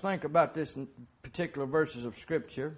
think 0.00 0.24
about 0.24 0.54
this 0.54 0.76
particular 1.22 1.66
verses 1.66 2.04
of 2.04 2.18
Scripture. 2.18 2.76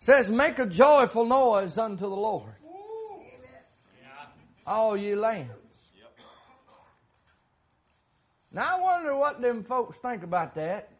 It 0.00 0.04
says, 0.04 0.30
Make 0.30 0.58
a 0.58 0.66
joyful 0.66 1.24
noise 1.24 1.78
unto 1.78 2.02
the 2.02 2.08
Lord. 2.08 2.54
All 4.66 4.96
ye 4.96 5.14
lands. 5.14 5.52
Now 8.52 8.76
I 8.76 8.80
wonder 8.80 9.16
what 9.16 9.40
them 9.40 9.64
folks 9.64 9.98
think 9.98 10.22
about 10.22 10.54
that. 10.54 10.90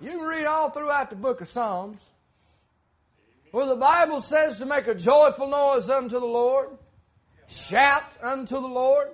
You 0.00 0.10
can 0.10 0.20
read 0.20 0.44
all 0.44 0.70
throughout 0.70 1.10
the 1.10 1.16
book 1.16 1.40
of 1.40 1.48
Psalms 1.48 1.98
where 3.52 3.66
the 3.66 3.76
Bible 3.76 4.20
says 4.20 4.58
to 4.58 4.66
make 4.66 4.86
a 4.86 4.94
joyful 4.94 5.48
noise 5.48 5.88
unto 5.88 6.20
the 6.20 6.26
Lord, 6.26 6.68
shout 7.48 8.02
unto 8.22 8.60
the 8.60 8.66
Lord, 8.66 9.08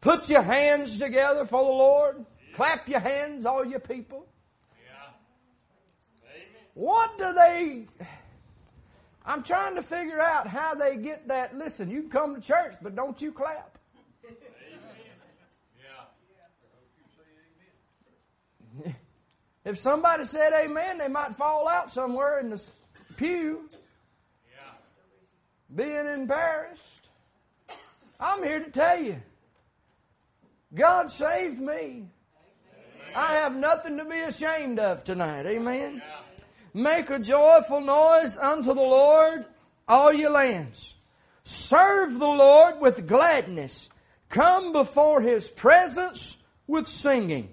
put 0.00 0.28
your 0.28 0.42
hands 0.42 0.98
together 0.98 1.44
for 1.44 1.62
the 1.62 1.70
Lord, 1.70 2.24
clap 2.54 2.88
your 2.88 3.00
hands, 3.00 3.46
all 3.46 3.64
you 3.64 3.78
people. 3.78 4.26
What 6.74 7.16
do 7.16 7.32
they. 7.32 7.86
I'm 9.24 9.42
trying 9.42 9.76
to 9.76 9.82
figure 9.82 10.20
out 10.20 10.46
how 10.46 10.74
they 10.74 10.96
get 10.96 11.26
that. 11.28 11.56
Listen, 11.56 11.88
you 11.88 12.02
can 12.02 12.10
come 12.10 12.34
to 12.34 12.40
church, 12.40 12.74
but 12.82 12.94
don't 12.94 13.20
you 13.20 13.32
clap. 13.32 13.78
If 19.64 19.80
somebody 19.80 20.24
said 20.26 20.52
amen, 20.52 20.98
they 20.98 21.08
might 21.08 21.34
fall 21.36 21.66
out 21.66 21.90
somewhere 21.90 22.38
in 22.38 22.50
the 22.50 22.62
pew. 23.16 23.68
Being 25.74 26.06
embarrassed. 26.06 27.08
I'm 28.20 28.44
here 28.44 28.60
to 28.60 28.70
tell 28.70 29.02
you. 29.02 29.16
God 30.74 31.10
saved 31.10 31.60
me. 31.60 32.08
I 33.14 33.36
have 33.36 33.56
nothing 33.56 33.98
to 33.98 34.04
be 34.04 34.20
ashamed 34.20 34.78
of 34.78 35.04
tonight. 35.04 35.46
Amen. 35.46 36.02
Make 36.74 37.08
a 37.08 37.18
joyful 37.18 37.80
noise 37.80 38.36
unto 38.36 38.74
the 38.74 38.74
Lord, 38.74 39.46
all 39.88 40.12
ye 40.12 40.28
lands. 40.28 40.94
Serve 41.44 42.12
the 42.12 42.26
Lord 42.26 42.80
with 42.80 43.06
gladness. 43.06 43.88
Come 44.28 44.72
before 44.72 45.20
his 45.20 45.48
presence 45.48 46.36
with 46.66 46.86
singing. 46.86 47.48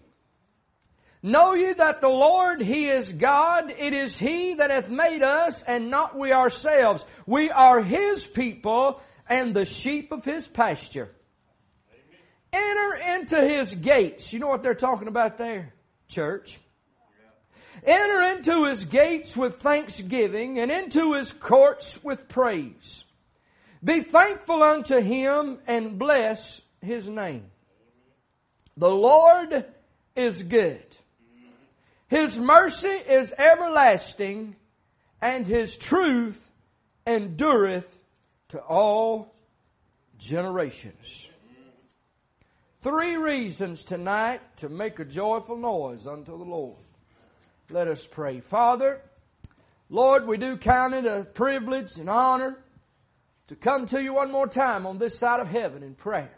Know 1.26 1.54
ye 1.54 1.72
that 1.72 2.02
the 2.02 2.10
Lord, 2.10 2.60
He 2.60 2.90
is 2.90 3.14
God. 3.14 3.74
It 3.78 3.94
is 3.94 4.18
He 4.18 4.56
that 4.56 4.70
hath 4.70 4.90
made 4.90 5.24
us 5.24 5.64
and 5.64 5.90
not 5.90 6.20
we 6.20 6.34
ourselves. 6.34 7.06
We 7.26 7.50
are 7.50 7.82
His 7.82 8.28
people 8.28 9.02
and 9.30 9.54
the 9.54 9.64
sheep 9.64 10.12
of 10.12 10.26
His 10.26 10.46
pasture. 10.46 11.10
Enter 12.54 12.94
into 13.16 13.42
His 13.42 13.74
gates. 13.74 14.32
You 14.32 14.40
know 14.40 14.48
what 14.48 14.62
they're 14.62 14.76
talking 14.76 15.08
about 15.08 15.38
there, 15.38 15.74
church? 16.08 16.60
Enter 17.86 18.22
into 18.36 18.66
His 18.66 18.86
gates 18.86 19.36
with 19.36 19.60
thanksgiving 19.60 20.60
and 20.60 20.72
into 20.72 21.14
His 21.14 21.34
courts 21.34 22.02
with 22.04 22.30
praise. 22.30 23.04
Be 23.84 24.02
thankful 24.02 24.62
unto 24.62 25.00
Him 25.00 25.58
and 25.68 25.98
bless 25.98 26.62
His 26.82 27.08
name. 27.08 27.46
The 28.78 28.90
Lord 28.90 29.66
is 30.16 30.44
good. 30.44 30.86
His 32.08 32.38
mercy 32.38 32.88
is 32.88 33.34
everlasting, 33.38 34.56
and 35.22 35.48
His 35.48 35.76
truth 35.76 36.40
endureth 37.08 37.90
to 38.50 38.60
all 38.60 39.34
generations. 40.20 41.28
Three 42.84 43.16
reasons 43.16 43.86
tonight 43.86 44.42
to 44.58 44.68
make 44.68 45.00
a 45.00 45.06
joyful 45.06 45.56
noise 45.56 46.06
unto 46.06 46.38
the 46.38 46.44
Lord. 46.44 46.76
Let 47.70 47.88
us 47.88 48.06
pray. 48.06 48.42
Father, 48.42 49.00
Lord, 49.90 50.28
we 50.28 50.36
do 50.36 50.58
count 50.58 50.94
it 50.94 51.06
a 51.06 51.24
privilege 51.24 51.98
and 51.98 52.10
honor 52.10 52.58
to 53.48 53.56
come 53.56 53.86
to 53.86 54.04
you 54.04 54.14
one 54.14 54.34
more 54.34 54.50
time 54.50 54.86
on 54.86 54.98
this 54.98 55.18
side 55.18 55.40
of 55.40 55.48
heaven 55.48 55.82
in 55.82 55.96
prayer. 55.96 56.38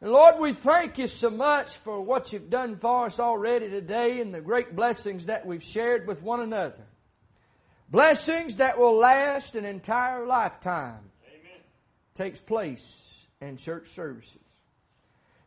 And 0.00 0.12
Lord, 0.12 0.38
we 0.38 0.52
thank 0.52 0.98
you 0.98 1.08
so 1.08 1.30
much 1.30 1.78
for 1.78 2.00
what 2.00 2.32
you've 2.32 2.48
done 2.48 2.76
for 2.76 3.06
us 3.06 3.18
already 3.18 3.68
today 3.68 4.20
and 4.20 4.32
the 4.32 4.40
great 4.40 4.76
blessings 4.76 5.26
that 5.26 5.44
we've 5.44 5.64
shared 5.64 6.06
with 6.06 6.22
one 6.22 6.38
another. 6.38 6.86
Blessings 7.88 8.58
that 8.58 8.78
will 8.78 8.96
last 8.96 9.56
an 9.56 9.64
entire 9.64 10.24
lifetime. 10.26 11.10
Amen. 11.26 11.60
Takes 12.14 12.38
place 12.38 13.02
in 13.40 13.56
church 13.56 13.88
services. 13.88 14.38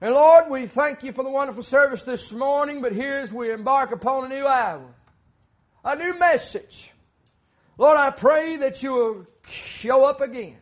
And 0.03 0.16
Lord, 0.16 0.50
we 0.50 0.68
thank 0.68 1.03
you 1.03 1.14
for 1.14 1.24
the 1.24 1.30
wonderful 1.30 1.64
service 1.64 2.03
this 2.03 2.34
morning, 2.34 2.81
but 2.81 2.91
here 2.91 3.19
as 3.19 3.31
we 3.31 3.53
embark 3.53 3.94
upon 3.94 4.25
a 4.25 4.36
new 4.36 4.46
hour, 4.46 4.84
a 5.86 5.96
new 5.96 6.19
message. 6.19 6.91
Lord, 7.78 7.97
I 7.97 8.09
pray 8.09 8.58
that 8.58 8.84
you 8.84 8.91
will 8.91 9.28
show 9.47 10.03
up 10.03 10.19
again. 10.19 10.58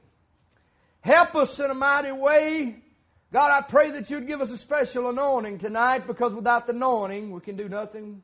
Help 1.00 1.34
us 1.34 1.60
in 1.60 1.72
a 1.72 1.74
mighty 1.74 2.12
way 2.12 2.84
God, 3.32 3.50
I 3.50 3.62
pray 3.68 3.90
that 3.92 4.12
you'd 4.12 4.28
give 4.28 4.42
us 4.42 4.52
a 4.52 4.58
special 4.60 5.10
anointing 5.10 5.58
tonight 5.58 6.06
because 6.06 6.36
without 6.36 6.68
the 6.68 6.74
anointing, 6.74 7.32
we 7.32 7.42
can 7.42 7.56
do 7.56 7.68
nothing 7.68 8.22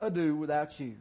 ado 0.00 0.34
without 0.34 0.80
you. 0.80 0.94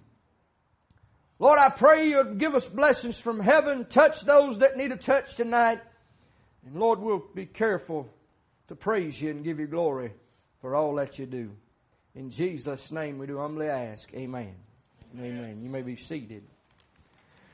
Lord, 1.39 1.57
I 1.57 1.69
pray 1.69 2.09
you'd 2.09 2.37
give 2.37 2.53
us 2.53 2.67
blessings 2.67 3.17
from 3.17 3.39
heaven, 3.39 3.85
touch 3.85 4.21
those 4.21 4.59
that 4.59 4.75
need 4.75 4.91
a 4.91 4.97
touch 4.97 5.35
tonight. 5.35 5.79
And 6.65 6.75
Lord, 6.75 6.99
we'll 6.99 7.23
be 7.33 7.45
careful 7.45 8.09
to 8.67 8.75
praise 8.75 9.21
you 9.21 9.31
and 9.31 9.43
give 9.43 9.59
you 9.59 9.67
glory 9.67 10.11
for 10.61 10.75
all 10.75 10.95
that 10.95 11.19
you 11.19 11.25
do. 11.25 11.51
In 12.15 12.29
Jesus' 12.29 12.91
name 12.91 13.17
we 13.17 13.27
do 13.27 13.37
humbly 13.37 13.67
ask. 13.67 14.09
Amen. 14.13 14.55
Amen. 15.13 15.37
Amen. 15.37 15.61
You 15.61 15.69
may 15.69 15.81
be 15.81 15.95
seated. 15.95 16.43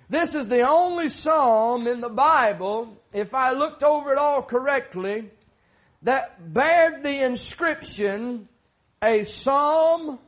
This 0.10 0.36
is 0.36 0.48
the 0.48 0.68
only 0.68 1.08
psalm 1.10 1.88
in 1.88 2.02
the 2.02 2.10
Bible, 2.10 3.02
if 3.14 3.34
I 3.34 3.52
looked 3.52 3.82
over 3.82 4.12
it 4.12 4.18
all 4.18 4.42
correctly, 4.42 5.30
that 6.02 6.54
bared 6.54 7.02
the 7.02 7.24
inscription, 7.24 8.50
a 9.02 9.24
psalm 9.24 10.20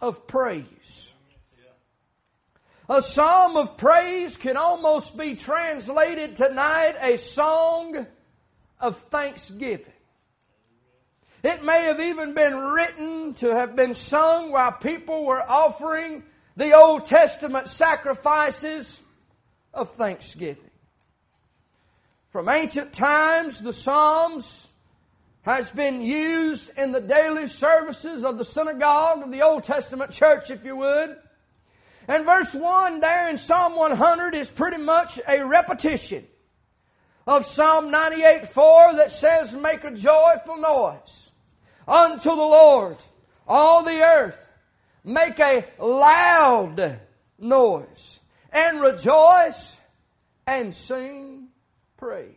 of 0.00 0.26
praise. 0.26 1.12
A 2.88 3.02
psalm 3.02 3.56
of 3.56 3.76
praise 3.76 4.36
can 4.36 4.56
almost 4.56 5.16
be 5.16 5.34
translated 5.34 6.36
tonight 6.36 6.94
a 7.00 7.16
song 7.16 8.06
of 8.80 8.98
thanksgiving. 8.98 9.92
It 11.42 11.62
may 11.64 11.84
have 11.84 12.00
even 12.00 12.34
been 12.34 12.56
written 12.56 13.34
to 13.34 13.54
have 13.54 13.76
been 13.76 13.94
sung 13.94 14.50
while 14.50 14.72
people 14.72 15.24
were 15.24 15.42
offering 15.42 16.22
the 16.56 16.72
Old 16.74 17.06
Testament 17.06 17.68
sacrifices 17.68 18.98
of 19.72 19.94
thanksgiving. 19.94 20.70
From 22.30 22.48
ancient 22.48 22.92
times, 22.92 23.62
the 23.62 23.72
Psalms 23.72 24.66
has 25.42 25.70
been 25.70 26.02
used 26.02 26.70
in 26.76 26.90
the 26.90 27.00
daily 27.00 27.46
services 27.46 28.24
of 28.24 28.38
the 28.38 28.44
synagogue 28.44 29.22
of 29.22 29.30
the 29.30 29.42
Old 29.42 29.62
Testament 29.64 30.10
church, 30.10 30.50
if 30.50 30.64
you 30.64 30.76
would. 30.76 31.16
And 32.08 32.24
verse 32.24 32.52
1 32.52 33.00
there 33.00 33.28
in 33.28 33.36
Psalm 33.36 33.76
100 33.76 34.34
is 34.34 34.50
pretty 34.50 34.78
much 34.78 35.20
a 35.28 35.44
repetition 35.46 36.26
of 37.26 37.46
Psalm 37.46 37.90
98 37.90 38.48
4 38.52 38.96
that 38.96 39.10
says, 39.10 39.54
Make 39.54 39.84
a 39.84 39.90
joyful 39.90 40.56
noise 40.58 41.30
unto 41.86 42.30
the 42.30 42.36
Lord, 42.36 42.96
all 43.46 43.82
the 43.82 44.02
earth. 44.02 44.38
Make 45.04 45.38
a 45.38 45.64
loud 45.78 46.98
noise 47.38 48.18
and 48.52 48.80
rejoice 48.80 49.76
and 50.46 50.74
sing 50.74 51.48
praise 51.96 52.34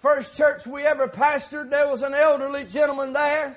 first 0.00 0.36
church 0.36 0.66
we 0.66 0.84
ever 0.84 1.08
pastored, 1.08 1.70
there 1.70 1.88
was 1.88 2.02
an 2.02 2.14
elderly 2.14 2.64
gentleman 2.64 3.12
there. 3.12 3.56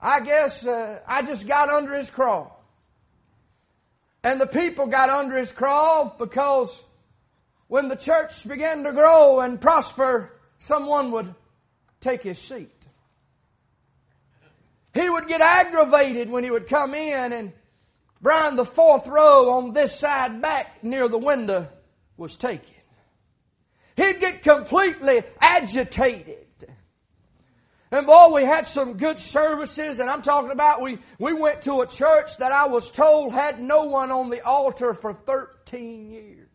I 0.00 0.20
guess 0.20 0.64
uh, 0.64 1.00
I 1.06 1.22
just 1.22 1.46
got 1.46 1.68
under 1.68 1.94
his 1.94 2.10
crawl. 2.10 2.54
And 4.22 4.40
the 4.40 4.46
people 4.46 4.86
got 4.86 5.10
under 5.10 5.36
his 5.36 5.50
crawl 5.50 6.14
because 6.18 6.80
when 7.68 7.88
the 7.88 7.96
church 7.96 8.46
began 8.46 8.82
to 8.84 8.92
grow 8.92 9.40
and 9.40 9.60
prosper, 9.60 10.32
someone 10.58 11.12
would 11.12 11.34
take 12.00 12.22
his 12.22 12.38
seat. 12.38 12.72
He 14.94 15.08
would 15.08 15.28
get 15.28 15.40
aggravated 15.40 16.30
when 16.30 16.44
he 16.44 16.50
would 16.50 16.66
come 16.66 16.94
in 16.94 17.32
and 17.32 17.52
Brian, 18.20 18.56
the 18.56 18.64
fourth 18.64 19.06
row 19.06 19.50
on 19.50 19.72
this 19.72 19.96
side 19.96 20.42
back 20.42 20.82
near 20.82 21.08
the 21.08 21.18
window 21.18 21.68
was 22.16 22.36
taken. 22.36 22.74
He'd 23.96 24.20
get 24.20 24.42
completely 24.42 25.22
agitated. 25.40 26.46
And 27.90 28.06
boy, 28.06 28.34
we 28.34 28.44
had 28.44 28.66
some 28.66 28.98
good 28.98 29.18
services, 29.18 30.00
and 30.00 30.10
I'm 30.10 30.22
talking 30.22 30.50
about 30.50 30.82
we, 30.82 30.98
we 31.18 31.32
went 31.32 31.62
to 31.62 31.80
a 31.80 31.86
church 31.86 32.36
that 32.38 32.52
I 32.52 32.66
was 32.66 32.90
told 32.90 33.32
had 33.32 33.60
no 33.60 33.84
one 33.84 34.10
on 34.10 34.30
the 34.30 34.44
altar 34.44 34.92
for 34.92 35.14
13 35.14 36.10
years. 36.10 36.47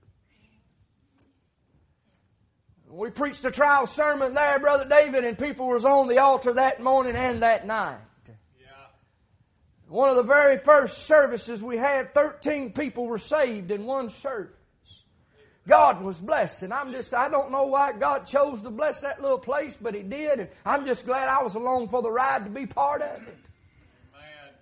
We 2.94 3.10
preached 3.10 3.44
a 3.44 3.50
trial 3.50 3.88
sermon 3.88 4.36
there, 4.36 4.60
Brother 4.60 4.88
David, 4.88 5.26
and 5.26 5.36
people 5.36 5.68
was 5.68 5.84
on 5.84 6.08
the 6.08 6.20
altar 6.20 6.54
that 6.54 6.80
morning 6.80 7.16
and 7.16 7.42
that 7.42 7.66
night. 7.66 7.98
Yeah. 8.28 8.68
One 9.88 10.10
of 10.10 10.16
the 10.16 10.22
very 10.22 10.60
first 10.60 11.08
services 11.08 11.60
we 11.64 11.76
had, 11.76 12.14
13 12.14 12.72
people 12.72 13.08
were 13.08 13.18
saved 13.18 13.72
in 13.72 13.86
one 13.86 14.12
service. 14.12 14.54
God 15.68 16.04
was 16.04 16.20
blessed, 16.20 16.62
and 16.62 16.72
I'm 16.72 16.92
just, 16.92 17.16
I 17.16 17.30
don't 17.30 17.52
know 17.52 17.64
why 17.64 17.94
God 17.94 18.28
chose 18.28 18.62
to 18.62 18.70
bless 18.70 19.02
that 19.02 19.20
little 19.24 19.40
place, 19.40 19.76
but 19.82 19.96
He 19.96 20.04
did, 20.04 20.42
and 20.42 20.50
I'm 20.64 20.86
just 20.86 21.08
glad 21.08 21.30
I 21.30 21.42
was 21.42 21.56
along 21.56 21.90
for 21.90 22.04
the 22.04 22.12
ride 22.12 22.44
to 22.44 22.52
be 22.52 22.68
part 22.68 23.02
of 23.02 23.28
it. 23.28 23.38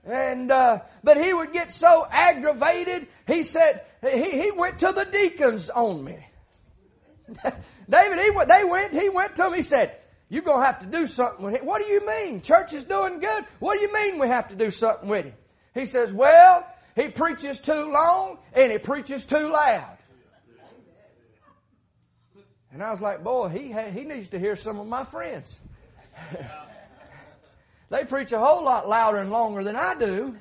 And 0.04 0.51
uh, 0.51 0.80
but 1.04 1.24
he 1.24 1.31
would 1.31 1.54
get 1.54 1.72
so 1.72 2.07
aggravated. 2.10 3.07
He 3.28 3.44
said 3.44 3.83
he, 4.01 4.42
he 4.42 4.50
went 4.50 4.80
to 4.80 4.92
the 4.92 5.06
deacons 5.06 5.69
on 5.69 6.04
me. 6.04 6.18
David, 7.89 8.19
he 8.19 8.31
went, 8.31 8.50
they 8.50 8.63
went. 8.63 8.94
He 8.94 9.10
went 9.10 9.36
to 9.36 9.48
him. 9.48 9.54
He 9.54 9.62
said, 9.62 9.95
"You're 10.30 10.44
gonna 10.44 10.66
have 10.66 10.80
to 10.80 10.86
do 10.86 11.07
something 11.07 11.45
with 11.45 11.56
him." 11.56 11.66
What 11.66 11.81
do 11.81 11.88
you 11.88 12.06
mean? 12.06 12.42
Church 12.42 12.74
is 12.74 12.83
doing 12.83 13.19
good. 13.19 13.45
What 13.60 13.78
do 13.78 13.81
you 13.81 13.94
mean 13.94 14.19
we 14.19 14.28
have 14.28 14.50
to 14.50 14.56
do 14.56 14.72
something 14.72 15.10
with 15.10 15.25
him? 15.25 15.33
He 15.74 15.86
says, 15.86 16.13
"Well, 16.13 16.66
he 16.95 17.10
preaches 17.10 17.60
too 17.60 17.92
long 17.92 18.39
and 18.54 18.72
he 18.72 18.78
preaches 18.78 19.25
too 19.25 19.50
loud." 19.50 19.98
And 22.74 22.81
I 22.81 22.92
was 22.92 23.01
like, 23.01 23.24
"Boy, 23.24 23.50
he 23.50 23.72
ha- 23.72 23.89
he 23.89 24.04
needs 24.04 24.30
to 24.30 24.39
hear 24.39 24.56
some 24.56 24.80
of 24.80 24.88
my 24.88 25.04
friends." 25.04 25.60
They 27.92 28.06
preach 28.06 28.31
a 28.31 28.39
whole 28.39 28.63
lot 28.63 28.88
louder 28.88 29.18
and 29.18 29.31
longer 29.31 29.66
than 29.66 29.75
I 29.75 29.95
do. 29.95 30.38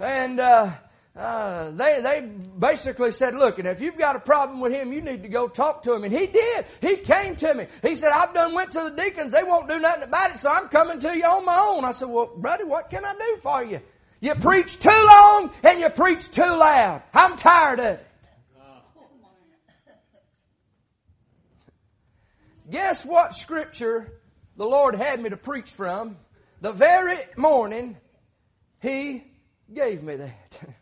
And 0.00 0.40
uh, 0.40 0.72
uh, 1.20 1.70
they 1.72 2.00
they 2.00 2.20
basically 2.58 3.10
said, 3.10 3.34
look, 3.34 3.58
and 3.58 3.68
if 3.68 3.82
you've 3.82 3.98
got 3.98 4.16
a 4.16 4.20
problem 4.20 4.58
with 4.58 4.72
him, 4.72 4.90
you 4.90 5.02
need 5.02 5.22
to 5.22 5.28
go 5.28 5.48
talk 5.48 5.82
to 5.82 5.92
him. 5.92 6.02
And 6.02 6.12
he 6.12 6.26
did. 6.26 6.64
He 6.80 6.96
came 6.96 7.36
to 7.36 7.54
me. 7.54 7.66
He 7.82 7.94
said, 7.94 8.10
I've 8.12 8.32
done 8.32 8.54
went 8.54 8.72
to 8.72 8.84
the 8.84 9.02
deacons. 9.02 9.32
They 9.32 9.42
won't 9.42 9.68
do 9.68 9.78
nothing 9.78 10.04
about 10.04 10.34
it, 10.34 10.40
so 10.40 10.50
I'm 10.50 10.68
coming 10.68 10.98
to 11.00 11.14
you 11.14 11.24
on 11.24 11.44
my 11.44 11.58
own. 11.58 11.84
I 11.84 11.92
said, 11.92 12.08
well, 12.08 12.30
buddy, 12.34 12.64
what 12.64 12.88
can 12.88 13.04
I 13.04 13.12
do 13.12 13.36
for 13.42 13.62
you? 13.62 13.80
You 14.20 14.34
preach 14.34 14.78
too 14.78 14.88
long 14.88 15.50
and 15.62 15.80
you 15.80 15.90
preach 15.90 16.30
too 16.30 16.42
loud. 16.42 17.02
I'm 17.12 17.36
tired 17.36 17.80
of 17.80 17.86
it. 17.86 18.06
Guess 22.70 23.04
what 23.04 23.34
scripture 23.34 24.10
the 24.56 24.64
Lord 24.64 24.94
had 24.94 25.20
me 25.20 25.28
to 25.28 25.36
preach 25.36 25.70
from? 25.70 26.16
The 26.62 26.72
very 26.72 27.18
morning 27.36 27.98
he 28.80 29.24
gave 29.70 30.02
me 30.02 30.16
that. 30.16 30.60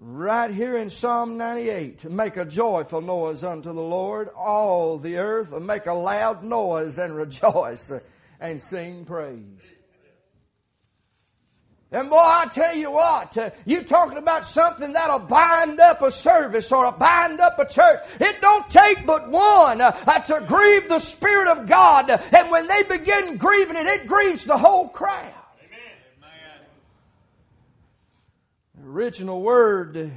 right 0.00 0.50
here 0.50 0.76
in 0.76 0.90
Psalm 0.90 1.36
98. 1.36 2.04
Make 2.10 2.36
a 2.36 2.44
joyful 2.44 3.00
noise 3.00 3.44
unto 3.44 3.72
the 3.72 3.80
Lord, 3.80 4.28
all 4.28 4.98
the 4.98 5.16
earth, 5.16 5.52
and 5.52 5.66
make 5.66 5.86
a 5.86 5.94
loud 5.94 6.42
noise 6.42 6.98
and 6.98 7.16
rejoice 7.16 7.92
and 8.40 8.60
sing 8.60 9.04
praise. 9.04 9.60
And 11.94 12.10
boy, 12.10 12.16
I 12.16 12.46
tell 12.52 12.74
you 12.74 12.90
what, 12.90 13.38
uh, 13.38 13.50
talking 13.86 14.18
about 14.18 14.44
something 14.46 14.94
that'll 14.94 15.20
bind 15.20 15.78
up 15.78 16.02
a 16.02 16.10
service 16.10 16.72
or 16.72 16.90
bind 16.90 17.40
up 17.40 17.56
a 17.60 17.66
church. 17.66 18.00
It 18.20 18.40
don't 18.40 18.68
take 18.68 19.06
but 19.06 19.30
one 19.30 19.80
uh, 19.80 19.96
uh, 20.04 20.18
to 20.18 20.44
grieve 20.44 20.88
the 20.88 20.98
Spirit 20.98 21.46
of 21.46 21.68
God. 21.68 22.10
And 22.10 22.50
when 22.50 22.66
they 22.66 22.82
begin 22.82 23.36
grieving 23.36 23.76
it, 23.76 23.86
it 23.86 24.08
grieves 24.08 24.44
the 24.44 24.58
whole 24.58 24.88
crowd. 24.88 25.32
Amen. 25.60 25.80
The 28.82 28.83
original 28.94 29.42
word 29.42 30.12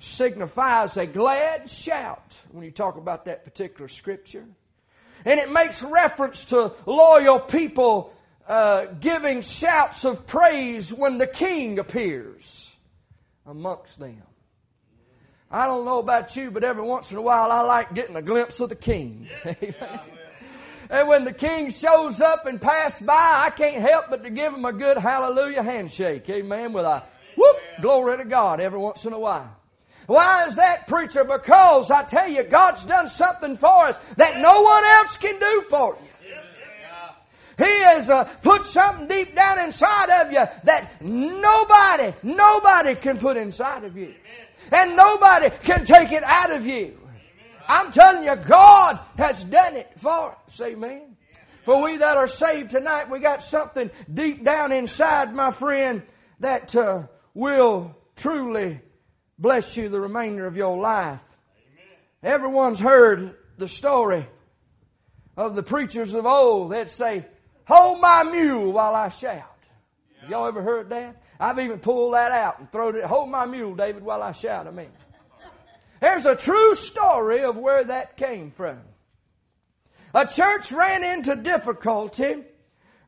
signifies 0.00 0.96
a 0.96 1.06
glad 1.06 1.70
shout 1.70 2.40
when 2.50 2.64
you 2.64 2.70
talk 2.70 2.96
about 2.96 3.26
that 3.26 3.44
particular 3.44 3.88
scripture. 3.88 4.44
And 5.24 5.38
it 5.38 5.50
makes 5.50 5.82
reference 5.82 6.46
to 6.46 6.72
loyal 6.86 7.38
people 7.38 8.12
uh, 8.48 8.86
giving 9.00 9.42
shouts 9.42 10.04
of 10.04 10.26
praise 10.26 10.92
when 10.92 11.18
the 11.18 11.26
king 11.26 11.78
appears 11.78 12.72
amongst 13.46 13.98
them. 13.98 14.22
I 15.50 15.66
don't 15.66 15.84
know 15.84 15.98
about 15.98 16.34
you, 16.36 16.50
but 16.50 16.64
every 16.64 16.82
once 16.82 17.10
in 17.10 17.16
a 17.18 17.22
while 17.22 17.50
I 17.52 17.60
like 17.60 17.94
getting 17.94 18.16
a 18.16 18.22
glimpse 18.22 18.60
of 18.60 18.68
the 18.68 18.76
king. 18.76 19.28
and 20.90 21.08
when 21.08 21.24
the 21.24 21.32
king 21.32 21.70
shows 21.70 22.20
up 22.20 22.46
and 22.46 22.60
pass 22.60 23.00
by, 23.00 23.44
I 23.46 23.50
can't 23.50 23.80
help 23.80 24.06
but 24.10 24.24
to 24.24 24.30
give 24.30 24.52
him 24.52 24.64
a 24.64 24.72
good 24.72 24.98
hallelujah 24.98 25.62
handshake. 25.62 26.28
Amen. 26.28 26.72
With 26.72 26.84
a 26.84 27.04
whoop, 27.38 27.56
glory 27.80 28.18
to 28.18 28.24
God 28.24 28.60
every 28.60 28.78
once 28.78 29.04
in 29.04 29.12
a 29.12 29.18
while. 29.18 29.54
Why 30.06 30.46
is 30.46 30.56
that, 30.56 30.86
preacher? 30.86 31.22
Because 31.22 31.90
I 31.90 32.02
tell 32.02 32.28
you, 32.28 32.42
God's 32.42 32.84
done 32.84 33.08
something 33.08 33.56
for 33.56 33.86
us 33.86 33.98
that 34.16 34.38
no 34.38 34.62
one 34.62 34.84
else 34.84 35.16
can 35.18 35.38
do 35.38 35.64
for 35.68 35.98
you. 36.00 36.08
He 37.58 37.80
has 37.80 38.08
uh, 38.08 38.24
put 38.42 38.64
something 38.64 39.08
deep 39.08 39.34
down 39.34 39.58
inside 39.58 40.10
of 40.22 40.32
you 40.32 40.44
that 40.64 41.02
nobody, 41.02 42.14
nobody 42.22 42.94
can 42.94 43.18
put 43.18 43.36
inside 43.36 43.82
of 43.84 43.96
you. 43.96 44.14
And 44.70 44.96
nobody 44.96 45.50
can 45.64 45.84
take 45.84 46.12
it 46.12 46.22
out 46.22 46.52
of 46.52 46.66
you. 46.66 46.96
I'm 47.66 47.92
telling 47.92 48.24
you, 48.24 48.34
God 48.36 48.98
has 49.18 49.44
done 49.44 49.76
it 49.76 49.90
for 49.96 50.36
us. 50.46 50.60
Amen. 50.60 51.16
For 51.64 51.82
we 51.82 51.98
that 51.98 52.16
are 52.16 52.28
saved 52.28 52.70
tonight, 52.70 53.10
we 53.10 53.18
got 53.18 53.42
something 53.42 53.90
deep 54.12 54.44
down 54.44 54.72
inside, 54.72 55.34
my 55.34 55.50
friend, 55.50 56.02
that 56.40 56.74
uh, 56.74 57.08
will 57.34 57.96
truly 58.16 58.80
bless 59.38 59.76
you 59.76 59.88
the 59.88 60.00
remainder 60.00 60.46
of 60.46 60.56
your 60.56 60.76
life. 60.78 61.20
Everyone's 62.22 62.80
heard 62.80 63.36
the 63.58 63.68
story 63.68 64.26
of 65.36 65.54
the 65.54 65.62
preachers 65.62 66.14
of 66.14 66.26
old 66.26 66.72
that 66.72 66.90
say, 66.90 67.26
Hold 67.66 68.00
my 68.00 68.24
mule 68.24 68.72
while 68.72 68.94
I 68.94 69.10
shout. 69.10 69.44
Yeah. 70.22 70.30
Y'all 70.30 70.48
ever 70.48 70.62
heard 70.62 70.88
that? 70.88 71.22
I've 71.38 71.58
even 71.58 71.78
pulled 71.78 72.14
that 72.14 72.32
out 72.32 72.58
and 72.58 72.72
thrown 72.72 72.96
it. 72.96 73.04
Hold 73.04 73.28
my 73.28 73.44
mule, 73.44 73.74
David, 73.74 74.02
while 74.02 74.22
I 74.22 74.32
shout. 74.32 74.66
I 74.66 74.70
mean, 74.70 74.90
there's 76.00 76.26
a 76.26 76.34
true 76.34 76.74
story 76.74 77.44
of 77.44 77.56
where 77.56 77.84
that 77.84 78.16
came 78.16 78.50
from. 78.50 78.80
A 80.14 80.26
church 80.26 80.72
ran 80.72 81.04
into 81.04 81.36
difficulty 81.36 82.44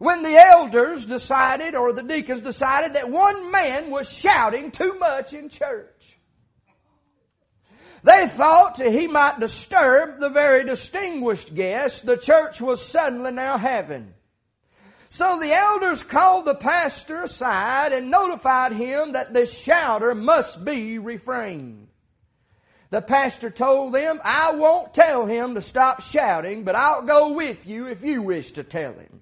when 0.00 0.23
the 0.23 0.35
elders 0.35 1.05
decided, 1.05 1.75
or 1.75 1.93
the 1.93 2.02
deacons 2.02 2.41
decided, 2.41 2.94
that 2.94 3.11
one 3.11 3.50
man 3.50 3.91
was 3.91 4.11
shouting 4.11 4.70
too 4.70 4.94
much 4.99 5.35
in 5.35 5.50
church. 5.50 6.17
They 8.02 8.26
thought 8.26 8.81
he 8.81 9.08
might 9.08 9.41
disturb 9.41 10.19
the 10.19 10.31
very 10.31 10.64
distinguished 10.64 11.55
guest 11.55 12.06
the 12.06 12.17
church 12.17 12.62
was 12.62 12.82
suddenly 12.82 13.31
now 13.31 13.58
having. 13.58 14.15
So 15.10 15.39
the 15.39 15.53
elders 15.53 16.03
called 16.03 16.46
the 16.46 16.55
pastor 16.55 17.20
aside 17.20 17.93
and 17.93 18.10
notified 18.10 18.72
him 18.72 19.13
that 19.13 19.34
the 19.34 19.44
shouter 19.44 20.15
must 20.15 20.65
be 20.65 20.98
refrained. 20.98 21.89
The 22.89 23.03
pastor 23.03 23.51
told 23.51 23.93
them, 23.93 24.19
I 24.24 24.53
won't 24.53 24.94
tell 24.94 25.27
him 25.27 25.56
to 25.56 25.60
stop 25.60 26.01
shouting, 26.01 26.65
but 26.65 26.74
I'll 26.74 27.03
go 27.03 27.34
with 27.34 27.67
you 27.67 27.89
if 27.89 28.03
you 28.03 28.22
wish 28.22 28.53
to 28.53 28.65
tell 28.65 28.94
him. 28.94 29.19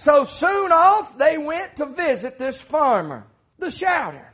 So 0.00 0.24
soon 0.24 0.72
off, 0.72 1.18
they 1.18 1.36
went 1.36 1.76
to 1.76 1.84
visit 1.84 2.38
this 2.38 2.58
farmer, 2.58 3.26
the 3.58 3.70
shouter. 3.70 4.32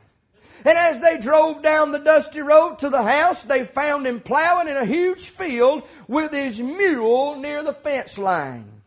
And 0.63 0.77
as 0.77 1.01
they 1.01 1.17
drove 1.17 1.61
down 1.61 1.91
the 1.91 1.99
dusty 1.99 2.39
road 2.39 2.79
to 2.79 2.89
the 2.89 3.03
house, 3.03 3.43
they 3.43 3.65
found 3.65 4.07
him 4.07 4.21
plowing 4.21 4.69
in 4.69 4.77
a 4.77 4.85
huge 4.85 5.27
field 5.27 5.83
with 6.07 6.31
his 6.31 6.61
mule 6.61 7.35
near 7.35 7.63
the 7.63 7.73
fence 7.73 8.17
line. 8.17 8.81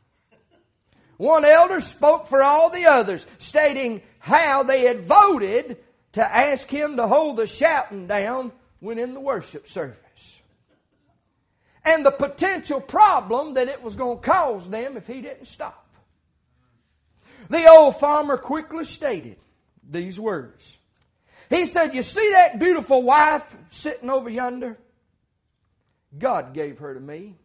One 1.19 1.45
elder 1.45 1.81
spoke 1.81 2.29
for 2.29 2.43
all 2.43 2.71
the 2.71 2.87
others, 2.87 3.27
stating 3.37 4.01
how 4.19 4.63
they 4.63 4.87
had 4.87 5.05
voted 5.05 5.77
to 6.13 6.25
ask 6.25 6.67
him 6.67 6.97
to 6.97 7.07
hold 7.07 7.37
the 7.37 7.47
shouting 7.47 8.07
down 8.07 8.53
when 8.79 8.99
in 8.99 9.13
the 9.13 9.21
worship 9.21 9.69
service. 9.69 9.99
And 11.85 12.07
the 12.07 12.11
potential 12.11 12.81
problem 12.81 13.55
that 13.55 13.69
it 13.69 13.83
was 13.83 13.97
going 13.97 14.17
to 14.17 14.25
cause 14.25 14.67
them 14.67 14.97
if 14.97 15.07
he 15.07 15.21
didn't 15.21 15.45
stop. 15.45 15.89
The 17.51 17.69
old 17.69 17.99
farmer 17.99 18.39
quickly 18.39 18.85
stated 18.85 19.37
these 19.89 20.19
words. 20.19 20.79
He 21.51 21.67
said, 21.67 21.95
You 21.95 22.03
see 22.03 22.31
that 22.31 22.61
beautiful 22.61 23.03
wife 23.03 23.57
sitting 23.71 24.09
over 24.09 24.31
yonder? 24.31 24.79
God 26.17 26.55
gave 26.55 26.79
her 26.79 26.95
to 26.95 27.01
me. 27.01 27.37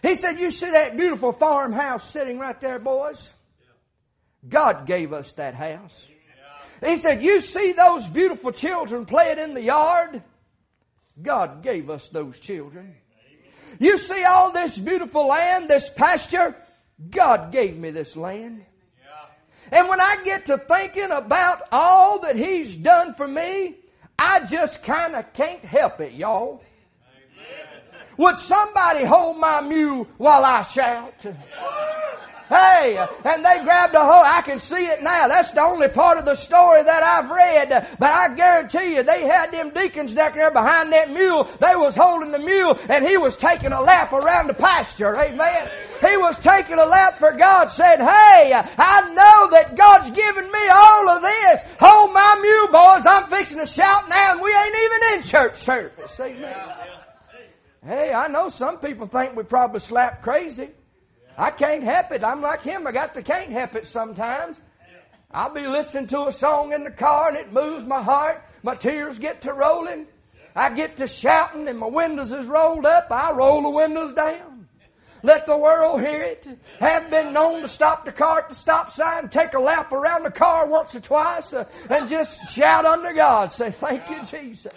He 0.00 0.14
said, 0.14 0.38
You 0.38 0.52
see 0.52 0.70
that 0.70 0.96
beautiful 0.96 1.32
farmhouse 1.32 2.08
sitting 2.08 2.38
right 2.38 2.58
there, 2.60 2.78
boys? 2.78 3.34
God 4.48 4.86
gave 4.86 5.12
us 5.12 5.32
that 5.32 5.54
house. 5.54 6.08
He 6.84 6.96
said, 6.96 7.20
You 7.20 7.40
see 7.40 7.72
those 7.72 8.06
beautiful 8.06 8.52
children 8.52 9.06
playing 9.06 9.40
in 9.40 9.54
the 9.54 9.62
yard? 9.62 10.22
God 11.20 11.64
gave 11.64 11.90
us 11.90 12.08
those 12.10 12.38
children. 12.38 12.94
You 13.80 13.98
see 13.98 14.22
all 14.22 14.52
this 14.52 14.78
beautiful 14.78 15.26
land, 15.26 15.68
this 15.68 15.90
pasture? 15.90 16.54
God 17.10 17.50
gave 17.50 17.76
me 17.76 17.90
this 17.90 18.16
land. 18.16 18.64
And 19.72 19.88
when 19.88 20.00
I 20.00 20.18
get 20.24 20.46
to 20.46 20.58
thinking 20.58 21.10
about 21.10 21.62
all 21.72 22.18
that 22.20 22.36
He's 22.36 22.76
done 22.76 23.14
for 23.14 23.26
me, 23.26 23.76
I 24.18 24.40
just 24.46 24.82
kind 24.82 25.14
of 25.14 25.32
can't 25.32 25.64
help 25.64 26.00
it, 26.00 26.12
y'all. 26.12 26.62
Would 28.16 28.36
somebody 28.36 29.04
hold 29.04 29.38
my 29.38 29.60
mule 29.60 30.06
while 30.18 30.44
I 30.44 30.62
shout? 30.62 31.14
Hey, 32.48 32.98
and 33.24 33.44
they 33.44 33.64
grabbed 33.64 33.94
a 33.94 34.00
hold. 34.00 34.24
I 34.26 34.42
can 34.42 34.58
see 34.58 34.86
it 34.86 35.02
now. 35.02 35.28
That's 35.28 35.52
the 35.52 35.62
only 35.62 35.88
part 35.88 36.18
of 36.18 36.26
the 36.26 36.34
story 36.34 36.82
that 36.82 37.02
I've 37.02 37.30
read. 37.30 37.96
But 37.98 38.12
I 38.12 38.34
guarantee 38.34 38.96
you, 38.96 39.02
they 39.02 39.26
had 39.26 39.50
them 39.50 39.70
deacons 39.70 40.14
down 40.14 40.34
there 40.34 40.50
behind 40.50 40.92
that 40.92 41.10
mule. 41.10 41.48
They 41.60 41.74
was 41.74 41.96
holding 41.96 42.32
the 42.32 42.38
mule, 42.38 42.78
and 42.88 43.06
he 43.06 43.16
was 43.16 43.36
taking 43.36 43.72
a 43.72 43.80
lap 43.80 44.12
around 44.12 44.48
the 44.48 44.54
pasture. 44.54 45.16
Amen. 45.16 45.70
He 46.06 46.16
was 46.18 46.38
taking 46.38 46.78
a 46.78 46.84
lap 46.84 47.18
for 47.18 47.32
God, 47.32 47.68
said, 47.68 47.98
Hey, 47.98 48.52
I 48.52 49.12
know 49.14 49.50
that 49.50 49.74
God's 49.76 50.10
given 50.10 50.44
me 50.44 50.68
all 50.68 51.08
of 51.08 51.22
this. 51.22 51.62
Hold 51.80 52.12
my 52.12 52.38
mule, 52.42 52.66
boys. 52.68 53.06
I'm 53.06 53.26
fixing 53.28 53.58
to 53.58 53.66
shout 53.66 54.08
now, 54.08 54.32
and 54.32 54.42
we 54.42 54.54
ain't 54.54 54.76
even 54.76 55.18
in 55.18 55.22
church 55.22 55.56
service. 55.56 56.20
Amen. 56.20 56.54
Hey, 57.86 58.12
I 58.12 58.28
know 58.28 58.50
some 58.50 58.78
people 58.78 59.06
think 59.06 59.34
we 59.34 59.44
probably 59.44 59.80
slap 59.80 60.22
crazy. 60.22 60.70
I 61.36 61.50
can't 61.50 61.82
help 61.82 62.12
it. 62.12 62.22
I'm 62.22 62.40
like 62.40 62.62
him. 62.62 62.86
I 62.86 62.92
got 62.92 63.14
to 63.14 63.22
can't 63.22 63.50
help 63.50 63.74
it 63.74 63.86
sometimes. 63.86 64.60
I'll 65.30 65.52
be 65.52 65.66
listening 65.66 66.06
to 66.08 66.26
a 66.26 66.32
song 66.32 66.72
in 66.72 66.84
the 66.84 66.90
car 66.90 67.28
and 67.28 67.36
it 67.36 67.52
moves 67.52 67.86
my 67.86 68.00
heart. 68.00 68.44
My 68.62 68.76
tears 68.76 69.18
get 69.18 69.42
to 69.42 69.52
rolling. 69.52 70.06
I 70.54 70.72
get 70.72 70.96
to 70.98 71.08
shouting 71.08 71.66
and 71.66 71.78
my 71.78 71.88
windows 71.88 72.30
is 72.30 72.46
rolled 72.46 72.86
up. 72.86 73.08
I 73.10 73.32
roll 73.32 73.62
the 73.62 73.70
windows 73.70 74.14
down. 74.14 74.68
Let 75.24 75.46
the 75.46 75.56
world 75.56 76.02
hear 76.02 76.22
it. 76.22 76.46
Have 76.80 77.10
been 77.10 77.32
known 77.32 77.62
to 77.62 77.68
stop 77.68 78.04
the 78.04 78.12
car 78.12 78.40
at 78.40 78.50
the 78.50 78.54
stop 78.54 78.92
sign, 78.92 79.30
take 79.30 79.54
a 79.54 79.58
lap 79.58 79.90
around 79.90 80.24
the 80.24 80.30
car 80.30 80.66
once 80.66 80.94
or 80.94 81.00
twice, 81.00 81.54
uh, 81.54 81.64
and 81.88 82.06
just 82.10 82.52
shout 82.52 82.84
under 82.84 83.12
God. 83.14 83.50
Say, 83.50 83.70
thank 83.70 84.08
you, 84.10 84.22
Jesus. 84.22 84.74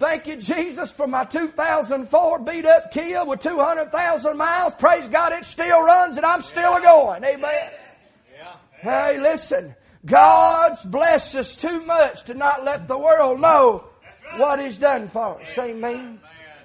Thank 0.00 0.26
you, 0.26 0.36
Jesus, 0.36 0.90
for 0.90 1.06
my 1.06 1.26
2004 1.26 2.38
beat 2.38 2.64
up 2.64 2.90
Kia 2.90 3.22
with 3.22 3.40
200,000 3.40 4.34
miles. 4.34 4.72
Praise 4.72 5.06
God, 5.06 5.34
it 5.34 5.44
still 5.44 5.82
runs 5.82 6.16
and 6.16 6.24
I'm 6.24 6.40
still 6.40 6.76
a 6.76 6.80
going. 6.80 7.22
Amen. 7.22 7.70
Hey, 8.80 9.20
listen. 9.20 9.76
God's 10.06 10.82
blessed 10.82 11.34
us 11.34 11.54
too 11.54 11.82
much 11.82 12.24
to 12.24 12.34
not 12.34 12.64
let 12.64 12.88
the 12.88 12.96
world 12.96 13.42
know 13.42 13.84
what 14.38 14.58
He's 14.58 14.78
done 14.78 15.10
for 15.10 15.38
us. 15.38 15.58
Amen. 15.58 16.18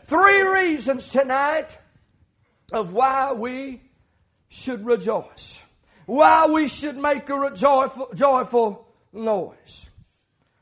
Three 0.06 0.42
reasons 0.42 1.10
tonight 1.10 1.78
of 2.72 2.94
why 2.94 3.34
we 3.34 3.82
should 4.48 4.86
rejoice. 4.86 5.60
Why 6.06 6.48
we 6.48 6.70
should 6.70 6.98
make 6.98 7.30
a 7.30 7.52
joyful, 7.54 8.12
joyful 8.16 8.88
noise. 9.12 9.88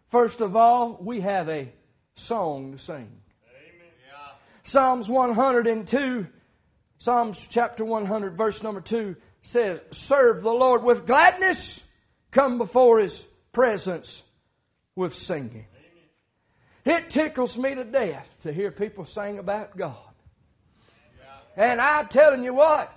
First 0.10 0.42
of 0.42 0.56
all, 0.56 0.98
we 1.00 1.22
have 1.22 1.50
a 1.50 1.72
song 2.16 2.74
to 2.74 2.78
sing. 2.78 3.10
Yeah. 3.46 4.32
Psalms 4.64 5.10
102, 5.10 6.28
Psalms 6.98 7.48
chapter 7.50 7.84
100, 7.84 8.38
verse 8.38 8.64
number 8.64 8.82
2 8.82 9.16
says, 9.42 9.82
Serve 9.92 10.42
the 10.44 10.52
Lord 10.52 10.84
with 10.84 11.06
gladness, 11.06 11.82
come 12.32 12.58
before 12.58 13.00
His 13.00 13.26
presence 13.52 14.22
with 14.96 15.16
singing. 15.16 15.66
Amen. 16.86 16.98
It 17.04 17.10
tickles 17.10 17.58
me 17.58 17.76
to 17.76 17.84
death 17.84 18.30
to 18.42 18.54
hear 18.54 18.72
people 18.72 19.06
sing 19.06 19.40
about 19.40 19.76
God. 19.76 19.98
Yeah. 21.58 21.72
And 21.72 21.82
I'm 21.82 22.08
telling 22.08 22.44
you 22.44 22.54
what, 22.54 22.92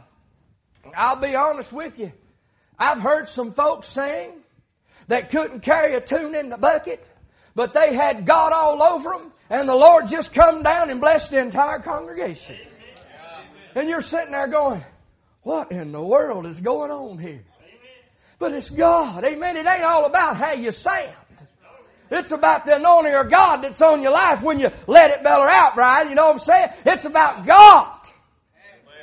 I'll 0.94 1.16
be 1.16 1.34
honest 1.34 1.72
with 1.72 1.98
you. 1.98 2.12
I've 2.78 3.00
heard 3.00 3.28
some 3.28 3.54
folks 3.54 3.88
sing 3.88 4.32
that 5.08 5.30
couldn't 5.30 5.60
carry 5.60 5.94
a 5.94 6.00
tune 6.00 6.34
in 6.34 6.50
the 6.50 6.58
bucket 6.58 7.08
but 7.56 7.72
they 7.74 7.94
had 7.94 8.26
God 8.26 8.52
all 8.52 8.80
over 8.82 9.10
them, 9.10 9.32
and 9.50 9.68
the 9.68 9.74
Lord 9.74 10.06
just 10.06 10.32
come 10.32 10.62
down 10.62 10.90
and 10.90 11.00
blessed 11.00 11.32
the 11.32 11.40
entire 11.40 11.80
congregation. 11.80 12.54
And 13.74 13.88
you're 13.88 14.02
sitting 14.02 14.30
there 14.30 14.46
going, 14.46 14.84
what 15.42 15.72
in 15.72 15.90
the 15.90 16.02
world 16.02 16.46
is 16.46 16.60
going 16.60 16.90
on 16.90 17.18
here? 17.18 17.44
But 18.38 18.52
it's 18.52 18.68
God. 18.68 19.24
Amen. 19.24 19.56
It 19.56 19.66
ain't 19.66 19.82
all 19.82 20.04
about 20.04 20.36
how 20.36 20.52
you 20.52 20.70
sound. 20.70 21.10
It's 22.10 22.30
about 22.30 22.66
the 22.66 22.76
anointing 22.76 23.14
of 23.14 23.30
God 23.30 23.62
that's 23.62 23.80
on 23.80 24.02
your 24.02 24.12
life 24.12 24.42
when 24.42 24.60
you 24.60 24.70
let 24.86 25.10
it 25.10 25.22
bellow 25.22 25.46
out, 25.46 25.74
Brian. 25.74 26.08
You 26.08 26.14
know 26.14 26.26
what 26.26 26.34
I'm 26.34 26.38
saying? 26.38 26.68
It's 26.84 27.04
about 27.04 27.46
God 27.46 28.00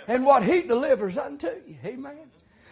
and 0.07 0.23
what 0.23 0.43
He 0.43 0.61
delivers 0.61 1.17
unto 1.17 1.47
you. 1.67 1.75
Amen. 1.83 2.17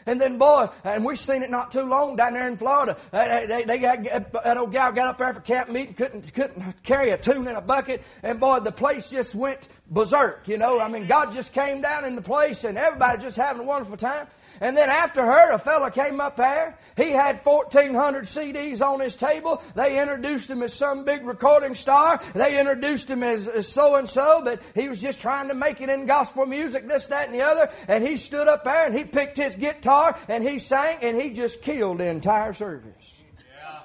And 0.05 0.19
then, 0.19 0.37
boy, 0.37 0.67
and 0.83 1.05
we've 1.05 1.19
seen 1.19 1.43
it 1.43 1.49
not 1.49 1.71
too 1.71 1.83
long 1.83 2.15
down 2.15 2.33
there 2.33 2.47
in 2.47 2.57
Florida. 2.57 2.97
They, 3.11 3.45
they, 3.47 3.63
they 3.63 3.77
got, 3.77 4.03
that 4.43 4.57
old 4.57 4.71
gal 4.71 4.91
got 4.91 5.07
up 5.07 5.17
there 5.17 5.33
for 5.33 5.41
camp 5.41 5.69
meeting, 5.69 5.93
couldn't, 5.93 6.33
couldn't 6.33 6.83
carry 6.83 7.11
a 7.11 7.17
tune 7.17 7.47
in 7.47 7.55
a 7.55 7.61
bucket. 7.61 8.03
And 8.23 8.39
boy, 8.39 8.59
the 8.59 8.71
place 8.71 9.09
just 9.09 9.35
went 9.35 9.67
berserk, 9.89 10.47
you 10.47 10.57
know. 10.57 10.79
I 10.79 10.87
mean, 10.87 11.07
God 11.07 11.33
just 11.33 11.53
came 11.53 11.81
down 11.81 12.05
in 12.05 12.15
the 12.15 12.21
place 12.21 12.63
and 12.63 12.77
everybody 12.77 13.21
just 13.21 13.37
having 13.37 13.61
a 13.61 13.65
wonderful 13.65 13.97
time. 13.97 14.27
And 14.61 14.77
then 14.77 14.91
after 14.91 15.25
her, 15.25 15.51
a 15.53 15.57
fella 15.57 15.89
came 15.89 16.21
up 16.21 16.37
there. 16.37 16.77
He 16.95 17.09
had 17.09 17.43
1,400 17.43 18.25
CDs 18.25 18.85
on 18.85 18.99
his 18.99 19.15
table. 19.15 19.59
They 19.73 19.99
introduced 19.99 20.51
him 20.51 20.61
as 20.61 20.71
some 20.71 21.03
big 21.03 21.25
recording 21.25 21.73
star. 21.73 22.21
They 22.35 22.59
introduced 22.59 23.09
him 23.09 23.23
as, 23.23 23.67
so 23.67 23.95
and 23.95 24.07
so, 24.07 24.43
but 24.43 24.61
he 24.75 24.87
was 24.87 25.01
just 25.01 25.19
trying 25.19 25.47
to 25.47 25.55
make 25.55 25.81
it 25.81 25.89
in 25.89 26.05
gospel 26.05 26.45
music, 26.45 26.87
this, 26.87 27.07
that, 27.07 27.25
and 27.25 27.33
the 27.33 27.41
other. 27.41 27.71
And 27.87 28.07
he 28.07 28.17
stood 28.17 28.47
up 28.47 28.63
there 28.63 28.85
and 28.85 28.95
he 28.95 29.03
picked 29.03 29.37
his 29.37 29.55
guitar 29.55 30.15
and 30.27 30.47
he 30.47 30.59
sang 30.59 30.99
and 31.01 31.19
he 31.19 31.31
just 31.31 31.63
killed 31.63 31.97
the 31.97 32.05
entire 32.05 32.53
service. 32.53 33.13
Yeah. 33.59 33.79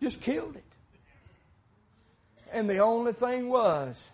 Just 0.00 0.20
killed 0.20 0.54
it. 0.54 0.62
And 2.52 2.70
the 2.70 2.78
only 2.78 3.12
thing 3.12 3.48
was, 3.48 4.06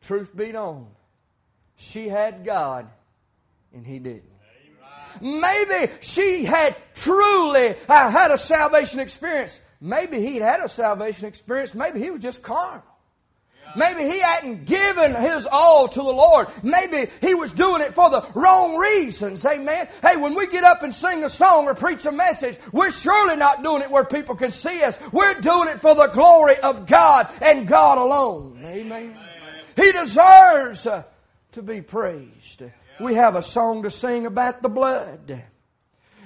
truth 0.00 0.34
be 0.34 0.50
known, 0.50 0.86
she 1.76 2.08
had 2.08 2.46
God 2.46 2.88
and 3.74 3.86
he 3.86 3.98
didn't. 3.98 4.30
Maybe 5.20 5.92
she 6.00 6.44
had 6.44 6.76
truly 6.94 7.76
uh, 7.88 8.10
had 8.10 8.30
a 8.30 8.38
salvation 8.38 9.00
experience. 9.00 9.58
Maybe 9.80 10.20
he'd 10.20 10.42
had 10.42 10.60
a 10.60 10.68
salvation 10.68 11.26
experience. 11.26 11.74
Maybe 11.74 12.00
he 12.00 12.10
was 12.10 12.20
just 12.20 12.42
carnal. 12.42 12.82
Maybe 13.76 14.04
he 14.04 14.20
hadn't 14.20 14.66
given 14.66 15.14
his 15.14 15.46
all 15.50 15.88
to 15.88 15.98
the 15.98 16.04
Lord. 16.04 16.48
Maybe 16.62 17.10
he 17.20 17.34
was 17.34 17.52
doing 17.52 17.82
it 17.82 17.94
for 17.94 18.08
the 18.08 18.24
wrong 18.34 18.76
reasons. 18.76 19.44
Amen. 19.44 19.88
Hey, 20.00 20.16
when 20.16 20.34
we 20.34 20.46
get 20.46 20.62
up 20.62 20.84
and 20.84 20.94
sing 20.94 21.24
a 21.24 21.28
song 21.28 21.66
or 21.66 21.74
preach 21.74 22.06
a 22.06 22.12
message, 22.12 22.56
we're 22.72 22.90
surely 22.90 23.36
not 23.36 23.64
doing 23.64 23.82
it 23.82 23.90
where 23.90 24.04
people 24.04 24.36
can 24.36 24.52
see 24.52 24.82
us. 24.82 24.98
We're 25.12 25.40
doing 25.40 25.68
it 25.68 25.80
for 25.80 25.94
the 25.94 26.06
glory 26.08 26.58
of 26.58 26.86
God 26.86 27.28
and 27.40 27.66
God 27.66 27.98
alone. 27.98 28.62
Amen. 28.64 29.16
He 29.74 29.90
deserves 29.90 30.86
uh, 30.86 31.02
to 31.52 31.62
be 31.62 31.80
praised 31.80 32.62
we 33.00 33.14
have 33.14 33.36
a 33.36 33.42
song 33.42 33.82
to 33.82 33.90
sing 33.90 34.26
about 34.26 34.62
the 34.62 34.68
blood. 34.68 35.44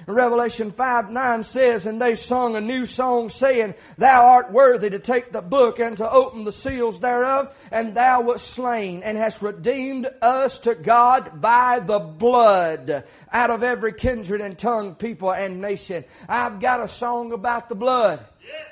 Revelation 0.09 0.71
5 0.71 1.11
9 1.11 1.43
says, 1.43 1.85
And 1.85 2.01
they 2.01 2.15
sung 2.15 2.55
a 2.55 2.61
new 2.61 2.85
song, 2.85 3.29
saying, 3.29 3.75
Thou 3.97 4.25
art 4.25 4.51
worthy 4.51 4.89
to 4.89 4.99
take 4.99 5.31
the 5.31 5.41
book 5.41 5.79
and 5.79 5.97
to 5.97 6.09
open 6.09 6.45
the 6.45 6.51
seals 6.51 6.99
thereof, 6.99 7.53
and 7.71 7.95
thou 7.95 8.21
wast 8.21 8.47
slain, 8.47 9.03
and 9.03 9.17
hast 9.17 9.41
redeemed 9.41 10.09
us 10.21 10.59
to 10.59 10.73
God 10.73 11.41
by 11.41 11.79
the 11.79 11.99
blood 11.99 13.03
out 13.31 13.49
of 13.51 13.61
every 13.61 13.93
kindred 13.93 14.41
and 14.41 14.57
tongue, 14.57 14.95
people, 14.95 15.31
and 15.31 15.61
nation. 15.61 16.05
I've 16.27 16.59
got 16.59 16.81
a 16.81 16.87
song 16.87 17.31
about 17.31 17.69
the 17.69 17.75
blood. 17.75 18.25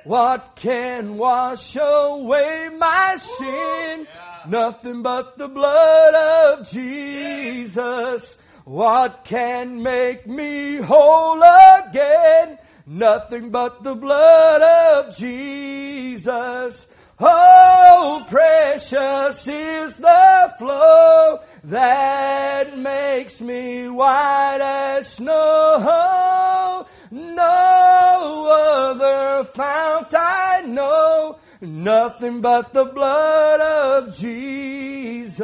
What 0.06 0.56
can 0.56 1.18
wash 1.18 1.76
away 1.76 2.70
my 2.76 3.18
sin? 3.18 4.08
Nothing 4.46 5.02
but 5.02 5.38
the 5.38 5.48
blood 5.48 6.14
of 6.14 6.70
Jesus. 6.70 8.36
What 8.66 9.24
can 9.26 9.82
make 9.82 10.28
me 10.28 10.76
whole 10.76 11.42
again? 11.42 12.60
Nothing 12.86 13.50
but 13.50 13.84
the 13.84 13.96
blood 13.96 14.62
of 14.62 15.18
Jesus. 15.18 16.86
Oh, 17.20 18.26
precious 18.30 19.48
is 19.48 19.96
the 19.96 20.54
flow 20.60 21.40
that 21.64 22.78
makes 22.78 23.42
me 23.42 23.90
white 23.90 24.60
as 24.62 25.14
snow. 25.14 26.86
No 27.12 28.48
other 28.52 29.46
fount 29.46 30.14
I 30.14 30.62
know 30.66 31.40
Nothing 31.60 32.42
but 32.42 32.72
the 32.72 32.86
blood 32.86 33.60
of 33.62 34.16
Jesus. 34.16 35.40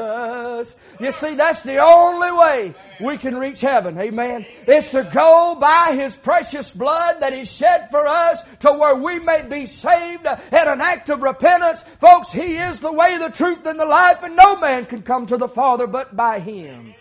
You 0.99 1.11
see, 1.11 1.33
that's 1.33 1.63
the 1.63 1.77
only 1.79 2.31
way 2.31 2.75
we 3.01 3.17
can 3.17 3.35
reach 3.35 3.61
heaven. 3.61 3.97
Amen. 3.97 4.45
It's 4.67 4.91
to 4.91 5.09
go 5.11 5.57
by 5.59 5.95
His 5.95 6.15
precious 6.15 6.69
blood 6.69 7.21
that 7.21 7.33
He 7.33 7.45
shed 7.45 7.89
for 7.89 8.05
us 8.05 8.43
to 8.59 8.71
where 8.71 8.95
we 8.95 9.17
may 9.17 9.41
be 9.41 9.65
saved 9.65 10.27
at 10.27 10.67
an 10.67 10.81
act 10.81 11.09
of 11.09 11.23
repentance. 11.23 11.83
Folks, 11.99 12.31
He 12.31 12.57
is 12.57 12.79
the 12.79 12.93
way, 12.93 13.17
the 13.17 13.29
truth, 13.29 13.65
and 13.65 13.79
the 13.79 13.85
life, 13.85 14.21
and 14.21 14.35
no 14.35 14.57
man 14.57 14.85
can 14.85 15.01
come 15.01 15.25
to 15.27 15.37
the 15.37 15.49
Father 15.49 15.87
but 15.87 16.15
by 16.15 16.39
Him. 16.39 16.93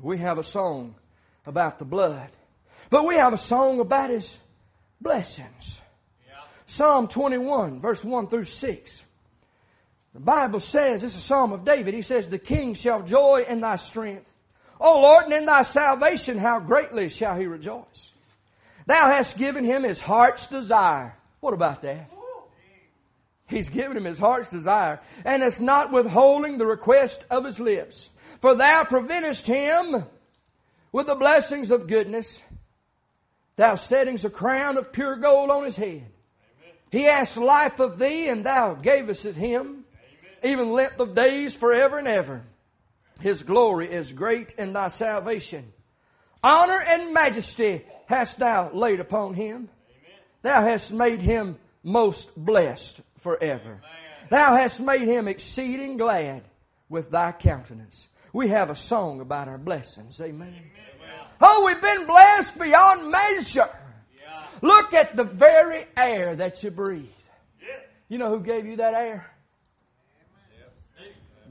We 0.00 0.18
have 0.18 0.38
a 0.38 0.44
song 0.44 0.94
about 1.46 1.80
the 1.80 1.84
blood, 1.84 2.30
but 2.90 3.04
we 3.04 3.16
have 3.16 3.32
a 3.32 3.38
song 3.38 3.80
about 3.80 4.10
His 4.10 4.38
blessings. 5.00 5.80
Psalm 6.70 7.08
21, 7.08 7.80
verse 7.80 8.04
1 8.04 8.28
through 8.28 8.44
6. 8.44 9.02
The 10.14 10.20
Bible 10.20 10.60
says, 10.60 11.02
this 11.02 11.16
is 11.16 11.18
a 11.18 11.20
Psalm 11.20 11.52
of 11.52 11.64
David, 11.64 11.94
he 11.94 12.02
says, 12.02 12.28
The 12.28 12.38
king 12.38 12.74
shall 12.74 13.02
joy 13.02 13.44
in 13.48 13.60
thy 13.60 13.74
strength. 13.74 14.32
O 14.80 15.00
Lord, 15.00 15.24
and 15.24 15.34
in 15.34 15.46
thy 15.46 15.62
salvation 15.62 16.38
how 16.38 16.60
greatly 16.60 17.08
shall 17.08 17.36
he 17.36 17.46
rejoice. 17.46 18.12
Thou 18.86 19.08
hast 19.08 19.36
given 19.36 19.64
him 19.64 19.82
his 19.82 20.00
heart's 20.00 20.46
desire. 20.46 21.16
What 21.40 21.54
about 21.54 21.82
that? 21.82 22.08
He's 23.48 23.68
given 23.68 23.96
him 23.96 24.04
his 24.04 24.20
heart's 24.20 24.48
desire, 24.48 25.00
and 25.24 25.42
it's 25.42 25.60
not 25.60 25.90
withholding 25.90 26.56
the 26.56 26.66
request 26.66 27.24
of 27.30 27.44
his 27.44 27.58
lips. 27.58 28.08
For 28.40 28.54
thou 28.54 28.84
preventest 28.84 29.44
him 29.44 30.04
with 30.92 31.08
the 31.08 31.16
blessings 31.16 31.72
of 31.72 31.88
goodness. 31.88 32.40
Thou 33.56 33.74
settings 33.74 34.24
a 34.24 34.30
crown 34.30 34.78
of 34.78 34.92
pure 34.92 35.16
gold 35.16 35.50
on 35.50 35.64
his 35.64 35.74
head. 35.74 36.06
He 36.90 37.06
asked 37.06 37.36
life 37.36 37.78
of 37.78 37.98
thee, 37.98 38.28
and 38.28 38.44
thou 38.44 38.74
gavest 38.74 39.24
it 39.24 39.36
him, 39.36 39.84
even 40.42 40.72
length 40.72 40.98
of 40.98 41.14
days 41.14 41.54
forever 41.54 41.98
and 41.98 42.08
ever. 42.08 42.42
His 43.20 43.42
glory 43.42 43.90
is 43.90 44.12
great 44.12 44.54
in 44.58 44.72
thy 44.72 44.88
salvation. 44.88 45.72
Honor 46.42 46.80
and 46.80 47.12
majesty 47.12 47.84
hast 48.06 48.38
thou 48.38 48.70
laid 48.72 48.98
upon 48.98 49.34
him. 49.34 49.68
Thou 50.42 50.62
hast 50.62 50.90
made 50.90 51.20
him 51.20 51.58
most 51.82 52.34
blessed 52.34 53.00
forever. 53.18 53.80
Thou 54.30 54.56
hast 54.56 54.80
made 54.80 55.02
him 55.02 55.28
exceeding 55.28 55.96
glad 55.96 56.42
with 56.88 57.10
thy 57.10 57.32
countenance. 57.32 58.08
We 58.32 58.48
have 58.48 58.70
a 58.70 58.74
song 58.74 59.20
about 59.20 59.48
our 59.48 59.58
blessings. 59.58 60.20
Amen. 60.20 60.48
Amen. 60.48 61.26
Oh, 61.42 61.64
we've 61.66 61.80
been 61.80 62.06
blessed 62.06 62.58
beyond 62.58 63.10
measure. 63.10 63.68
Look 64.62 64.92
at 64.94 65.16
the 65.16 65.24
very 65.24 65.86
air 65.96 66.36
that 66.36 66.62
you 66.62 66.70
breathe. 66.70 67.06
You 68.08 68.18
know 68.18 68.28
who 68.28 68.40
gave 68.40 68.66
you 68.66 68.76
that 68.76 68.94
air? 68.94 69.30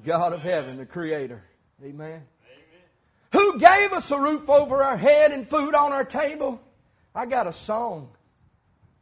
God 0.05 0.33
of 0.33 0.41
heaven, 0.41 0.77
the 0.77 0.85
Creator. 0.85 1.43
Amen. 1.83 2.23
Who 3.31 3.59
gave 3.59 3.93
us 3.93 4.09
a 4.11 4.19
roof 4.19 4.49
over 4.49 4.83
our 4.83 4.97
head 4.97 5.31
and 5.31 5.47
food 5.47 5.75
on 5.75 5.93
our 5.93 6.03
table? 6.03 6.61
I 7.13 7.25
got 7.25 7.47
a 7.47 7.53
song 7.53 8.09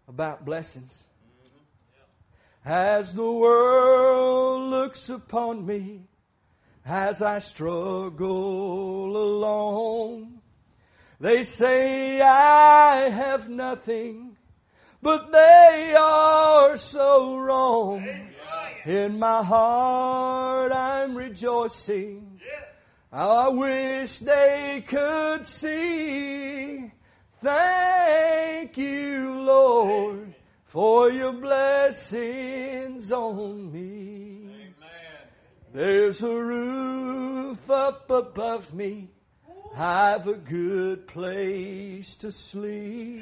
about 0.07 0.45
blessings. 0.45 1.03
Mm-hmm. 2.65 2.69
As 2.69 3.13
the 3.13 3.31
world 3.31 4.69
looks 4.69 5.09
upon 5.09 5.65
me, 5.65 6.07
as 6.85 7.21
I 7.21 7.39
struggle 7.39 9.15
alone, 9.15 10.41
they 11.19 11.43
say 11.43 12.21
I 12.21 13.09
have 13.09 13.49
nothing, 13.49 14.37
but 15.01 15.31
they 15.31 15.95
are 15.97 16.77
so 16.77 17.37
wrong. 17.37 18.07
In 18.85 19.19
my 19.19 19.43
heart 19.43 20.71
I'm 20.71 21.15
rejoicing. 21.15 22.39
I 23.11 23.49
wish 23.49 24.19
they 24.19 24.83
could 24.87 25.43
see. 25.43 26.91
Thank 27.41 28.77
you, 28.77 29.41
Lord 29.41 30.35
for 30.67 31.09
your 31.09 31.31
blessings 31.33 33.11
on 33.11 33.71
me. 33.71 34.49
There's 35.73 36.21
a 36.21 36.35
roof 36.35 37.69
up 37.69 38.09
above 38.11 38.73
me. 38.73 39.09
I've 39.79 40.27
a 40.27 40.33
good 40.33 41.07
place 41.07 42.15
to 42.17 42.31
sleep. 42.31 43.21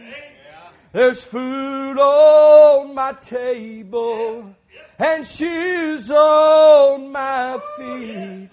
There's 0.94 1.22
food 1.22 2.00
on 2.00 2.96
my 2.96 3.12
table 3.12 4.56
and 4.98 5.26
shoes 5.26 6.10
on 6.10 7.12
my 7.12 7.60
feet. 7.78 8.52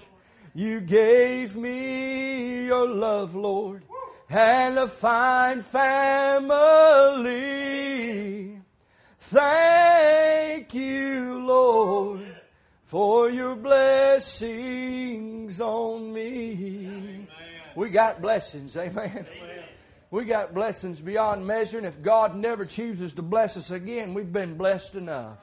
You 0.53 0.81
gave 0.81 1.55
me 1.55 2.67
your 2.67 2.89
love, 2.89 3.37
Lord, 3.37 3.85
and 4.29 4.79
a 4.79 4.89
fine 4.89 5.63
family. 5.63 6.59
Thank 9.21 10.75
you, 10.75 11.47
Lord, 11.47 12.27
for 12.87 13.31
your 13.31 13.55
blessings 13.55 15.61
on 15.61 16.13
me. 16.13 17.12
We 17.77 17.91
got 17.91 18.21
blessings, 18.21 18.77
amen. 18.77 18.95
amen. 18.97 19.65
We 20.11 20.27
got 20.27 20.53
blessings 20.53 21.01
beyond 21.01 21.47
measure, 21.47 21.79
and 21.79 21.87
if 21.87 22.03
God 22.03 22.37
never 22.37 22.67
chooses 22.67 23.15
to 23.15 23.23
bless 23.23 23.57
us 23.57 23.71
again, 23.71 24.13
we've 24.13 24.33
been 24.33 24.59
blessed 24.59 24.95
enough. 24.95 25.39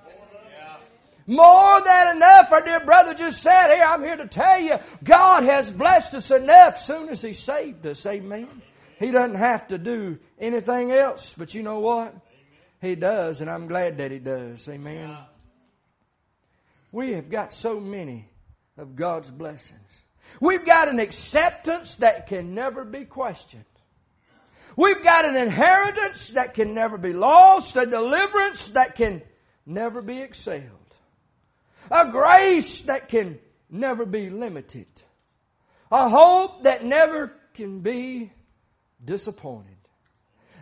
More 1.25 1.81
than 1.81 2.15
enough, 2.15 2.51
our 2.51 2.61
dear 2.61 2.79
brother 2.79 3.13
just 3.13 3.43
said 3.43 3.73
here, 3.73 3.83
I'm 3.83 4.03
here 4.03 4.17
to 4.17 4.27
tell 4.27 4.59
you, 4.59 4.77
God 5.03 5.43
has 5.43 5.69
blessed 5.69 6.15
us 6.15 6.31
enough 6.31 6.81
soon 6.81 7.09
as 7.09 7.21
He 7.21 7.33
saved 7.33 7.85
us. 7.85 8.05
Amen. 8.05 8.47
He 8.99 9.11
doesn't 9.11 9.37
have 9.37 9.67
to 9.69 9.77
do 9.77 10.17
anything 10.39 10.91
else, 10.91 11.35
but 11.37 11.53
you 11.53 11.63
know 11.63 11.79
what? 11.79 12.15
He 12.81 12.95
does, 12.95 13.41
and 13.41 13.49
I'm 13.49 13.67
glad 13.67 13.97
that 13.97 14.11
He 14.11 14.19
does. 14.19 14.67
Amen. 14.67 15.09
Yeah. 15.09 15.23
We 16.91 17.13
have 17.13 17.29
got 17.29 17.53
so 17.53 17.79
many 17.79 18.29
of 18.77 18.95
God's 18.95 19.29
blessings. 19.29 20.03
We've 20.39 20.65
got 20.65 20.87
an 20.87 20.99
acceptance 20.99 21.95
that 21.95 22.27
can 22.27 22.53
never 22.53 22.85
be 22.85 23.05
questioned. 23.05 23.65
We've 24.75 25.03
got 25.03 25.25
an 25.25 25.35
inheritance 25.35 26.29
that 26.29 26.53
can 26.53 26.73
never 26.73 26.97
be 26.97 27.13
lost, 27.13 27.75
a 27.75 27.85
deliverance 27.85 28.69
that 28.69 28.95
can 28.95 29.21
never 29.65 30.01
be 30.01 30.21
excelled, 30.21 30.63
a 31.91 32.09
grace 32.09 32.83
that 32.83 33.09
can 33.09 33.39
never 33.69 34.05
be 34.05 34.29
limited, 34.29 34.87
a 35.91 36.07
hope 36.07 36.63
that 36.63 36.85
never 36.85 37.33
can 37.53 37.81
be 37.81 38.31
disappointed. 39.03 39.75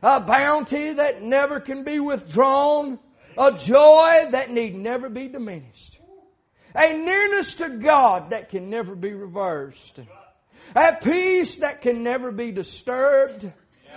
A 0.02 0.20
bounty 0.20 0.94
that 0.94 1.22
never 1.22 1.60
can 1.60 1.84
be 1.84 2.00
withdrawn, 2.00 3.00
a 3.38 3.52
joy 3.54 4.28
that 4.32 4.50
need 4.52 4.76
never 4.76 5.10
be 5.10 5.28
diminished, 5.28 6.00
a 6.78 6.94
nearness 6.94 7.56
to 7.56 7.70
God 7.70 8.30
that 8.32 8.50
can 8.50 8.70
never 8.70 8.96
be 8.96 9.14
reversed, 9.14 10.00
a 10.76 10.94
peace 11.02 11.56
that 11.58 11.82
can 11.82 12.04
never 12.04 12.32
be 12.32 12.52
disturbed, 12.52 13.52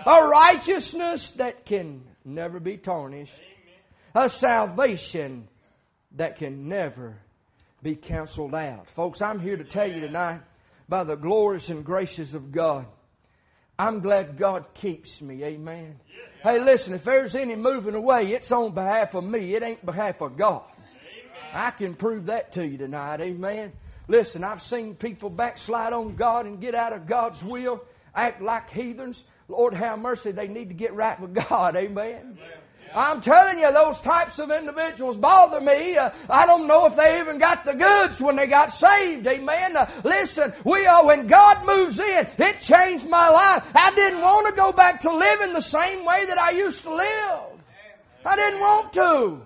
a 0.07 0.29
righteousness 0.29 1.33
that 1.33 1.66
can 1.66 2.03
never 2.25 2.59
be 2.59 2.77
tarnished, 2.77 3.40
a 4.14 4.29
salvation 4.29 5.49
that 6.16 6.38
can 6.38 6.69
never 6.69 7.16
be 7.83 7.95
canceled 7.95 8.55
out. 8.55 8.88
Folks, 8.90 9.23
I'm 9.23 9.40
here 9.40 9.57
to 9.57 9.64
tell 9.64 9.90
you 9.90 10.01
tonight 10.01 10.40
by 10.88 11.05
the 11.05 11.16
glories 11.16 11.71
and 11.71 11.85
graces 11.85 12.35
of 12.35 12.51
God 12.51 12.87
I'm 13.81 14.01
glad 14.01 14.37
God 14.37 14.75
keeps 14.75 15.23
me. 15.23 15.43
Amen. 15.43 15.99
Hey, 16.43 16.61
listen, 16.61 16.93
if 16.93 17.03
there's 17.03 17.35
any 17.35 17.55
moving 17.55 17.95
away, 17.95 18.35
it's 18.35 18.53
on 18.53 18.75
behalf 18.75 19.14
of 19.14 19.25
me. 19.25 19.55
It 19.55 19.62
ain't 19.62 19.87
behalf 19.87 20.21
of 20.21 20.37
God. 20.37 20.64
I 21.52 21.70
can 21.70 21.94
prove 21.94 22.26
that 22.26 22.52
to 22.52 22.66
you 22.66 22.78
tonight. 22.78 23.20
Amen. 23.20 23.72
Listen, 24.08 24.42
I've 24.44 24.62
seen 24.62 24.94
people 24.94 25.30
backslide 25.30 25.92
on 25.92 26.16
God 26.16 26.46
and 26.46 26.60
get 26.60 26.74
out 26.74 26.92
of 26.92 27.06
God's 27.06 27.44
will, 27.44 27.84
act 28.14 28.42
like 28.42 28.70
heathens. 28.70 29.22
Lord, 29.48 29.74
have 29.74 29.98
mercy. 29.98 30.32
They 30.32 30.48
need 30.48 30.68
to 30.68 30.74
get 30.74 30.94
right 30.94 31.18
with 31.20 31.34
God. 31.48 31.76
Amen. 31.76 32.38
Amen. 32.38 32.60
I'm 32.92 33.20
telling 33.20 33.60
you, 33.60 33.70
those 33.72 34.00
types 34.00 34.40
of 34.40 34.50
individuals 34.50 35.16
bother 35.16 35.60
me. 35.60 35.96
Uh, 35.96 36.10
I 36.28 36.44
don't 36.46 36.66
know 36.66 36.86
if 36.86 36.96
they 36.96 37.20
even 37.20 37.38
got 37.38 37.64
the 37.64 37.74
goods 37.74 38.20
when 38.20 38.34
they 38.34 38.48
got 38.48 38.72
saved. 38.72 39.26
Amen. 39.28 39.76
Uh, 39.76 39.88
listen, 40.02 40.52
we 40.64 40.86
are, 40.86 41.06
when 41.06 41.28
God 41.28 41.64
moves 41.66 42.00
in, 42.00 42.26
it 42.38 42.60
changed 42.60 43.08
my 43.08 43.28
life. 43.28 43.64
I 43.74 43.94
didn't 43.94 44.20
want 44.20 44.48
to 44.48 44.52
go 44.60 44.72
back 44.72 45.02
to 45.02 45.12
living 45.14 45.52
the 45.52 45.60
same 45.60 46.04
way 46.04 46.24
that 46.26 46.38
I 46.38 46.50
used 46.50 46.82
to 46.82 46.94
live. 46.94 47.40
I 48.24 48.36
didn't 48.36 48.60
want 48.60 48.92
to. 48.94 49.42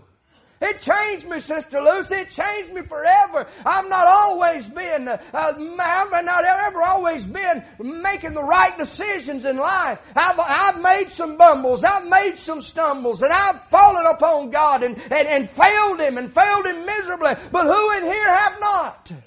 It 0.61 0.81
changed 0.81 1.29
me, 1.29 1.41
Sister 1.41 1.81
Lucy. 1.81 2.15
It 2.15 2.31
changed 2.31 2.73
me 2.73 2.83
forever. 2.83 3.47
I've 3.67 3.89
not 3.89 4.07
always 4.07 4.69
been, 4.69 5.09
uh, 5.09 5.19
I've 5.33 5.59
not 5.59 6.45
ever 6.45 6.83
always 6.83 7.25
been 7.25 7.63
making 7.79 8.35
the 8.35 8.43
right 8.43 8.77
decisions 8.79 9.45
in 9.45 9.57
life. 9.57 9.99
I've, 10.15 10.39
I've 10.39 10.81
made 10.81 11.11
some 11.11 11.37
bumbles. 11.37 11.85
I've 11.85 12.09
made 12.09 12.37
some 12.37 12.61
stumbles. 12.61 13.23
And 13.23 13.33
I've 13.33 13.61
fallen 13.65 14.07
upon 14.07 14.51
God 14.51 14.83
and, 14.83 14.97
and, 15.11 15.29
and 15.29 15.51
failed 15.51 16.01
Him 16.01 16.19
and 16.19 16.33
failed 16.33 16.67
Him 16.67 16.87
miserably. 16.87 17.35
But 17.51 17.67
who 17.67 17.91
in 17.99 18.05
here 18.05 18.37
have 18.37 18.61
not? 18.61 19.11
Amen. 19.11 19.25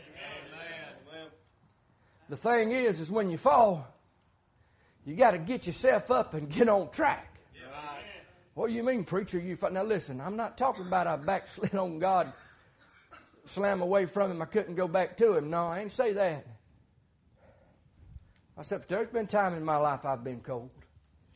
The 2.30 2.38
thing 2.38 2.72
is, 2.72 3.00
is 3.00 3.12
when 3.12 3.30
you 3.30 3.38
fall, 3.38 3.88
you 5.06 5.16
got 5.16 5.32
to 5.32 5.38
get 5.38 5.68
yourself 5.68 6.10
up 6.10 6.34
and 6.34 6.50
get 6.50 6.68
on 6.68 6.90
track. 6.90 7.37
What 8.58 8.70
do 8.70 8.74
you 8.74 8.82
mean, 8.82 9.04
preacher? 9.04 9.38
You 9.38 9.56
now 9.72 9.84
listen. 9.84 10.20
I'm 10.20 10.36
not 10.36 10.58
talking 10.58 10.88
about 10.88 11.06
I 11.06 11.16
backslid 11.16 11.76
on 11.76 12.00
God, 12.00 12.34
slam 13.46 13.84
away 13.84 14.08
from 14.08 14.32
Him. 14.32 14.42
I 14.42 14.46
couldn't 14.46 14.74
go 14.74 14.88
back 14.88 15.16
to 15.18 15.38
Him. 15.38 15.52
No, 15.52 15.68
I 15.68 15.82
ain't 15.82 15.92
say 15.92 16.14
that. 16.14 16.44
I 18.58 18.64
said, 18.64 18.82
there's 18.88 19.10
been 19.10 19.28
time 19.28 19.54
in 19.54 19.64
my 19.64 19.78
life 19.78 20.06
I've 20.06 20.24
been 20.24 20.40
cold. 20.40 20.72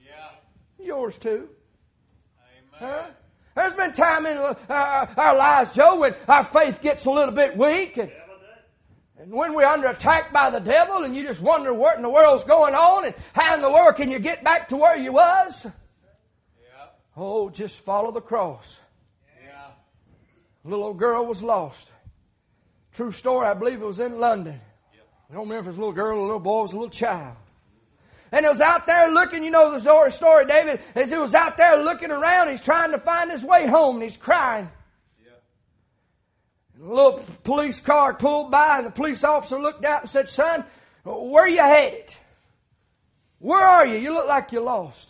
Yeah. 0.03 0.83
Yours 0.83 1.15
too. 1.19 1.47
Amen. 2.79 2.91
Huh? 2.91 3.05
There's 3.55 3.75
been 3.75 3.93
time 3.93 4.25
in 4.25 4.37
uh, 4.39 4.55
our 5.15 5.37
lives, 5.37 5.75
Joe, 5.75 5.99
when 5.99 6.15
our 6.27 6.45
faith 6.45 6.81
gets 6.81 7.05
a 7.05 7.11
little 7.11 7.35
bit 7.35 7.55
weak 7.55 7.97
and, 7.97 8.11
and 9.19 9.31
when 9.31 9.53
we're 9.53 9.67
under 9.67 9.89
attack 9.89 10.33
by 10.33 10.49
the 10.49 10.59
devil 10.59 11.03
and 11.03 11.15
you 11.15 11.21
just 11.21 11.39
wonder 11.39 11.71
what 11.71 11.97
in 11.97 12.01
the 12.01 12.09
world's 12.09 12.45
going 12.45 12.73
on 12.73 13.05
and 13.05 13.13
how 13.33 13.53
in 13.53 13.61
the 13.61 13.69
world 13.69 13.95
can 13.95 14.09
you 14.09 14.17
get 14.17 14.43
back 14.43 14.69
to 14.69 14.75
where 14.75 14.97
you 14.97 15.11
was. 15.11 15.67
Oh, 17.15 17.49
just 17.49 17.81
follow 17.81 18.11
the 18.11 18.21
cross. 18.21 18.79
Yeah. 19.45 19.67
Little 20.63 20.85
old 20.85 20.99
girl 20.99 21.25
was 21.25 21.43
lost. 21.43 21.87
True 22.93 23.11
story, 23.11 23.47
I 23.47 23.53
believe 23.53 23.81
it 23.81 23.85
was 23.85 23.99
in 23.99 24.19
London. 24.19 24.59
Yep. 24.93 25.07
I 25.29 25.33
don't 25.33 25.49
remember 25.49 25.61
if 25.61 25.65
it 25.65 25.69
was 25.69 25.77
a 25.77 25.79
little 25.79 25.93
girl 25.93 26.17
or 26.17 26.21
a 26.21 26.25
little 26.25 26.39
boy, 26.39 26.59
it 26.59 26.61
was 26.63 26.73
a 26.73 26.75
little 26.75 26.89
child. 26.89 27.35
And 28.31 28.45
he 28.45 28.49
was 28.49 28.61
out 28.61 28.85
there 28.85 29.11
looking, 29.11 29.43
you 29.43 29.51
know 29.51 29.71
the 29.71 29.79
story, 29.79 30.11
story, 30.11 30.45
David, 30.45 30.79
as 30.95 31.11
he 31.11 31.17
was 31.17 31.33
out 31.33 31.57
there 31.57 31.83
looking 31.83 32.11
around, 32.11 32.49
he's 32.49 32.61
trying 32.61 32.91
to 32.91 32.97
find 32.97 33.29
his 33.29 33.43
way 33.43 33.67
home 33.67 33.95
and 33.95 34.03
he's 34.03 34.15
crying. 34.15 34.69
Yeah. 35.21 36.85
A 36.85 36.87
little 36.87 37.25
police 37.43 37.81
car 37.81 38.13
pulled 38.13 38.51
by 38.51 38.77
and 38.77 38.87
the 38.87 38.91
police 38.91 39.25
officer 39.25 39.59
looked 39.59 39.83
out 39.83 40.03
and 40.03 40.09
said, 40.09 40.29
son, 40.29 40.63
where 41.03 41.43
are 41.43 41.49
you 41.49 41.59
headed? 41.59 42.13
Where 43.39 43.59
are 43.59 43.85
you? 43.85 43.97
You 43.97 44.13
look 44.13 44.27
like 44.27 44.53
you're 44.53 44.61
lost. 44.61 45.09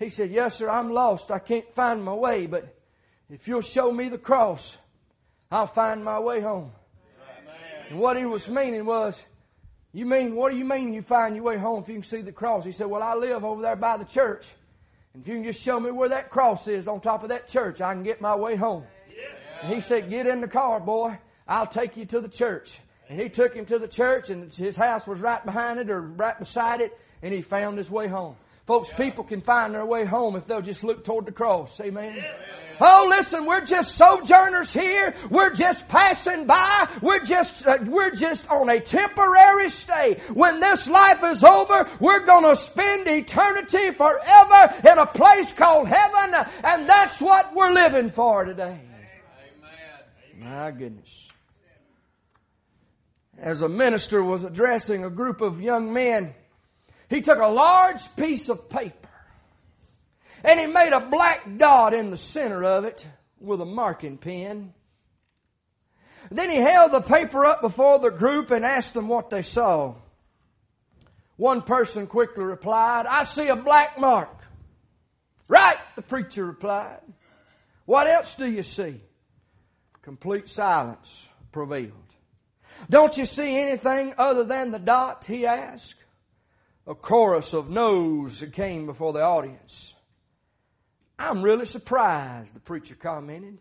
He 0.00 0.08
said, 0.08 0.30
yes 0.30 0.56
sir, 0.56 0.68
I'm 0.68 0.90
lost. 0.90 1.30
I 1.30 1.38
can't 1.38 1.72
find 1.74 2.02
my 2.02 2.14
way, 2.14 2.46
but 2.46 2.74
if 3.28 3.46
you'll 3.46 3.60
show 3.60 3.92
me 3.92 4.08
the 4.08 4.18
cross, 4.18 4.76
I'll 5.52 5.66
find 5.66 6.02
my 6.02 6.18
way 6.18 6.40
home. 6.40 6.72
Amen. 7.38 7.54
And 7.90 8.00
what 8.00 8.16
he 8.16 8.24
was 8.24 8.48
meaning 8.48 8.86
was, 8.86 9.22
you 9.92 10.06
mean, 10.06 10.34
what 10.34 10.52
do 10.52 10.58
you 10.58 10.64
mean 10.64 10.94
you 10.94 11.02
find 11.02 11.36
your 11.36 11.44
way 11.44 11.58
home 11.58 11.82
if 11.82 11.88
you 11.88 11.94
can 11.94 12.02
see 12.02 12.22
the 12.22 12.32
cross? 12.32 12.64
He 12.64 12.72
said, 12.72 12.86
Well, 12.86 13.02
I 13.02 13.14
live 13.14 13.44
over 13.44 13.60
there 13.60 13.76
by 13.76 13.98
the 13.98 14.04
church. 14.04 14.48
And 15.12 15.22
if 15.22 15.28
you 15.28 15.34
can 15.34 15.44
just 15.44 15.60
show 15.60 15.78
me 15.78 15.90
where 15.90 16.08
that 16.08 16.30
cross 16.30 16.66
is 16.66 16.88
on 16.88 17.00
top 17.00 17.22
of 17.22 17.28
that 17.28 17.48
church, 17.48 17.80
I 17.80 17.92
can 17.92 18.02
get 18.02 18.20
my 18.20 18.34
way 18.34 18.56
home. 18.56 18.84
And 19.62 19.74
he 19.74 19.80
said, 19.80 20.08
Get 20.08 20.26
in 20.26 20.40
the 20.40 20.48
car, 20.48 20.80
boy. 20.80 21.18
I'll 21.46 21.66
take 21.66 21.96
you 21.96 22.06
to 22.06 22.20
the 22.20 22.28
church. 22.28 22.78
And 23.08 23.20
he 23.20 23.28
took 23.28 23.52
him 23.52 23.66
to 23.66 23.78
the 23.78 23.88
church, 23.88 24.30
and 24.30 24.54
his 24.54 24.76
house 24.76 25.06
was 25.06 25.20
right 25.20 25.44
behind 25.44 25.80
it 25.80 25.90
or 25.90 26.00
right 26.00 26.38
beside 26.38 26.80
it, 26.80 26.96
and 27.22 27.34
he 27.34 27.42
found 27.42 27.76
his 27.76 27.90
way 27.90 28.06
home. 28.06 28.36
Folks, 28.70 28.92
people 28.92 29.24
can 29.24 29.40
find 29.40 29.74
their 29.74 29.84
way 29.84 30.04
home 30.04 30.36
if 30.36 30.46
they'll 30.46 30.62
just 30.62 30.84
look 30.84 31.04
toward 31.04 31.26
the 31.26 31.32
cross. 31.32 31.80
Amen. 31.80 32.24
Oh, 32.80 33.08
listen, 33.10 33.44
we're 33.44 33.64
just 33.64 33.96
sojourners 33.96 34.72
here. 34.72 35.12
We're 35.28 35.52
just 35.52 35.88
passing 35.88 36.46
by. 36.46 36.88
We're 37.02 37.24
just, 37.24 37.66
uh, 37.66 37.78
we're 37.86 38.12
just 38.12 38.48
on 38.48 38.68
a 38.68 38.78
temporary 38.78 39.70
stay. 39.70 40.20
When 40.34 40.60
this 40.60 40.86
life 40.86 41.24
is 41.24 41.42
over, 41.42 41.88
we're 41.98 42.24
gonna 42.24 42.54
spend 42.54 43.08
eternity 43.08 43.90
forever 43.90 44.74
in 44.88 44.98
a 44.98 45.06
place 45.06 45.52
called 45.52 45.88
heaven, 45.88 46.46
and 46.62 46.88
that's 46.88 47.20
what 47.20 47.52
we're 47.52 47.72
living 47.72 48.08
for 48.08 48.44
today. 48.44 48.78
Amen. 50.38 50.48
My 50.48 50.70
goodness. 50.70 51.28
As 53.36 53.62
a 53.62 53.68
minister 53.68 54.22
was 54.22 54.44
addressing 54.44 55.02
a 55.02 55.10
group 55.10 55.40
of 55.40 55.60
young 55.60 55.92
men, 55.92 56.36
he 57.10 57.20
took 57.20 57.38
a 57.38 57.48
large 57.48 58.16
piece 58.16 58.48
of 58.48 58.70
paper 58.70 59.08
and 60.44 60.58
he 60.58 60.66
made 60.66 60.92
a 60.92 61.00
black 61.00 61.46
dot 61.58 61.92
in 61.92 62.10
the 62.10 62.16
center 62.16 62.64
of 62.64 62.84
it 62.84 63.06
with 63.40 63.60
a 63.60 63.66
marking 63.66 64.16
pen. 64.16 64.72
Then 66.30 66.50
he 66.50 66.56
held 66.56 66.92
the 66.92 67.00
paper 67.00 67.44
up 67.44 67.60
before 67.60 67.98
the 67.98 68.10
group 68.10 68.50
and 68.50 68.64
asked 68.64 68.94
them 68.94 69.08
what 69.08 69.30
they 69.30 69.42
saw. 69.42 69.96
One 71.36 71.62
person 71.62 72.06
quickly 72.06 72.44
replied, 72.44 73.06
I 73.06 73.24
see 73.24 73.48
a 73.48 73.56
black 73.56 73.98
mark. 73.98 74.28
Right, 75.48 75.78
the 75.96 76.02
preacher 76.02 76.44
replied. 76.44 77.00
What 77.86 78.06
else 78.06 78.34
do 78.34 78.48
you 78.48 78.62
see? 78.62 79.00
Complete 80.02 80.48
silence 80.48 81.26
prevailed. 81.50 81.92
Don't 82.88 83.16
you 83.18 83.24
see 83.24 83.56
anything 83.56 84.14
other 84.16 84.44
than 84.44 84.70
the 84.70 84.78
dot? 84.78 85.24
He 85.24 85.46
asked. 85.46 85.99
A 86.86 86.94
chorus 86.94 87.52
of 87.52 87.70
no's 87.70 88.42
came 88.52 88.86
before 88.86 89.12
the 89.12 89.22
audience. 89.22 89.94
I'm 91.18 91.42
really 91.42 91.66
surprised, 91.66 92.54
the 92.54 92.60
preacher 92.60 92.94
commented. 92.94 93.58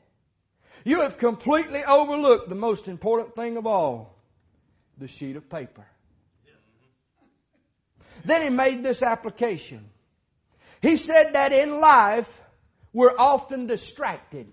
You 0.86 1.01
have 1.01 1.17
completely 1.17 1.84
overlooked 1.84 2.47
the 2.47 2.55
most 2.55 2.88
important 2.88 3.36
thing 3.36 3.58
of 3.58 3.67
all 3.67 4.17
the 4.97 5.08
sheet 5.08 5.36
of 5.36 5.49
paper. 5.49 5.86
Then 8.25 8.41
he 8.41 8.49
made 8.49 8.84
this 8.84 9.01
application. 9.01 9.89
He 10.82 10.95
said 10.95 11.34
that 11.34 11.51
in 11.51 11.79
life, 11.79 12.41
we're 12.93 13.17
often 13.17 13.67
distracted 13.67 14.51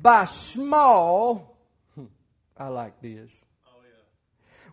by 0.00 0.24
small, 0.24 1.56
hmm, 1.94 2.04
I 2.56 2.68
like 2.68 3.00
this. 3.00 3.30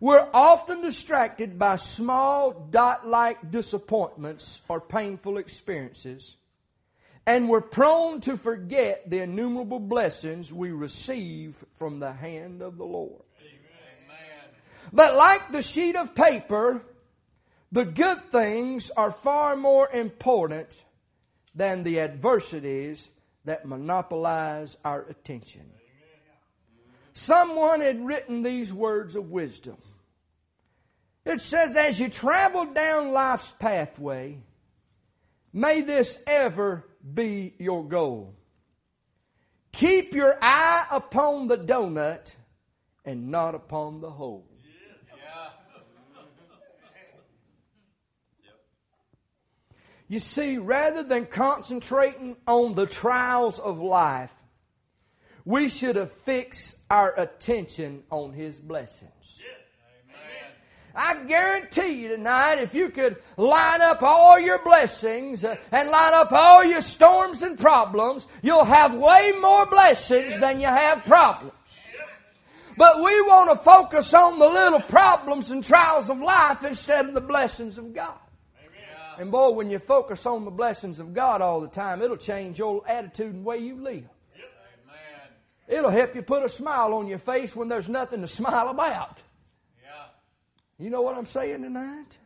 We're 0.04 0.28
often 0.34 0.82
distracted 0.82 1.58
by 1.58 1.78
small 1.78 2.68
dot 2.70 3.08
like 3.08 3.52
disappointments 3.52 4.60
or 4.68 4.82
painful 4.82 5.38
experiences 5.38 6.36
and 7.26 7.48
we're 7.48 7.62
prone 7.62 8.20
to 8.20 8.36
forget 8.36 9.10
the 9.10 9.20
innumerable 9.20 9.80
blessings 9.80 10.52
we 10.52 10.72
receive 10.72 11.56
from 11.78 12.02
the 12.02 12.12
hand 12.12 12.62
of 12.62 12.76
the 12.76 12.84
Lord. 12.84 13.22
Amen. 13.40 14.50
But 14.92 15.16
like 15.16 15.54
the 15.54 15.62
sheet 15.62 15.96
of 15.96 16.14
paper, 16.14 16.84
the 17.72 17.86
good 17.86 18.26
things 18.30 18.90
are 18.90 19.12
far 19.12 19.56
more 19.56 19.90
important 19.90 20.76
than 21.56 21.84
the 21.84 22.02
adversities 22.02 23.08
that 23.46 23.66
monopolize 23.66 24.76
our 24.84 25.04
attention. 25.04 25.64
Someone 27.14 27.80
had 27.80 28.06
written 28.06 28.44
these 28.44 28.74
words 28.74 29.16
of 29.16 29.32
wisdom. 29.32 29.78
It 31.26 31.40
says, 31.42 31.76
as 31.76 32.00
you 32.00 32.10
travel 32.10 32.66
down 32.66 33.12
life's 33.12 33.54
pathway, 33.60 34.40
may 35.54 35.82
this 35.82 36.20
ever 36.28 36.86
be 37.14 37.54
your 37.60 37.84
goal. 37.88 38.36
Keep 39.72 40.14
your 40.14 40.38
eye 40.42 40.86
upon 40.92 41.48
the 41.48 41.58
donut 41.58 42.34
and 43.06 43.32
not 43.32 43.56
upon 43.56 44.02
the 44.02 44.10
hole. 44.10 44.48
You 50.10 50.20
see, 50.20 50.58
rather 50.58 51.02
than 51.02 51.26
concentrating 51.26 52.36
on 52.46 52.76
the 52.76 52.86
trials 52.86 53.58
of 53.58 53.80
life, 53.80 54.34
we 55.46 55.70
should 55.70 55.98
fixed 56.24 56.76
our 56.90 57.18
attention 57.18 58.04
on 58.12 58.34
His 58.34 58.58
blessings. 58.58 59.13
I 60.96 61.24
guarantee 61.24 62.04
you 62.04 62.10
tonight, 62.10 62.60
if 62.60 62.76
you 62.76 62.90
could 62.90 63.18
line 63.36 63.82
up 63.82 64.04
all 64.04 64.40
your 64.40 64.64
blessings 64.64 65.44
uh, 65.44 65.56
and 65.72 65.90
line 65.90 66.14
up 66.14 66.32
all 66.32 66.64
your 66.64 66.82
storms 66.82 67.42
and 67.42 67.58
problems, 67.58 68.28
you'll 68.44 68.64
have 68.64 68.94
way 68.94 69.34
more 69.42 69.66
blessings 69.66 70.38
than 70.40 70.60
you 70.60 70.68
have 70.68 71.04
problems. 71.06 71.54
But 72.78 72.98
we 72.98 73.22
want 73.22 73.50
to 73.50 73.64
focus 73.64 74.14
on 74.14 74.38
the 74.38 74.48
little 74.48 74.82
problems 74.82 75.50
and 75.52 75.64
trials 75.64 76.10
of 76.10 76.20
life 76.20 76.64
instead 76.64 77.08
of 77.08 77.14
the 77.14 77.22
blessings 77.22 77.78
of 77.78 77.94
God. 77.94 78.18
And 79.18 79.32
boy, 79.32 79.52
when 79.52 79.70
you 79.70 79.80
focus 79.80 80.26
on 80.26 80.46
the 80.46 80.52
blessings 80.52 81.00
of 81.00 81.14
God 81.14 81.42
all 81.42 81.62
the 81.62 81.68
time, 81.68 82.02
it'll 82.02 82.18
change 82.18 82.60
your 82.60 82.82
attitude 82.88 83.34
and 83.34 83.46
way 83.46 83.60
you 83.60 83.82
live. 83.82 84.06
It'll 85.68 85.92
help 85.92 86.16
you 86.16 86.22
put 86.22 86.44
a 86.44 86.50
smile 86.50 86.94
on 86.94 87.08
your 87.08 87.20
face 87.20 87.56
when 87.56 87.68
there's 87.68 87.90
nothing 87.90 88.22
to 88.22 88.28
smile 88.28 88.70
about. 88.70 89.22
You 90.84 90.90
know 90.90 91.02
what 91.02 91.16
I'm 91.16 91.26
saying 91.26 91.62
tonight? 91.62 92.18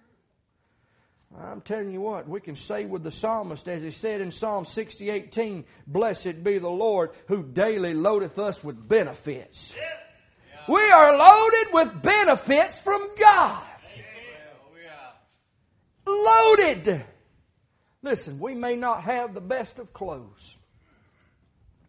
I'm 1.39 1.61
telling 1.61 1.91
you 1.91 2.01
what, 2.01 2.27
we 2.27 2.41
can 2.41 2.55
say 2.55 2.85
with 2.85 3.03
the 3.03 3.11
psalmist, 3.11 3.67
as 3.69 3.83
he 3.83 3.91
said 3.91 4.19
in 4.19 4.31
Psalm 4.31 4.65
60:18, 4.65 5.63
"Blessed 5.85 6.43
be 6.43 6.57
the 6.57 6.67
Lord 6.67 7.11
who 7.27 7.43
daily 7.43 7.93
loadeth 7.93 8.39
us 8.39 8.63
with 8.63 8.87
benefits." 8.87 9.75
Yeah. 9.75 9.83
Yeah. 9.83 10.73
We 10.73 10.89
are 10.89 11.15
loaded 11.15 11.71
with 11.71 12.01
benefits 12.01 12.79
from 12.79 13.07
God. 13.19 13.63
Loaded. 16.07 17.05
Listen, 18.01 18.39
we 18.39 18.55
may 18.55 18.75
not 18.75 19.03
have 19.03 19.35
the 19.35 19.41
best 19.41 19.77
of 19.77 19.93
clothes. 19.93 20.57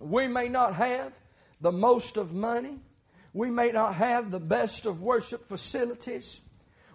We 0.00 0.28
may 0.28 0.50
not 0.50 0.74
have 0.74 1.14
the 1.62 1.72
most 1.72 2.18
of 2.18 2.34
money. 2.34 2.78
We 3.32 3.48
may 3.48 3.70
not 3.70 3.94
have 3.94 4.30
the 4.30 4.38
best 4.38 4.84
of 4.84 5.00
worship 5.00 5.48
facilities. 5.48 6.42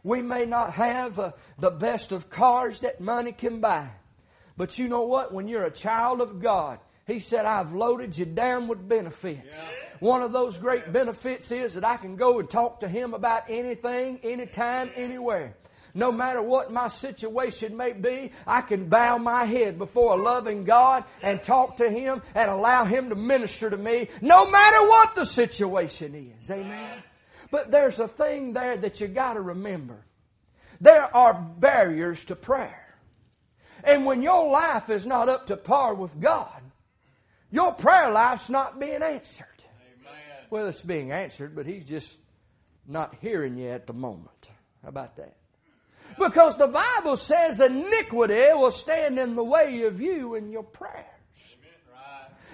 We 0.03 0.21
may 0.21 0.45
not 0.45 0.73
have 0.73 1.17
uh, 1.17 1.31
the 1.57 1.71
best 1.71 2.11
of 2.11 2.29
cars 2.29 2.81
that 2.81 2.99
money 2.99 3.31
can 3.31 3.61
buy. 3.61 3.89
But 4.57 4.77
you 4.77 4.87
know 4.87 5.03
what? 5.03 5.33
When 5.33 5.47
you're 5.47 5.63
a 5.63 5.71
child 5.71 6.21
of 6.21 6.41
God, 6.41 6.79
He 7.07 7.19
said, 7.19 7.45
I've 7.45 7.73
loaded 7.73 8.17
you 8.17 8.25
down 8.25 8.67
with 8.67 8.87
benefits. 8.87 9.45
Yeah. 9.45 9.69
One 9.99 10.21
of 10.21 10.33
those 10.33 10.57
great 10.57 10.91
benefits 10.91 11.51
is 11.51 11.75
that 11.75 11.85
I 11.85 11.95
can 11.97 12.17
go 12.17 12.39
and 12.39 12.49
talk 12.49 12.81
to 12.81 12.87
Him 12.87 13.13
about 13.13 13.49
anything, 13.49 14.19
anytime, 14.23 14.91
anywhere. 14.95 15.55
No 15.95 16.11
matter 16.11 16.41
what 16.41 16.71
my 16.71 16.87
situation 16.87 17.77
may 17.77 17.93
be, 17.93 18.31
I 18.47 18.61
can 18.61 18.89
bow 18.89 19.19
my 19.19 19.45
head 19.45 19.77
before 19.77 20.13
a 20.13 20.21
loving 20.21 20.65
God 20.65 21.03
and 21.21 21.41
talk 21.43 21.77
to 21.77 21.89
Him 21.89 22.21
and 22.33 22.49
allow 22.49 22.83
Him 22.83 23.09
to 23.09 23.15
minister 23.15 23.69
to 23.69 23.77
me, 23.77 24.09
no 24.21 24.49
matter 24.49 24.87
what 24.87 25.15
the 25.15 25.25
situation 25.25 26.33
is. 26.35 26.49
Amen. 26.49 27.03
But 27.53 27.69
there's 27.69 27.99
a 27.99 28.07
thing 28.07 28.53
there 28.53 28.75
that 28.75 28.99
you 28.99 29.07
gotta 29.07 29.39
remember. 29.39 30.03
There 30.81 31.15
are 31.15 31.35
barriers 31.35 32.25
to 32.25 32.35
prayer. 32.35 32.95
And 33.83 34.07
when 34.07 34.23
your 34.23 34.49
life 34.49 34.89
is 34.89 35.05
not 35.05 35.29
up 35.29 35.45
to 35.47 35.55
par 35.55 35.93
with 35.93 36.19
God, 36.19 36.63
your 37.51 37.71
prayer 37.73 38.09
life's 38.09 38.49
not 38.49 38.79
being 38.79 39.03
answered. 39.03 39.45
Amen. 40.01 40.47
Well, 40.49 40.67
it's 40.67 40.81
being 40.81 41.11
answered, 41.11 41.55
but 41.55 41.67
He's 41.67 41.85
just 41.85 42.17
not 42.87 43.13
hearing 43.21 43.55
you 43.55 43.69
at 43.69 43.85
the 43.85 43.93
moment. 43.93 44.49
How 44.81 44.89
about 44.89 45.17
that? 45.17 45.35
Because 46.17 46.57
the 46.57 46.65
Bible 46.65 47.17
says 47.17 47.61
iniquity 47.61 48.47
will 48.53 48.71
stand 48.71 49.19
in 49.19 49.35
the 49.35 49.43
way 49.43 49.83
of 49.83 50.01
you 50.01 50.33
and 50.33 50.51
your 50.51 50.63
prayers. 50.63 51.05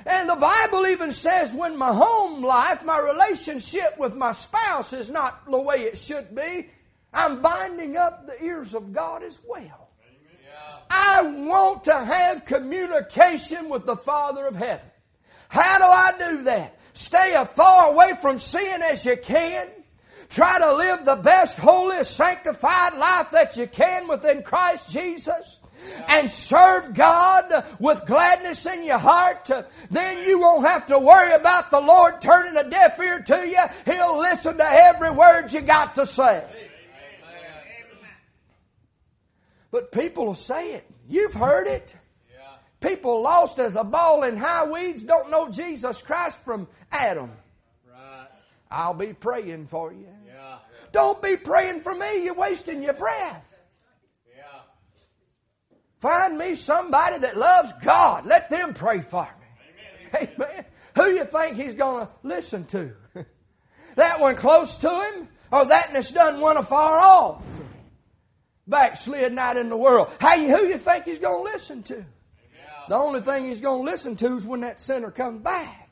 And 0.05 0.29
the 0.29 0.35
Bible 0.35 0.87
even 0.87 1.11
says 1.11 1.53
when 1.53 1.77
my 1.77 1.93
home 1.93 2.43
life, 2.43 2.83
my 2.83 2.99
relationship 2.99 3.97
with 3.97 4.15
my 4.15 4.31
spouse 4.31 4.93
is 4.93 5.09
not 5.09 5.49
the 5.49 5.59
way 5.59 5.81
it 5.81 5.97
should 5.97 6.33
be, 6.35 6.69
I'm 7.13 7.41
binding 7.41 7.97
up 7.97 8.25
the 8.25 8.43
ears 8.43 8.73
of 8.73 8.93
God 8.93 9.23
as 9.23 9.39
well. 9.47 9.89
I 10.89 11.21
want 11.21 11.83
to 11.85 11.97
have 11.97 12.45
communication 12.45 13.69
with 13.69 13.85
the 13.85 13.95
Father 13.95 14.47
of 14.47 14.55
heaven. 14.55 14.85
How 15.47 15.77
do 15.77 15.83
I 15.85 16.31
do 16.31 16.43
that? 16.43 16.77
Stay 16.93 17.33
as 17.35 17.47
far 17.49 17.91
away 17.91 18.13
from 18.21 18.39
sin 18.39 18.81
as 18.81 19.05
you 19.05 19.17
can. 19.17 19.67
Try 20.29 20.59
to 20.59 20.75
live 20.75 21.05
the 21.05 21.15
best, 21.15 21.57
holiest, 21.57 22.15
sanctified 22.15 22.97
life 22.97 23.31
that 23.31 23.57
you 23.57 23.67
can 23.67 24.07
within 24.07 24.43
Christ 24.43 24.89
Jesus 24.89 25.58
and 26.07 26.29
serve 26.29 26.93
God 26.93 27.65
with 27.79 28.05
gladness 28.05 28.65
in 28.65 28.83
your 28.83 28.97
heart, 28.97 29.49
then 29.91 30.27
you 30.27 30.39
won't 30.39 30.67
have 30.67 30.87
to 30.87 30.99
worry 30.99 31.33
about 31.33 31.71
the 31.71 31.79
Lord 31.79 32.21
turning 32.21 32.57
a 32.57 32.69
deaf 32.69 32.99
ear 32.99 33.21
to 33.21 33.47
you. 33.47 33.93
He'll 33.93 34.19
listen 34.19 34.57
to 34.57 34.65
every 34.65 35.11
word 35.11 35.51
you 35.53 35.61
got 35.61 35.95
to 35.95 36.05
say. 36.05 36.45
But 39.71 39.91
people 39.91 40.25
will 40.25 40.35
say 40.35 40.73
it. 40.73 40.85
You've 41.07 41.33
heard 41.33 41.67
it. 41.67 41.95
People 42.81 43.21
lost 43.21 43.59
as 43.59 43.75
a 43.75 43.83
ball 43.83 44.23
in 44.23 44.37
high 44.37 44.65
weeds 44.65 45.03
don't 45.03 45.29
know 45.29 45.49
Jesus 45.49 46.01
Christ 46.01 46.37
from 46.45 46.67
Adam. 46.91 47.31
I'll 48.71 48.93
be 48.93 49.13
praying 49.13 49.67
for 49.67 49.91
you. 49.91 50.07
Yeah. 50.27 50.59
Don't 50.91 51.21
be 51.21 51.35
praying 51.35 51.81
for 51.81 51.93
me. 51.93 52.23
You're 52.23 52.35
wasting 52.35 52.83
your 52.83 52.93
breath. 52.93 53.48
Find 55.99 56.37
me 56.37 56.55
somebody 56.55 57.19
that 57.19 57.37
loves 57.37 57.73
God. 57.83 58.25
Let 58.25 58.49
them 58.49 58.73
pray 58.73 59.01
for 59.01 59.23
me. 59.23 60.15
Amen. 60.15 60.29
Amen. 60.39 60.65
Who 60.95 61.05
you 61.07 61.25
think 61.25 61.57
he's 61.57 61.73
going 61.73 62.07
to 62.07 62.11
listen 62.23 62.65
to? 62.65 62.93
that 63.95 64.19
one 64.19 64.35
close 64.35 64.77
to 64.77 64.89
him, 64.89 65.27
or 65.51 65.65
that 65.65 65.91
that's 65.93 66.11
done 66.11 66.39
one 66.39 66.57
afar 66.57 66.99
off? 66.99 67.43
Backslid 68.67 69.37
out 69.37 69.57
in 69.57 69.69
the 69.69 69.77
world. 69.77 70.11
How 70.19 70.35
you, 70.35 70.55
who 70.55 70.67
you 70.67 70.77
think 70.77 71.05
he's 71.05 71.19
going 71.19 71.45
to 71.45 71.51
listen 71.51 71.83
to? 71.83 72.05
The 72.87 72.95
only 72.95 73.21
thing 73.21 73.45
he's 73.45 73.61
going 73.61 73.85
to 73.85 73.91
listen 73.91 74.15
to 74.17 74.35
is 74.35 74.45
when 74.45 74.61
that 74.61 74.81
sinner 74.81 75.11
comes 75.11 75.41
back. 75.41 75.89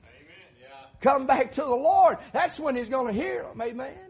Yeah. 0.59 0.67
Come 0.99 1.27
back 1.27 1.53
to 1.53 1.61
the 1.61 1.67
Lord. 1.67 2.17
That's 2.33 2.59
when 2.59 2.75
he's 2.75 2.89
going 2.89 3.07
to 3.07 3.13
hear 3.13 3.43
them. 3.43 3.61
Amen. 3.61 4.06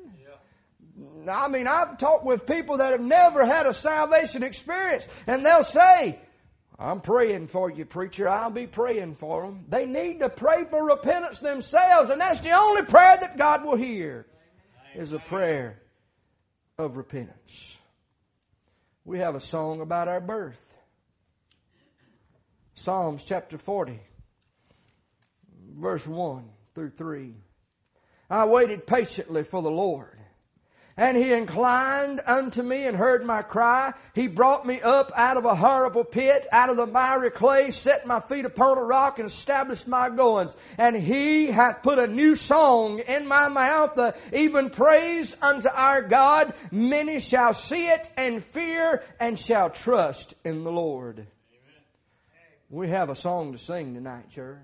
Yeah. 1.28 1.44
I 1.44 1.48
mean, 1.50 1.68
I've 1.68 1.98
talked 1.98 2.26
with 2.26 2.46
people 2.46 2.78
that 2.78 2.94
have 2.94 3.02
never 3.02 3.46
had 3.46 3.66
a 3.66 3.74
salvation 3.74 4.44
experience, 4.44 5.08
and 5.28 5.46
they'll 5.46 5.64
say, 5.64 6.20
I'm 6.80 7.02
praying 7.02 7.48
for 7.48 7.70
you, 7.70 7.86
preacher. 7.86 8.30
I'll 8.30 8.50
be 8.50 8.68
praying 8.68 9.16
for 9.16 9.44
them. 9.44 9.66
They 9.68 9.86
need 9.86 10.20
to 10.20 10.30
pray 10.30 10.66
for 10.66 10.84
repentance 10.84 11.40
themselves, 11.40 12.10
and 12.10 12.22
that's 12.22 12.40
the 12.40 12.52
only 12.52 12.84
prayer 12.84 13.18
that 13.20 13.38
God 13.38 13.66
will 13.66 13.76
hear 13.76 14.26
is 14.96 15.14
a 15.14 15.20
prayer 15.20 15.82
of 16.78 16.98
repentance. 16.98 17.78
We 19.04 19.20
have 19.20 19.36
a 19.36 19.40
song 19.40 19.82
about 19.82 20.08
our 20.08 20.22
birth. 20.22 20.60
Psalms 22.76 23.24
chapter 23.26 23.58
40, 23.58 24.00
verse 25.76 26.08
1 26.08 26.48
through 26.76 26.92
3. 26.92 27.34
I 28.30 28.46
waited 28.46 28.86
patiently 28.86 29.44
for 29.44 29.62
the 29.62 29.72
Lord. 29.72 30.17
And 31.00 31.16
he 31.16 31.32
inclined 31.32 32.22
unto 32.26 32.64
me 32.64 32.86
and 32.86 32.98
heard 32.98 33.24
my 33.24 33.44
cry. 33.44 33.94
He 34.16 34.28
brought 34.28 34.66
me 34.66 34.82
up 34.82 35.12
out 35.16 35.38
of 35.38 35.46
a 35.46 35.54
horrible 35.54 36.04
pit, 36.04 36.48
out 36.52 36.72
of 36.72 36.78
the 36.78 36.88
miry 36.88 37.30
clay, 37.30 37.70
set 37.70 38.08
my 38.08 38.20
feet 38.20 38.46
upon 38.46 38.80
a 38.80 38.84
rock, 38.84 39.20
and 39.20 39.28
established 39.28 39.88
my 39.88 40.10
goings. 40.10 40.56
And 40.80 40.96
he 40.96 41.46
hath 41.48 41.84
put 41.84 42.00
a 42.00 42.08
new 42.08 42.34
song 42.34 42.98
in 42.98 43.28
my 43.28 43.48
mouth, 43.48 43.96
uh, 43.96 44.14
even 44.34 44.72
praise 44.72 45.36
unto 45.40 45.70
our 45.70 46.02
God. 46.02 46.56
Many 46.72 47.20
shall 47.20 47.54
see 47.54 47.88
it 47.88 48.10
and 48.18 48.44
fear 48.44 49.04
and 49.20 49.38
shall 49.38 49.70
trust 49.70 50.34
in 50.44 50.64
the 50.64 50.72
Lord. 50.72 51.28
We 52.72 52.90
have 52.90 53.10
a 53.10 53.16
song 53.16 53.52
to 53.52 53.60
sing 53.60 53.94
tonight, 53.94 54.32
church. 54.32 54.58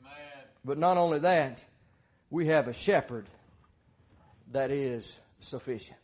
Amen. 0.00 0.44
But 0.64 0.78
not 0.78 0.96
only 0.96 1.18
that, 1.18 1.62
we 2.30 2.46
have 2.46 2.66
a 2.66 2.72
shepherd 2.72 3.28
that 4.52 4.70
is 4.70 5.16
sufficient. 5.40 5.98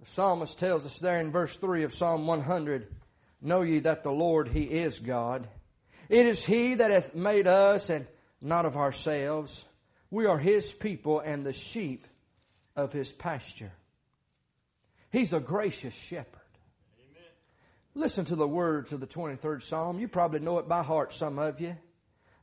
The 0.00 0.06
psalmist 0.06 0.58
tells 0.58 0.86
us 0.86 0.98
there 0.98 1.20
in 1.20 1.30
verse 1.30 1.56
3 1.56 1.84
of 1.84 1.94
Psalm 1.94 2.26
100 2.26 2.86
Know 3.42 3.62
ye 3.62 3.80
that 3.80 4.02
the 4.02 4.12
Lord, 4.12 4.48
He 4.48 4.62
is 4.62 4.98
God. 4.98 5.48
It 6.08 6.26
is 6.26 6.44
He 6.44 6.74
that 6.74 6.90
hath 6.90 7.14
made 7.14 7.46
us 7.46 7.88
and 7.88 8.06
not 8.40 8.66
of 8.66 8.76
ourselves. 8.76 9.64
We 10.10 10.26
are 10.26 10.38
His 10.38 10.72
people 10.72 11.20
and 11.20 11.44
the 11.44 11.52
sheep 11.52 12.06
of 12.76 12.92
His 12.92 13.12
pasture. 13.12 13.72
He's 15.10 15.32
a 15.32 15.40
gracious 15.40 15.94
shepherd. 15.94 16.36
Listen 17.94 18.24
to 18.26 18.36
the 18.36 18.46
words 18.46 18.92
of 18.92 19.00
the 19.00 19.06
23rd 19.06 19.64
Psalm. 19.64 19.98
You 19.98 20.06
probably 20.06 20.40
know 20.40 20.58
it 20.58 20.68
by 20.68 20.82
heart, 20.82 21.12
some 21.12 21.38
of 21.38 21.60
you. 21.60 21.76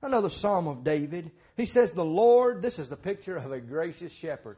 Another 0.01 0.29
Psalm 0.29 0.67
of 0.67 0.83
David. 0.83 1.31
He 1.55 1.65
says, 1.65 1.93
The 1.93 2.03
Lord, 2.03 2.61
this 2.61 2.79
is 2.79 2.89
the 2.89 2.97
picture 2.97 3.37
of 3.37 3.51
a 3.51 3.61
gracious 3.61 4.11
shepherd. 4.11 4.57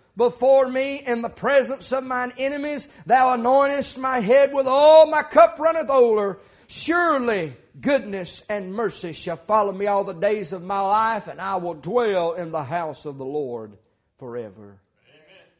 before 0.21 0.67
me 0.67 0.97
in 1.03 1.23
the 1.23 1.29
presence 1.29 1.91
of 1.91 2.03
mine 2.03 2.31
enemies. 2.37 2.87
Thou 3.07 3.35
anointest 3.35 3.97
my 3.97 4.19
head 4.19 4.53
with 4.53 4.67
oil, 4.67 5.07
my 5.07 5.23
cup 5.23 5.57
runneth 5.57 5.89
over. 5.89 6.37
Surely 6.67 7.53
goodness 7.79 8.43
and 8.47 8.71
mercy 8.71 9.13
shall 9.13 9.37
follow 9.37 9.71
me 9.71 9.87
all 9.87 10.03
the 10.03 10.13
days 10.13 10.53
of 10.53 10.61
my 10.61 10.79
life, 10.79 11.25
and 11.25 11.41
I 11.41 11.55
will 11.55 11.73
dwell 11.73 12.33
in 12.33 12.51
the 12.51 12.63
house 12.63 13.05
of 13.05 13.17
the 13.17 13.25
Lord 13.25 13.79
forever. 14.19 14.77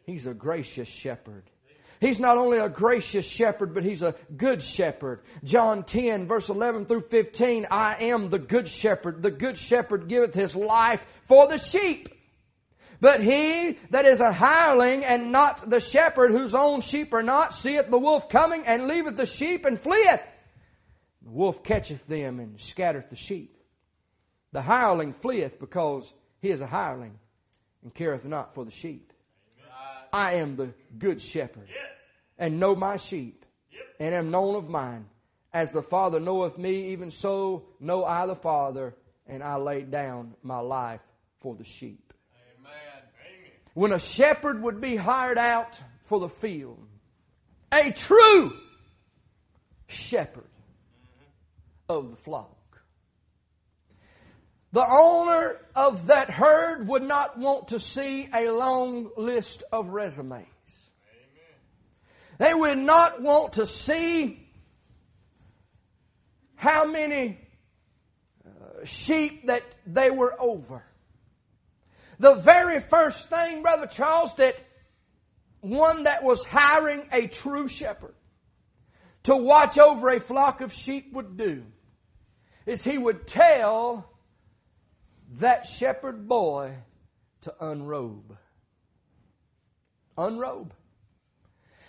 He's 0.05 0.27
a 0.27 0.33
gracious 0.35 0.87
shepherd. 0.87 1.43
He's 1.99 2.19
not 2.19 2.37
only 2.37 2.59
a 2.59 2.69
gracious 2.69 3.25
shepherd, 3.25 3.73
but 3.73 3.83
he's 3.83 4.03
a 4.03 4.13
good 4.37 4.61
shepherd. 4.61 5.21
John 5.43 5.85
10 5.85 6.27
verse 6.27 6.49
11 6.49 6.85
through 6.85 7.07
15, 7.09 7.65
I 7.71 8.05
am 8.05 8.29
the 8.29 8.37
good 8.37 8.67
shepherd. 8.67 9.23
The 9.23 9.31
good 9.31 9.57
shepherd 9.57 10.07
giveth 10.07 10.35
his 10.35 10.55
life 10.55 11.03
for 11.25 11.47
the 11.47 11.57
sheep. 11.57 12.09
But 13.01 13.21
he 13.21 13.79
that 13.89 14.05
is 14.05 14.21
a 14.21 14.31
hireling 14.31 15.03
and 15.03 15.31
not 15.31 15.67
the 15.67 15.79
shepherd 15.79 16.31
whose 16.31 16.53
own 16.53 16.81
sheep 16.81 17.13
are 17.13 17.23
not, 17.23 17.55
seeth 17.55 17.89
the 17.89 17.97
wolf 17.97 18.29
coming 18.29 18.63
and 18.65 18.87
leaveth 18.87 19.17
the 19.17 19.25
sheep 19.25 19.65
and 19.65 19.79
fleeth. 19.79 20.21
The 21.23 21.31
wolf 21.31 21.63
catcheth 21.63 22.05
them 22.07 22.39
and 22.39 22.61
scattereth 22.61 23.09
the 23.09 23.15
sheep. 23.15 23.57
The 24.51 24.61
hireling 24.61 25.13
fleeth 25.13 25.59
because 25.59 26.11
he 26.41 26.49
is 26.51 26.61
a 26.61 26.67
hireling 26.67 27.17
and 27.81 27.93
careth 27.93 28.23
not 28.23 28.53
for 28.53 28.65
the 28.65 28.71
sheep. 28.71 29.11
I 30.13 30.35
am 30.35 30.55
the 30.55 30.73
good 30.97 31.21
shepherd 31.21 31.69
and 32.37 32.59
know 32.59 32.75
my 32.75 32.97
sheep 32.97 33.45
and 33.99 34.13
am 34.13 34.29
known 34.29 34.55
of 34.55 34.69
mine. 34.69 35.07
As 35.53 35.71
the 35.71 35.81
Father 35.81 36.19
knoweth 36.19 36.57
me, 36.57 36.91
even 36.91 37.09
so 37.11 37.63
know 37.79 38.05
I 38.05 38.25
the 38.25 38.35
Father, 38.35 38.93
and 39.27 39.43
I 39.43 39.55
lay 39.57 39.81
down 39.81 40.33
my 40.43 40.59
life 40.59 41.01
for 41.41 41.55
the 41.55 41.65
sheep. 41.65 42.10
When 43.73 43.93
a 43.93 43.99
shepherd 43.99 44.61
would 44.61 44.81
be 44.81 44.95
hired 44.95 45.37
out 45.37 45.79
for 46.05 46.19
the 46.19 46.29
field, 46.29 46.85
a 47.71 47.91
true 47.91 48.53
shepherd 49.87 50.49
of 51.87 52.11
the 52.11 52.17
flock. 52.17 52.57
The 54.73 54.85
owner 54.87 55.57
of 55.75 56.07
that 56.07 56.29
herd 56.29 56.87
would 56.87 57.03
not 57.03 57.37
want 57.37 57.69
to 57.69 57.79
see 57.79 58.29
a 58.33 58.49
long 58.51 59.09
list 59.17 59.63
of 59.71 59.89
resumes. 59.89 60.47
They 62.37 62.53
would 62.53 62.77
not 62.77 63.21
want 63.21 63.53
to 63.53 63.67
see 63.67 64.47
how 66.55 66.85
many 66.85 67.37
uh, 68.45 68.85
sheep 68.85 69.47
that 69.47 69.63
they 69.85 70.09
were 70.09 70.35
over. 70.39 70.83
The 72.21 72.35
very 72.35 72.79
first 72.79 73.31
thing, 73.31 73.63
Brother 73.63 73.87
Charles, 73.87 74.35
that 74.35 74.55
one 75.61 76.03
that 76.03 76.23
was 76.23 76.45
hiring 76.45 77.07
a 77.11 77.25
true 77.25 77.67
shepherd 77.67 78.13
to 79.23 79.35
watch 79.35 79.79
over 79.79 80.07
a 80.11 80.19
flock 80.19 80.61
of 80.61 80.71
sheep 80.71 81.13
would 81.13 81.35
do 81.35 81.63
is 82.67 82.83
he 82.83 82.95
would 82.95 83.25
tell 83.25 84.07
that 85.39 85.65
shepherd 85.65 86.27
boy 86.27 86.75
to 87.41 87.55
unrobe. 87.59 88.37
Unrobe. 90.15 90.75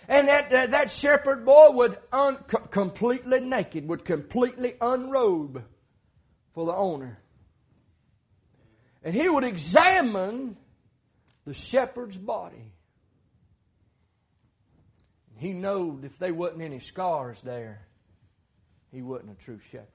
And 0.07 0.29
that, 0.29 0.51
uh, 0.51 0.65
that 0.65 0.89
shepherd 0.89 1.45
boy 1.45 1.69
would 1.73 1.99
un, 2.11 2.37
completely 2.71 3.39
naked, 3.39 3.87
would 3.87 4.03
completely 4.03 4.77
unrobe 4.81 5.63
for 6.55 6.65
the 6.65 6.73
owner. 6.73 7.19
And 9.03 9.13
he 9.13 9.27
would 9.27 9.43
examine 9.43 10.55
the 11.45 11.53
shepherd's 11.53 12.17
body. 12.17 12.71
He 15.37 15.51
knowed 15.51 16.05
if 16.05 16.17
there 16.19 16.33
wasn't 16.33 16.61
any 16.61 16.79
scars 16.79 17.41
there, 17.41 17.85
he 18.91 19.01
wasn't 19.01 19.31
a 19.31 19.43
true 19.43 19.59
shepherd. 19.71 19.87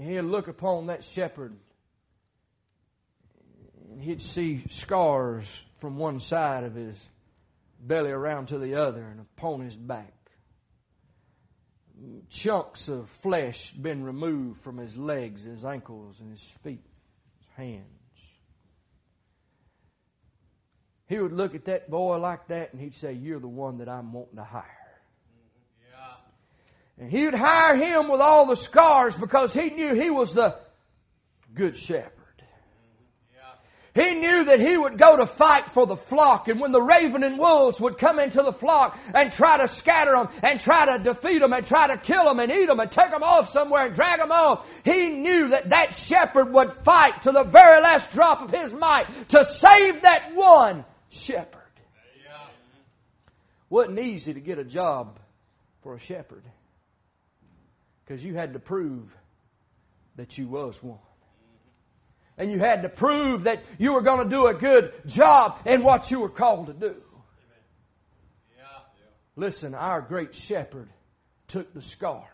He'd 0.00 0.20
look 0.20 0.48
upon 0.48 0.86
that 0.86 1.02
shepherd 1.02 1.56
and 3.90 4.00
he'd 4.02 4.22
see 4.22 4.62
scars 4.68 5.64
from 5.78 5.96
one 5.96 6.20
side 6.20 6.64
of 6.64 6.74
his 6.74 6.98
belly 7.80 8.10
around 8.10 8.48
to 8.48 8.58
the 8.58 8.74
other 8.76 9.02
and 9.02 9.20
upon 9.20 9.60
his 9.60 9.74
back. 9.74 10.12
Chunks 12.30 12.88
of 12.88 13.08
flesh 13.22 13.72
been 13.72 14.04
removed 14.04 14.60
from 14.60 14.76
his 14.76 14.96
legs, 14.96 15.42
his 15.42 15.64
ankles, 15.64 16.20
and 16.20 16.30
his 16.30 16.42
feet, 16.62 16.84
his 17.38 17.48
hands. 17.56 17.84
He 21.08 21.18
would 21.18 21.32
look 21.32 21.54
at 21.54 21.64
that 21.64 21.90
boy 21.90 22.18
like 22.18 22.48
that 22.48 22.72
and 22.72 22.80
he'd 22.80 22.94
say, 22.94 23.12
You're 23.12 23.40
the 23.40 23.48
one 23.48 23.78
that 23.78 23.88
I'm 23.88 24.12
wanting 24.12 24.36
to 24.36 24.44
hire. 24.44 24.64
Yeah. 25.90 27.02
And 27.04 27.10
he 27.10 27.24
would 27.24 27.34
hire 27.34 27.76
him 27.76 28.10
with 28.10 28.20
all 28.20 28.46
the 28.46 28.56
scars 28.56 29.16
because 29.16 29.54
he 29.54 29.70
knew 29.70 29.94
he 29.94 30.10
was 30.10 30.34
the 30.34 30.54
good 31.54 31.76
shepherd. 31.76 32.12
He 33.98 34.14
knew 34.14 34.44
that 34.44 34.60
he 34.60 34.76
would 34.76 34.96
go 34.96 35.16
to 35.16 35.26
fight 35.26 35.70
for 35.70 35.84
the 35.84 35.96
flock, 35.96 36.46
and 36.46 36.60
when 36.60 36.70
the 36.70 36.80
raven 36.80 37.24
and 37.24 37.36
wolves 37.36 37.80
would 37.80 37.98
come 37.98 38.20
into 38.20 38.42
the 38.42 38.52
flock 38.52 38.96
and 39.12 39.32
try 39.32 39.56
to 39.58 39.66
scatter 39.66 40.12
them, 40.12 40.28
and 40.40 40.60
try 40.60 40.86
to 40.86 41.02
defeat 41.02 41.40
them, 41.40 41.52
and 41.52 41.66
try 41.66 41.88
to 41.88 41.96
kill 41.96 42.26
them, 42.26 42.38
and 42.38 42.52
eat 42.52 42.66
them, 42.66 42.78
and 42.78 42.92
take 42.92 43.10
them 43.10 43.24
off 43.24 43.48
somewhere, 43.48 43.86
and 43.86 43.96
drag 43.96 44.20
them 44.20 44.30
off, 44.30 44.64
he 44.84 45.08
knew 45.08 45.48
that 45.48 45.70
that 45.70 45.96
shepherd 45.96 46.52
would 46.52 46.72
fight 46.74 47.22
to 47.22 47.32
the 47.32 47.42
very 47.42 47.80
last 47.80 48.12
drop 48.12 48.40
of 48.40 48.52
his 48.52 48.72
might 48.72 49.06
to 49.30 49.44
save 49.44 50.02
that 50.02 50.32
one 50.32 50.84
shepherd. 51.08 51.56
Wasn't 53.68 53.98
easy 53.98 54.32
to 54.32 54.40
get 54.40 54.60
a 54.60 54.64
job 54.64 55.18
for 55.82 55.94
a 55.94 55.98
shepherd 55.98 56.44
because 58.04 58.24
you 58.24 58.36
had 58.36 58.52
to 58.52 58.60
prove 58.60 59.12
that 60.14 60.38
you 60.38 60.46
was 60.46 60.80
one. 60.84 61.00
And 62.38 62.52
you 62.52 62.58
had 62.60 62.82
to 62.82 62.88
prove 62.88 63.44
that 63.44 63.60
you 63.78 63.92
were 63.92 64.00
going 64.00 64.22
to 64.22 64.34
do 64.34 64.46
a 64.46 64.54
good 64.54 64.92
job 65.06 65.58
in 65.66 65.82
what 65.82 66.10
you 66.10 66.20
were 66.20 66.28
called 66.28 66.68
to 66.68 66.72
do. 66.72 66.94
Listen, 69.34 69.74
our 69.74 70.00
great 70.00 70.34
shepherd 70.34 70.88
took 71.48 71.74
the 71.74 71.82
scars. 71.82 72.24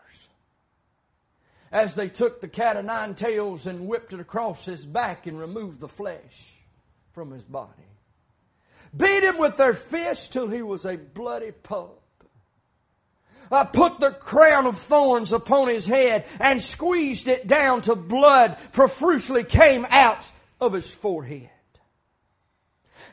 As 1.71 1.95
they 1.95 2.07
took 2.07 2.39
the 2.39 2.47
cat 2.47 2.77
o' 2.77 2.81
nine 2.81 3.15
tails 3.15 3.67
and 3.67 3.87
whipped 3.87 4.13
it 4.13 4.19
across 4.19 4.65
his 4.65 4.85
back 4.85 5.27
and 5.27 5.39
removed 5.39 5.79
the 5.79 5.87
flesh 5.87 6.53
from 7.13 7.31
his 7.31 7.43
body. 7.43 7.71
Beat 8.95 9.23
him 9.23 9.37
with 9.37 9.57
their 9.57 9.73
fists 9.73 10.29
till 10.29 10.47
he 10.47 10.61
was 10.61 10.85
a 10.85 10.95
bloody 10.95 11.51
pulp 11.51 12.04
uh, 13.51 13.65
put 13.65 13.99
the 13.99 14.11
crown 14.11 14.65
of 14.65 14.77
thorns 14.77 15.33
upon 15.33 15.67
his 15.67 15.85
head 15.85 16.25
and 16.39 16.61
squeezed 16.61 17.27
it 17.27 17.47
down 17.47 17.81
to 17.83 17.95
blood 17.95 18.57
profusely 18.71 19.43
came 19.43 19.85
out 19.89 20.29
of 20.59 20.73
his 20.73 20.93
forehead. 20.93 21.49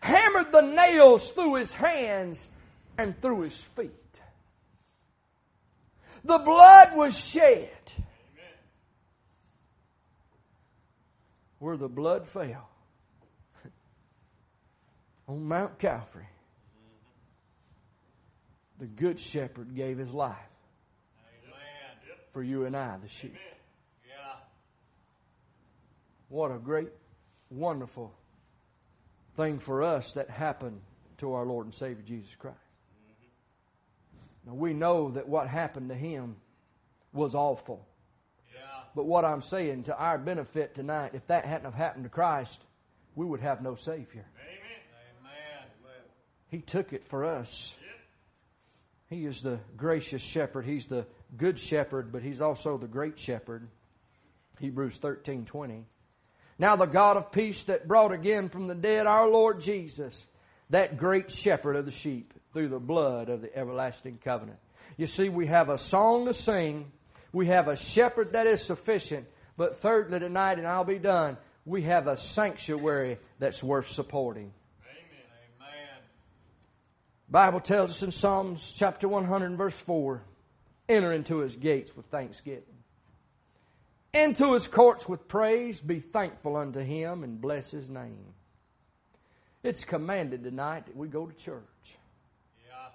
Hammered 0.01 0.51
the 0.53 0.63
nails 0.63 1.31
through 1.31 1.55
his 1.55 1.73
hands 1.73 2.47
and 2.99 3.17
through 3.17 3.43
his 3.43 3.57
feet. 3.57 3.91
The 6.25 6.39
blood 6.39 6.97
was 6.97 7.17
shed. 7.17 7.69
Where 11.59 11.77
the 11.77 11.89
blood 11.89 12.29
fell 12.29 12.69
on 15.29 15.45
Mount 15.45 15.79
Calvary 15.79 16.27
the 18.83 18.89
good 18.89 19.21
shepherd 19.21 19.77
gave 19.77 19.97
his 19.97 20.11
life 20.11 20.35
Amen. 21.45 22.17
for 22.33 22.43
you 22.43 22.65
and 22.65 22.77
I, 22.77 22.97
the 23.01 23.09
sheep. 23.09 23.37
Yeah. 24.05 24.15
What 26.29 26.51
a 26.51 26.59
great, 26.59 26.89
wonderful 27.49 28.13
thing 29.37 29.61
for 29.61 29.85
us 29.85 30.15
that 30.15 30.29
happened 30.29 30.81
to 31.19 31.35
our 31.35 31.47
Lord 31.47 31.67
and 31.67 31.73
Savior 31.73 32.03
Jesus 32.05 32.35
Christ. 32.35 32.57
Mm-hmm. 33.07 34.51
Now 34.51 34.55
we 34.57 34.75
know 34.75 35.13
that 35.13 35.29
what 35.29 35.47
happened 35.47 35.91
to 35.91 35.95
him 35.95 36.35
was 37.13 37.37
awful. 37.37 37.87
Yeah. 38.53 38.63
But 38.97 39.07
what 39.07 39.25
I'm 39.25 39.43
saying 39.43 39.85
to 39.85 39.97
our 39.97 40.19
benefit 40.19 40.75
tonight, 40.75 41.13
if 41.15 41.25
that 41.29 41.45
hadn't 41.45 41.67
have 41.67 41.75
happened 41.75 42.03
to 42.03 42.11
Christ, 42.11 42.61
we 43.15 43.27
would 43.27 43.43
have 43.43 43.63
no 43.63 43.77
Savior. 43.77 44.27
Amen. 44.41 44.81
Amen. 45.21 46.03
He 46.49 46.63
took 46.63 46.93
it 46.93 47.07
for 47.07 47.25
us. 47.25 47.75
He 49.13 49.27
is 49.27 49.43
the 49.43 49.61
gracious 49.77 50.23
shepherd. 50.23 50.65
He's 50.65 50.87
the 50.87 51.05
good 51.37 51.59
shepherd, 51.59 52.13
but 52.13 52.23
he's 52.23 52.41
also 52.41 52.79
the 52.79 52.87
great 52.87 53.19
shepherd. 53.19 53.69
Hebrews 54.59 54.97
13 54.97 55.45
20. 55.45 55.85
Now 56.59 56.77
the 56.77 56.87
God 56.87 57.19
of 57.19 57.31
peace 57.31 57.65
that 57.65 57.87
brought 57.87 58.13
again 58.13 58.49
from 58.49 58.69
the 58.69 58.75
dead 58.75 59.07
our 59.07 59.29
Lord 59.29 59.61
Jesus, 59.61 60.25
that 60.71 60.97
great 60.97 61.31
shepherd 61.31 61.77
of 61.77 61.85
the 61.85 61.93
sheep, 61.93 62.33
through 62.55 62.69
the 62.69 62.79
blood 62.79 63.29
of 63.29 63.43
the 63.43 63.55
everlasting 63.55 64.19
covenant. 64.25 64.59
You 64.97 65.07
see, 65.07 65.29
we 65.29 65.47
have 65.47 65.69
a 65.69 65.77
song 65.77 66.25
to 66.25 66.33
sing. 66.33 66.91
We 67.35 67.49
have 67.49 67.69
a 67.69 67.77
shepherd 67.77 68.33
that 68.33 68.47
is 68.47 68.63
sufficient. 68.63 69.27
But 69.59 69.79
thirdly, 69.79 70.21
tonight, 70.21 70.57
and 70.57 70.67
I'll 70.67 70.85
be 70.85 70.99
done, 70.99 71.37
we 71.67 71.83
have 71.83 72.07
a 72.07 72.17
sanctuary 72.17 73.19
that's 73.39 73.63
worth 73.63 73.89
supporting. 73.89 74.53
Bible 77.33 77.61
tells 77.61 77.89
us 77.89 78.03
in 78.03 78.13
Psalms 78.13 78.75
chapter 78.77 79.09
100 79.09 79.57
verse 79.57 79.81
4, 79.81 80.23
enter 80.87 81.15
into 81.15 81.39
his 81.39 81.57
gates 81.57 81.97
with 81.97 82.05
thanksgiving. 82.07 82.63
Into 84.13 84.53
his 84.53 84.67
courts 84.67 85.09
with 85.09 85.29
praise, 85.29 85.81
be 85.81 85.99
thankful 85.99 86.57
unto 86.57 86.81
him 86.81 87.25
and 87.25 87.41
bless 87.41 87.71
his 87.71 87.89
name. 87.89 88.35
It's 89.63 89.83
commanded 89.83 90.45
tonight 90.45 90.85
that 90.85 90.97
we 90.97 91.09
go 91.09 91.25
to 91.25 91.35
church. 91.35 91.63
Yeah. 92.69 92.91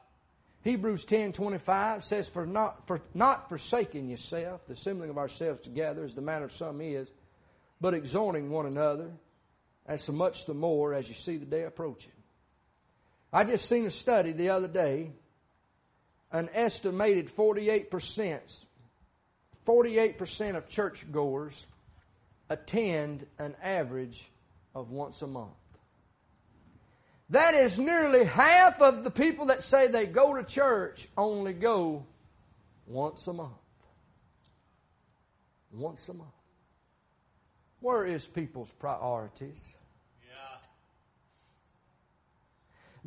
Hebrews 0.70 1.06
10 1.06 1.34
25 1.34 2.04
says, 2.04 2.30
For 2.30 2.46
not, 2.46 2.86
for 2.86 3.02
not 3.16 3.50
forsaking 3.50 4.08
yourself, 4.08 4.68
the 4.68 4.74
assembling 4.74 5.10
of 5.10 5.18
ourselves 5.18 5.62
together, 5.62 6.04
as 6.04 6.14
the 6.14 6.22
manner 6.22 6.46
of 6.46 6.52
some 6.52 6.80
is, 6.80 7.10
but 7.82 7.96
exhorting 7.96 8.52
one 8.52 8.68
another, 8.68 9.10
as 9.88 10.04
so 10.04 10.12
much 10.12 10.46
the 10.46 10.54
more 10.54 10.94
as 10.94 11.10
you 11.10 11.16
see 11.16 11.38
the 11.38 11.46
day 11.48 11.64
approaching. 11.64 12.12
I 13.32 13.44
just 13.44 13.68
seen 13.68 13.86
a 13.86 13.92
study 13.92 14.32
the 14.32 14.50
other 14.50 14.68
day. 14.68 15.12
An 16.32 16.50
estimated 16.54 17.34
48%, 17.36 18.40
48% 19.66 20.56
of 20.58 20.68
churchgoers 20.68 21.66
attend 22.50 23.26
an 23.40 23.56
average 23.64 24.30
of 24.76 24.92
once 24.92 25.22
a 25.22 25.28
month. 25.28 25.52
That 27.30 27.56
is 27.56 27.78
nearly 27.78 28.24
half 28.24 28.82
of 28.82 29.04
the 29.04 29.12
people 29.12 29.48
that 29.48 29.64
say 29.64 29.88
they 29.88 30.06
go 30.06 30.36
to 30.36 30.44
church 30.44 31.08
only 31.18 31.54
go 31.54 32.06
once 32.88 33.28
a 33.28 33.34
month. 33.34 33.52
Once 35.72 36.08
a 36.08 36.14
month. 36.14 36.30
Where 37.82 38.06
is 38.06 38.26
people's 38.26 38.72
priorities? 38.80 39.74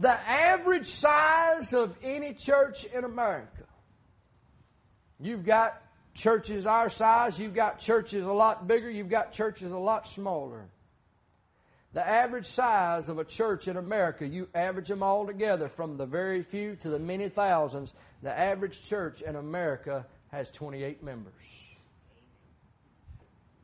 The 0.01 0.09
average 0.11 0.87
size 0.87 1.75
of 1.75 1.95
any 2.03 2.33
church 2.33 2.87
in 2.87 3.05
America. 3.05 3.65
You've 5.21 5.45
got 5.45 5.81
churches 6.15 6.67
our 6.67 6.89
size, 6.89 7.39
you've 7.39 7.55
got 7.55 7.79
churches 7.79 8.25
a 8.25 8.33
lot 8.33 8.67
bigger, 8.67 8.91
you've 8.91 9.11
got 9.11 9.33
churches 9.33 9.73
a 9.73 9.79
lot 9.79 10.07
smaller. 10.07 10.65
The 11.93 12.07
average 12.07 12.47
size 12.47 13.11
of 13.11 13.19
a 13.19 13.25
church 13.25 13.69
in 13.69 13.77
America, 13.77 14.27
you 14.27 14.49
average 14.55 14.89
them 14.89 15.03
all 15.03 15.27
together 15.27 15.69
from 15.69 15.99
the 15.99 16.07
very 16.07 16.43
few 16.43 16.77
to 16.77 16.89
the 16.89 16.99
many 16.99 17.29
thousands, 17.29 17.93
the 18.23 18.37
average 18.37 18.83
church 18.89 19.21
in 19.21 19.37
America 19.37 20.07
has 20.29 20.51
28 20.51 21.03
members. 21.03 21.35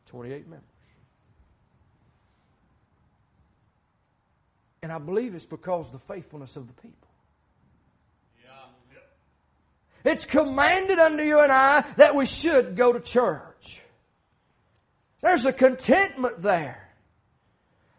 28 0.06 0.48
members. 0.48 0.75
And 4.82 4.92
I 4.92 4.98
believe 4.98 5.34
it's 5.34 5.44
because 5.44 5.86
of 5.86 5.92
the 5.92 5.98
faithfulness 5.98 6.56
of 6.56 6.66
the 6.66 6.74
people. 6.74 7.06
It's 10.06 10.24
commanded 10.24 11.00
unto 11.00 11.24
you 11.24 11.40
and 11.40 11.50
I 11.50 11.84
that 11.96 12.14
we 12.14 12.26
should 12.26 12.76
go 12.76 12.92
to 12.92 13.00
church. 13.00 13.82
There's 15.20 15.46
a 15.46 15.52
contentment 15.52 16.42
there. 16.42 16.86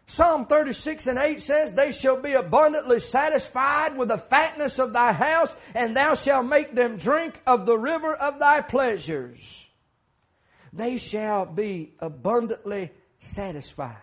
Psalm 0.06 0.46
36 0.46 1.06
and 1.06 1.18
8 1.18 1.42
says, 1.42 1.74
They 1.74 1.92
shall 1.92 2.16
be 2.16 2.32
abundantly 2.32 2.98
satisfied 2.98 3.98
with 3.98 4.08
the 4.08 4.16
fatness 4.16 4.78
of 4.78 4.94
thy 4.94 5.12
house, 5.12 5.54
and 5.74 5.94
thou 5.94 6.14
shalt 6.14 6.46
make 6.46 6.74
them 6.74 6.96
drink 6.96 7.38
of 7.46 7.66
the 7.66 7.76
river 7.76 8.14
of 8.14 8.38
thy 8.38 8.62
pleasures. 8.62 9.66
They 10.72 10.96
shall 10.96 11.44
be 11.44 11.92
abundantly 11.98 12.90
satisfied. 13.18 13.96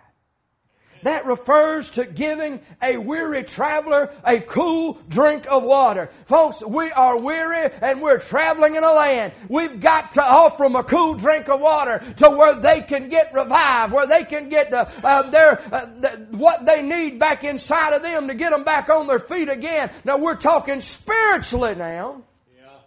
That 1.05 1.27
refers 1.27 1.91
to 1.91 2.05
giving 2.05 2.59
a 2.81 2.97
weary 2.97 3.43
traveler 3.43 4.11
a 4.25 4.39
cool 4.39 4.97
drink 5.07 5.45
of 5.47 5.63
water. 5.63 6.09
Folks, 6.25 6.63
we 6.65 6.91
are 6.91 7.19
weary 7.19 7.69
and 7.79 8.01
we're 8.01 8.17
traveling 8.17 8.75
in 8.75 8.83
a 8.83 8.91
land. 8.91 9.33
We've 9.47 9.79
got 9.79 10.13
to 10.13 10.23
offer 10.23 10.63
them 10.63 10.75
a 10.75 10.83
cool 10.83 11.13
drink 11.13 11.47
of 11.47 11.61
water 11.61 12.03
to 12.17 12.31
where 12.31 12.59
they 12.59 12.81
can 12.81 13.09
get 13.09 13.31
revived, 13.35 13.93
where 13.93 14.07
they 14.07 14.23
can 14.23 14.49
get 14.49 14.73
uh, 14.73 14.89
uh, 15.03 15.29
their, 15.29 15.61
uh, 15.71 15.85
what 16.31 16.65
they 16.65 16.81
need 16.81 17.19
back 17.19 17.43
inside 17.43 17.93
of 17.93 18.01
them 18.01 18.27
to 18.27 18.33
get 18.33 18.49
them 18.49 18.63
back 18.63 18.89
on 18.89 19.05
their 19.05 19.19
feet 19.19 19.47
again. 19.47 19.91
Now 20.05 20.17
we're 20.17 20.37
talking 20.37 20.81
spiritually 20.81 21.75
now. 21.75 22.23
Yeah. 22.57 22.77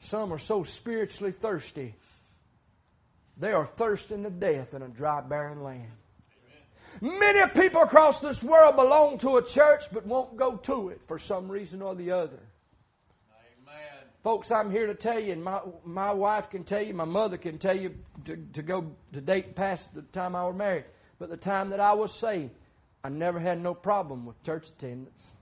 Some 0.00 0.32
are 0.32 0.38
so 0.38 0.64
spiritually 0.64 1.32
thirsty. 1.32 1.94
They 3.36 3.52
are 3.52 3.66
thirsting 3.66 4.22
to 4.22 4.30
death 4.30 4.72
in 4.72 4.80
a 4.80 4.88
dry, 4.88 5.20
barren 5.20 5.62
land. 5.62 5.92
Many 7.00 7.50
people 7.50 7.82
across 7.82 8.20
this 8.20 8.42
world 8.42 8.76
belong 8.76 9.18
to 9.18 9.36
a 9.36 9.42
church 9.42 9.84
but 9.92 10.06
won't 10.06 10.36
go 10.36 10.56
to 10.56 10.88
it 10.88 11.00
for 11.06 11.18
some 11.18 11.48
reason 11.48 11.82
or 11.82 11.94
the 11.94 12.12
other. 12.12 12.40
Amen. 13.30 14.04
Folks, 14.22 14.50
I'm 14.50 14.70
here 14.70 14.86
to 14.86 14.94
tell 14.94 15.18
you, 15.18 15.32
and 15.32 15.44
my, 15.44 15.60
my 15.84 16.12
wife 16.12 16.50
can 16.50 16.64
tell 16.64 16.82
you, 16.82 16.94
my 16.94 17.04
mother 17.04 17.36
can 17.36 17.58
tell 17.58 17.76
you 17.76 17.94
to, 18.24 18.36
to 18.54 18.62
go 18.62 18.92
to 19.12 19.20
date 19.20 19.54
past 19.54 19.92
the 19.94 20.02
time 20.02 20.34
I 20.34 20.44
was 20.46 20.56
married. 20.56 20.84
But 21.18 21.30
the 21.30 21.36
time 21.36 21.70
that 21.70 21.80
I 21.80 21.92
was 21.92 22.12
saved, 22.12 22.50
I 23.04 23.08
never 23.08 23.38
had 23.38 23.60
no 23.60 23.74
problem 23.74 24.26
with 24.26 24.42
church 24.42 24.68
attendance. 24.68 25.32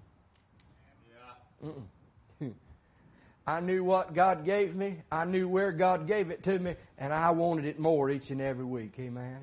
Yeah. 2.40 2.48
I 3.46 3.61
knew 3.61 3.84
what 3.84 4.14
God 4.14 4.44
gave 4.44 4.74
me. 4.74 4.96
I 5.11 5.24
knew 5.24 5.48
where 5.48 5.72
God 5.72 6.07
gave 6.07 6.30
it 6.30 6.42
to 6.44 6.59
me, 6.59 6.74
and 6.98 7.12
I 7.12 7.30
wanted 7.30 7.64
it 7.66 7.78
more 7.78 8.11
each 8.11 8.30
and 8.30 8.40
every 8.40 8.64
week. 8.64 8.94
Amen. 8.98 9.40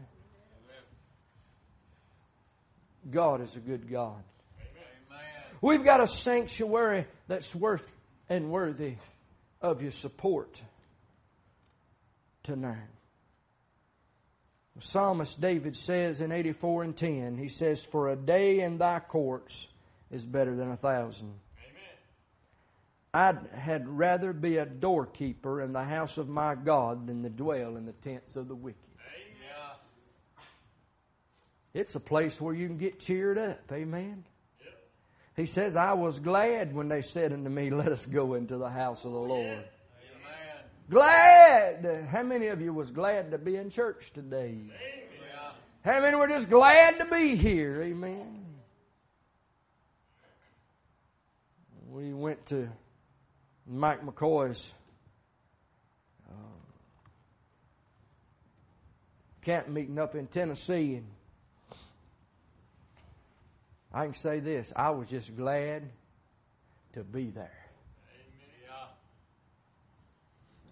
God 3.10 3.42
is 3.42 3.56
a 3.56 3.60
good 3.60 3.90
God. 3.90 4.24
Amen. 4.60 5.20
We've 5.62 5.84
got 5.84 6.02
a 6.02 6.08
sanctuary 6.08 7.06
that's 7.28 7.56
worth 7.56 7.90
and 8.30 8.52
worthy 8.52 8.96
of 9.62 9.82
your 9.82 9.92
support 9.92 10.62
tonight. 12.44 12.78
The 14.76 14.82
psalmist 14.84 15.42
David 15.42 15.76
says 15.76 16.22
in 16.22 16.32
84 16.32 16.84
and 16.84 16.96
10, 16.96 17.38
he 17.38 17.50
says, 17.50 17.84
For 17.84 18.10
a 18.10 18.16
day 18.16 18.62
in 18.62 18.78
thy 18.78 19.00
courts 19.00 19.68
is 20.10 20.26
better 20.26 20.56
than 20.56 20.72
a 20.72 20.78
thousand. 20.78 21.34
I 23.14 23.34
had 23.54 23.90
rather 23.90 24.32
be 24.32 24.58
a 24.58 24.66
doorkeeper 24.66 25.62
in 25.62 25.74
the 25.74 25.84
house 25.84 26.18
of 26.18 26.30
my 26.30 26.56
God 26.56 27.08
than 27.08 27.24
to 27.24 27.30
dwell 27.30 27.76
in 27.76 27.86
the 27.86 27.92
tents 27.92 28.38
of 28.38 28.48
the 28.48 28.56
wicked. 28.56 28.80
It's 31.74 31.96
a 31.96 32.00
place 32.00 32.40
where 32.40 32.54
you 32.54 32.68
can 32.68 32.78
get 32.78 33.00
cheered 33.00 33.38
up. 33.38 33.72
Amen. 33.72 34.26
Yep. 34.60 34.74
He 35.38 35.46
says, 35.46 35.76
I 35.76 35.94
was 35.94 36.20
glad 36.20 36.76
when 36.76 36.90
they 36.90 37.02
said 37.02 37.32
unto 37.32 37.50
me, 37.50 37.70
Let 37.70 37.92
us 37.92 38.06
go 38.06 38.34
into 38.34 38.58
the 38.58 38.70
house 38.70 39.06
of 39.06 39.12
the 39.12 39.20
Lord. 39.20 39.46
Amen. 39.48 39.66
Glad. 40.90 42.08
How 42.10 42.24
many 42.24 42.48
of 42.48 42.62
you 42.62 42.74
was 42.74 42.92
glad 42.92 43.32
to 43.32 43.38
be 43.38 43.56
in 43.56 43.70
church 43.70 44.12
today? 44.14 44.50
Amen. 44.50 45.02
How 45.84 46.00
many 46.00 46.16
were 46.16 46.28
just 46.28 46.48
glad 46.48 47.00
to 47.00 47.06
be 47.06 47.36
here? 47.36 47.82
Amen. 47.82 48.46
We 51.90 52.14
went 52.14 52.46
to 52.48 52.70
Mike 53.66 54.04
McCoy's 54.04 54.74
uh, 56.30 56.34
camp 59.42 59.70
meeting 59.70 59.98
up 59.98 60.14
in 60.14 60.28
Tennessee, 60.28 60.96
and 60.96 61.08
I 63.94 64.06
can 64.06 64.14
say 64.14 64.40
this 64.40 64.72
I 64.76 64.92
was 64.92 65.10
just 65.10 65.36
glad 65.36 65.90
to 66.94 67.04
be 67.04 67.30
there. 67.30 67.52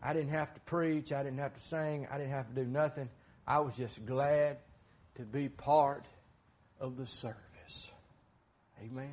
I 0.02 0.14
didn't 0.14 0.30
have 0.30 0.54
to 0.54 0.60
preach, 0.62 1.12
I 1.12 1.24
didn't 1.24 1.40
have 1.40 1.54
to 1.54 1.60
sing, 1.60 2.08
I 2.10 2.18
didn't 2.18 2.32
have 2.32 2.48
to 2.48 2.56
do 2.56 2.66
nothing. 2.66 3.10
I 3.46 3.60
was 3.60 3.76
just 3.76 4.06
glad 4.06 4.58
to 5.16 5.24
be 5.24 5.50
part 5.50 6.06
of 6.80 6.96
the 6.96 7.06
service. 7.06 7.90
Amen. 8.82 9.12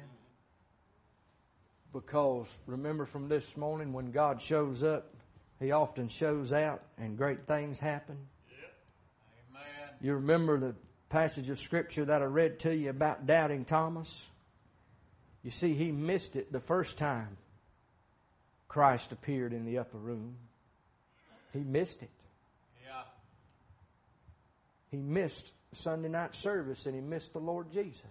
Because 1.93 2.47
remember 2.67 3.07
from 3.07 3.29
this 3.29 3.57
morning, 3.57 3.93
when 3.93 4.13
God 4.13 4.41
shows 4.41 4.85
up, 4.85 5.13
He 5.59 5.73
often 5.73 6.09
shows 6.09 6.53
out 6.53 6.83
and 6.99 7.17
great 7.17 7.47
things 7.47 7.81
happen. 7.81 8.17
Yep. 8.51 8.75
Amen. 9.51 9.95
You 10.03 10.15
remember 10.15 10.61
the 10.61 10.75
passage 11.09 11.51
of 11.51 11.61
Scripture 11.61 12.05
that 12.05 12.23
I 12.23 12.27
read 12.27 12.61
to 12.61 12.75
you 12.75 12.91
about 12.91 13.27
doubting 13.27 13.65
Thomas? 13.65 14.27
You 15.43 15.51
see, 15.51 15.75
he 15.75 15.93
missed 15.93 16.37
it 16.37 16.53
the 16.53 16.61
first 16.61 16.99
time 16.99 17.37
Christ 18.69 19.13
appeared 19.13 19.53
in 19.53 19.65
the 19.65 19.79
upper 19.79 19.99
room. 19.99 20.37
He 21.53 21.61
missed 21.61 22.03
it. 22.03 22.11
Yeah. 22.85 23.03
He 24.91 24.99
missed 24.99 25.53
Sunday 25.73 26.09
night 26.09 26.35
service 26.35 26.87
and 26.87 26.95
he 26.95 27.01
missed 27.01 27.33
the 27.33 27.39
Lord 27.39 27.73
Jesus. 27.73 28.03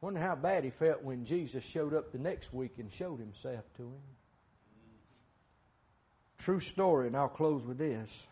Wonder 0.00 0.20
how 0.20 0.34
bad 0.34 0.64
he 0.64 0.70
felt 0.70 1.02
when 1.02 1.24
Jesus 1.24 1.62
showed 1.62 1.94
up 1.94 2.10
the 2.10 2.18
next 2.18 2.52
week 2.54 2.72
and 2.78 2.92
showed 2.92 3.20
himself 3.20 3.64
to 3.76 3.82
him. 3.82 3.90
Mm-hmm. 3.90 6.44
True 6.44 6.60
story, 6.60 7.06
and 7.06 7.16
I'll 7.16 7.28
close 7.28 7.66
with 7.66 7.78
this. 7.78 8.26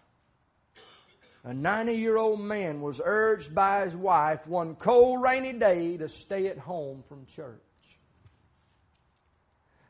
A 1.44 1.54
90 1.54 1.94
year 1.94 2.16
old 2.16 2.40
man 2.40 2.80
was 2.80 3.00
urged 3.04 3.54
by 3.54 3.84
his 3.84 3.96
wife 3.96 4.46
one 4.46 4.74
cold, 4.74 5.22
rainy 5.22 5.52
day 5.52 5.96
to 5.96 6.08
stay 6.08 6.48
at 6.48 6.58
home 6.58 7.04
from 7.08 7.26
church. 7.26 7.60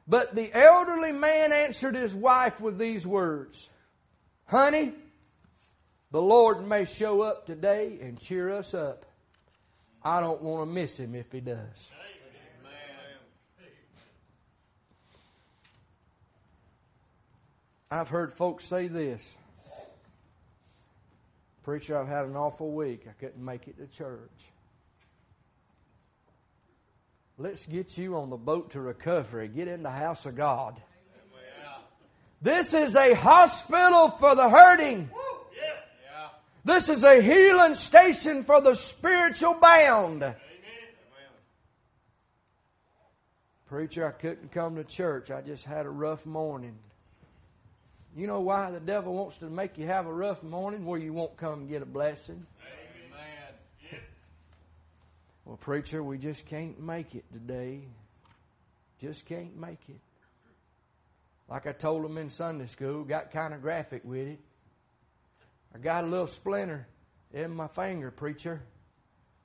But 0.06 0.34
the 0.34 0.50
elderly 0.54 1.12
man 1.12 1.52
answered 1.52 1.94
his 1.94 2.14
wife 2.14 2.60
with 2.60 2.78
these 2.78 3.06
words 3.06 3.68
Honey, 4.46 4.94
the 6.10 6.22
Lord 6.22 6.66
may 6.66 6.84
show 6.84 7.22
up 7.22 7.46
today 7.46 7.98
and 8.00 8.18
cheer 8.18 8.50
us 8.50 8.72
up. 8.72 9.04
I 10.02 10.20
don't 10.20 10.42
want 10.42 10.66
to 10.68 10.72
miss 10.72 10.96
him 10.98 11.14
if 11.14 11.30
he 11.32 11.40
does. 11.40 11.90
I've 17.90 18.08
heard 18.08 18.34
folks 18.34 18.64
say 18.64 18.88
this 18.88 19.22
Preacher, 21.68 21.98
I've 21.98 22.08
had 22.08 22.24
an 22.24 22.34
awful 22.34 22.70
week. 22.70 23.04
I 23.06 23.12
couldn't 23.20 23.44
make 23.44 23.68
it 23.68 23.76
to 23.76 23.86
church. 23.88 24.30
Let's 27.36 27.66
get 27.66 27.98
you 27.98 28.16
on 28.16 28.30
the 28.30 28.38
boat 28.38 28.70
to 28.70 28.80
recovery. 28.80 29.48
Get 29.48 29.68
in 29.68 29.82
the 29.82 29.90
house 29.90 30.24
of 30.24 30.34
God. 30.34 30.80
This 32.40 32.72
is 32.72 32.96
a 32.96 33.12
hospital 33.12 34.08
for 34.08 34.34
the 34.34 34.48
hurting. 34.48 35.10
This 36.64 36.88
is 36.88 37.04
a 37.04 37.20
healing 37.20 37.74
station 37.74 38.44
for 38.44 38.62
the 38.62 38.72
spiritual 38.72 39.52
bound. 39.60 40.24
Preacher, 43.66 44.08
I 44.08 44.12
couldn't 44.12 44.52
come 44.52 44.76
to 44.76 44.84
church. 44.84 45.30
I 45.30 45.42
just 45.42 45.66
had 45.66 45.84
a 45.84 45.90
rough 45.90 46.24
morning. 46.24 46.78
You 48.18 48.26
know 48.26 48.40
why 48.40 48.72
the 48.72 48.80
devil 48.80 49.14
wants 49.14 49.36
to 49.36 49.46
make 49.48 49.78
you 49.78 49.86
have 49.86 50.06
a 50.06 50.12
rough 50.12 50.42
morning 50.42 50.84
where 50.84 50.98
you 50.98 51.12
won't 51.12 51.36
come 51.36 51.60
and 51.60 51.68
get 51.68 51.82
a 51.82 51.86
blessing? 51.86 52.44
Amen. 53.14 54.00
Well, 55.44 55.56
preacher, 55.56 56.02
we 56.02 56.18
just 56.18 56.44
can't 56.44 56.80
make 56.80 57.14
it 57.14 57.24
today. 57.32 57.82
Just 59.00 59.24
can't 59.24 59.56
make 59.56 59.78
it. 59.88 60.00
Like 61.48 61.68
I 61.68 61.72
told 61.72 62.02
them 62.02 62.18
in 62.18 62.28
Sunday 62.28 62.66
school, 62.66 63.04
got 63.04 63.30
kind 63.30 63.54
of 63.54 63.62
graphic 63.62 64.02
with 64.04 64.26
it. 64.26 64.40
I 65.72 65.78
got 65.78 66.02
a 66.02 66.08
little 66.08 66.26
splinter 66.26 66.88
in 67.32 67.54
my 67.54 67.68
finger, 67.68 68.10
preacher. 68.10 68.60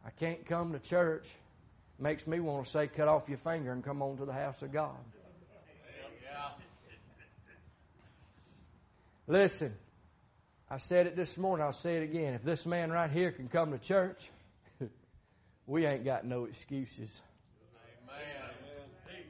I 0.03 0.09
can't 0.09 0.47
come 0.47 0.73
to 0.73 0.79
church. 0.79 1.29
Makes 1.99 2.25
me 2.25 2.39
want 2.39 2.65
to 2.65 2.71
say, 2.71 2.87
cut 2.87 3.07
off 3.07 3.29
your 3.29 3.37
finger 3.37 3.71
and 3.71 3.83
come 3.83 4.01
on 4.01 4.17
to 4.17 4.25
the 4.25 4.33
house 4.33 4.63
of 4.63 4.73
God. 4.73 4.97
Listen, 9.27 9.73
I 10.69 10.77
said 10.77 11.07
it 11.07 11.15
this 11.15 11.37
morning, 11.37 11.65
I'll 11.65 11.71
say 11.71 11.97
it 11.97 12.03
again. 12.03 12.33
If 12.33 12.43
this 12.43 12.65
man 12.65 12.91
right 12.91 13.09
here 13.09 13.31
can 13.31 13.47
come 13.47 13.71
to 13.71 13.77
church, 13.77 14.29
we 15.67 15.85
ain't 15.85 16.03
got 16.03 16.25
no 16.25 16.43
excuses. 16.45 17.09
Amen. 18.09 19.23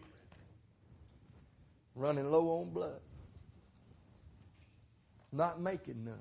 Running 1.96 2.32
low 2.32 2.62
on 2.62 2.72
blood. 2.72 3.00
Not 5.32 5.62
making 5.62 6.06
none. 6.06 6.16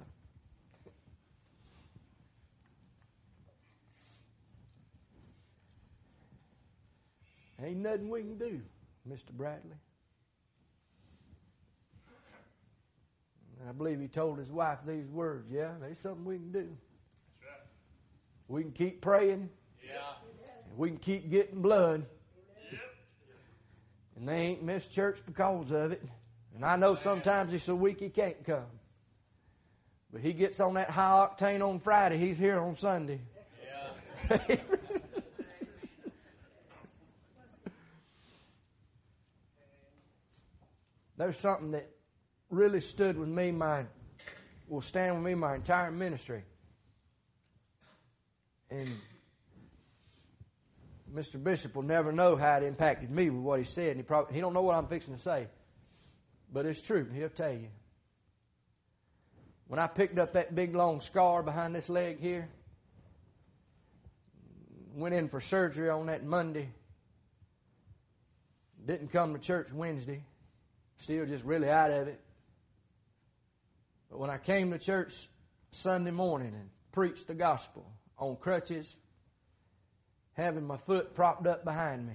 Ain't 7.63 7.77
nothing 7.77 8.11
we 8.11 8.21
can 8.23 8.39
do, 8.39 8.61
Mr. 9.09 9.31
Bradley. 9.31 9.77
I 13.69 13.73
believe 13.73 14.01
he 14.01 14.09
told 14.09 14.39
his 14.39 14.51
wife 14.51 14.79
these 14.87 15.09
words. 15.09 15.49
Yeah, 15.51 15.73
there's 15.81 15.99
something 15.99 16.25
we 16.25 16.37
can 16.37 16.53
do. 16.53 16.59
That's 16.59 16.71
right. 17.43 17.61
We 18.49 18.63
can 18.63 18.73
keep 18.73 19.01
praying. 19.01 19.51
Yeah. 19.85 20.01
We 20.77 20.89
can 20.89 20.99
keep 20.99 21.31
getting 21.31 21.63
blood. 21.63 22.07
Yep. 22.71 22.81
And 24.17 24.29
they 24.29 24.37
ain't 24.39 24.63
missed 24.63 24.91
church 24.91 25.21
because 25.27 25.71
of 25.71 25.93
it. 25.93 26.03
And 26.55 26.65
I 26.65 26.77
know 26.77 26.95
sometimes 26.95 27.53
he's 27.53 27.63
so 27.63 27.75
weak 27.75 28.01
he 28.01 28.09
can't 28.09 28.45
come. 28.45 28.67
But 30.13 30.23
he 30.23 30.33
gets 30.33 30.61
on 30.61 30.75
that 30.75 30.91
high 30.91 31.27
octane 31.27 31.67
on 31.67 31.81
Friday. 31.81 32.19
He's 32.19 32.39
here 32.39 32.59
on 32.59 32.77
Sunday. 32.77 33.21
Yeah. 34.31 34.57
There's 41.17 41.37
something 41.39 41.71
that 41.73 41.89
really 42.53 42.81
stood 42.81 43.19
with 43.19 43.29
me, 43.29 43.51
my 43.51 43.85
will 44.69 44.83
stand 44.83 45.17
with 45.17 45.25
me 45.25 45.35
my 45.35 45.57
entire 45.57 45.91
ministry. 45.91 46.43
And 48.71 48.89
Mr. 51.13 51.43
Bishop 51.43 51.75
will 51.75 51.83
never 51.83 52.13
know 52.13 52.37
how 52.37 52.57
it 52.59 52.63
impacted 52.63 53.11
me 53.11 53.29
with 53.31 53.43
what 53.43 53.59
he 53.59 53.65
said. 53.65 53.89
And 53.89 53.97
he 53.97 54.03
probably 54.03 54.35
he 54.35 54.41
don't 54.41 54.55
know 54.55 54.63
what 54.63 54.77
I'm 54.77 54.87
fixing 54.87 55.15
to 55.15 55.21
say. 55.21 55.47
But 56.53 56.67
it's 56.67 56.81
true. 56.81 57.07
He'll 57.15 57.29
tell 57.29 57.53
you. 57.53 57.69
When 59.67 59.79
I 59.79 59.87
picked 59.87 60.19
up 60.19 60.35
that 60.35 60.55
big 60.55 60.75
long 60.75 61.01
scar 61.01 61.43
behind 61.43 61.75
this 61.75 61.89
leg 61.89 62.21
here, 62.21 62.49
went 64.95 65.15
in 65.15 65.29
for 65.29 65.41
surgery 65.41 65.89
on 65.89 66.07
that 66.07 66.25
Monday, 66.25 66.69
didn't 68.87 69.11
come 69.11 69.33
to 69.33 69.41
church 69.41 69.69
Wednesday, 69.73 70.23
Still 70.99 71.27
just 71.27 71.45
really 71.45 71.69
out 71.69 71.91
of 71.91 72.07
it. 72.09 72.21
But 74.13 74.21
when 74.21 74.29
I 74.29 74.37
came 74.37 74.71
to 74.71 74.79
church 74.79 75.27
Sunday 75.71 76.11
morning 76.11 76.49
and 76.55 76.69
preached 76.93 77.29
the 77.29 77.35
gospel 77.35 77.91
on 78.19 78.37
crutches, 78.37 78.95
having 80.35 80.67
my 80.67 80.77
foot 80.77 81.15
propped 81.15 81.47
up 81.47 81.65
behind 81.65 82.07
me, 82.07 82.13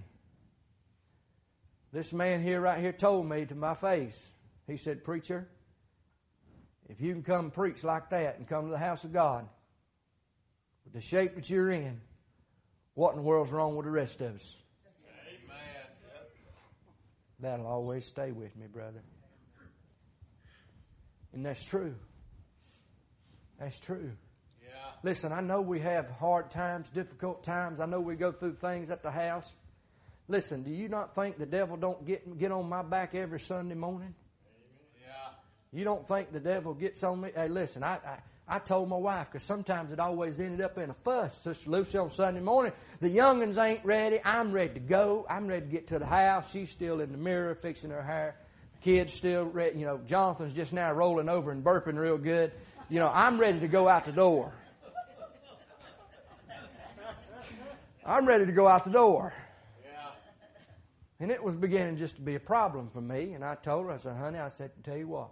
this 1.92 2.14
man 2.14 2.44
here, 2.44 2.62
right 2.62 2.80
here, 2.80 2.92
told 2.92 3.28
me 3.28 3.46
to 3.46 3.56
my 3.56 3.74
face, 3.74 4.22
he 4.68 4.78
said, 4.78 5.04
Preacher, 5.04 5.48
if 6.88 7.02
you 7.02 7.14
can 7.14 7.24
come 7.24 7.50
preach 7.50 7.84
like 7.84 8.12
that 8.12 8.38
and 8.38 8.48
come 8.48 8.66
to 8.66 8.72
the 8.72 8.78
house 8.78 9.04
of 9.04 9.12
God 9.12 9.48
with 10.86 10.94
the 10.94 11.02
shape 11.02 11.34
that 11.34 11.50
you're 11.50 11.72
in, 11.72 12.00
what 12.94 13.16
in 13.16 13.18
the 13.18 13.28
world's 13.28 13.52
wrong 13.52 13.76
with 13.76 13.86
the 13.88 13.92
rest 13.92 14.22
of 14.22 14.36
us? 14.36 14.56
Amen. 15.28 15.88
That'll 17.40 17.66
always 17.66 18.06
stay 18.06 18.32
with 18.32 18.56
me, 18.56 18.68
brother. 18.68 19.02
And 21.38 21.46
that's 21.46 21.64
true. 21.64 21.94
That's 23.60 23.80
true. 23.80 24.10
Yeah. 24.64 24.70
Listen, 25.04 25.32
I 25.32 25.40
know 25.42 25.62
we 25.62 25.80
have 25.82 26.10
hard 26.10 26.50
times, 26.50 26.90
difficult 26.90 27.44
times. 27.44 27.80
I 27.80 27.86
know 27.86 28.00
we 28.00 28.16
go 28.16 28.32
through 28.32 28.56
things 28.56 28.90
at 28.90 29.04
the 29.04 29.12
house. 29.12 29.48
Listen, 30.28 30.64
do 30.64 30.72
you 30.72 30.90
not 30.90 31.14
think 31.14 31.38
the 31.38 31.46
devil 31.46 31.78
don't 31.78 32.04
get 32.08 32.40
get 32.40 32.52
on 32.52 32.68
my 32.68 32.82
back 32.82 33.14
every 33.14 33.40
Sunday 33.40 33.76
morning? 33.76 34.16
Yeah. 35.00 35.10
You 35.72 35.84
don't 35.84 36.08
think 36.08 36.34
the 36.34 36.40
devil 36.40 36.74
gets 36.74 37.04
on 37.04 37.22
me? 37.22 37.30
Hey, 37.36 37.50
listen, 37.50 37.84
I, 37.84 38.00
I 38.04 38.18
I 38.48 38.58
told 38.58 38.90
my 38.90 38.98
wife, 38.98 39.28
because 39.32 39.44
sometimes 39.44 39.92
it 39.92 40.00
always 40.00 40.40
ended 40.40 40.62
up 40.62 40.80
in 40.80 40.90
a 40.90 40.96
fuss. 41.04 41.38
Sister 41.44 41.70
Lucy 41.70 42.00
on 42.00 42.10
Sunday 42.10 42.40
morning, 42.40 42.72
the 43.00 43.16
youngins 43.16 43.64
ain't 43.64 43.86
ready. 43.86 44.20
I'm 44.26 44.52
ready 44.52 44.74
to 44.74 44.80
go. 44.80 45.28
I'm 45.30 45.46
ready 45.46 45.68
to 45.68 45.72
get 45.72 45.88
to 45.90 46.00
the 46.00 46.08
house. 46.08 46.50
She's 46.50 46.72
still 46.72 47.00
in 47.00 47.12
the 47.12 47.18
mirror 47.20 47.54
fixing 47.54 47.92
her 47.92 48.02
hair. 48.02 48.38
Kids 48.88 49.14
still 49.14 49.44
ready. 49.44 49.80
You 49.80 49.86
know, 49.86 50.00
Jonathan's 50.06 50.54
just 50.54 50.72
now 50.72 50.94
rolling 50.94 51.28
over 51.28 51.52
and 51.52 51.62
burping 51.62 51.98
real 51.98 52.18
good. 52.18 52.54
You 52.88 53.00
know, 53.00 53.12
I'm 53.14 53.38
ready 53.38 53.60
to 53.60 53.68
go 53.68 53.90
out 53.90 54.06
the 54.06 54.14
door. 54.14 54.54
I'm 58.06 58.26
ready 58.26 58.46
to 58.46 58.54
go 58.54 58.66
out 58.66 58.86
the 58.86 58.92
door. 58.92 59.34
And 61.20 61.30
it 61.30 61.44
was 61.44 61.54
beginning 61.58 61.98
just 61.98 62.16
to 62.16 62.22
be 62.22 62.36
a 62.36 62.40
problem 62.40 62.90
for 62.94 63.02
me. 63.02 63.34
And 63.34 63.44
I 63.44 63.56
told 63.56 63.88
her, 63.88 63.92
I 63.92 63.98
said, 63.98 64.16
honey, 64.16 64.40
I 64.40 64.48
said, 64.48 64.72
tell 64.86 64.96
you 64.96 65.10
what, 65.10 65.32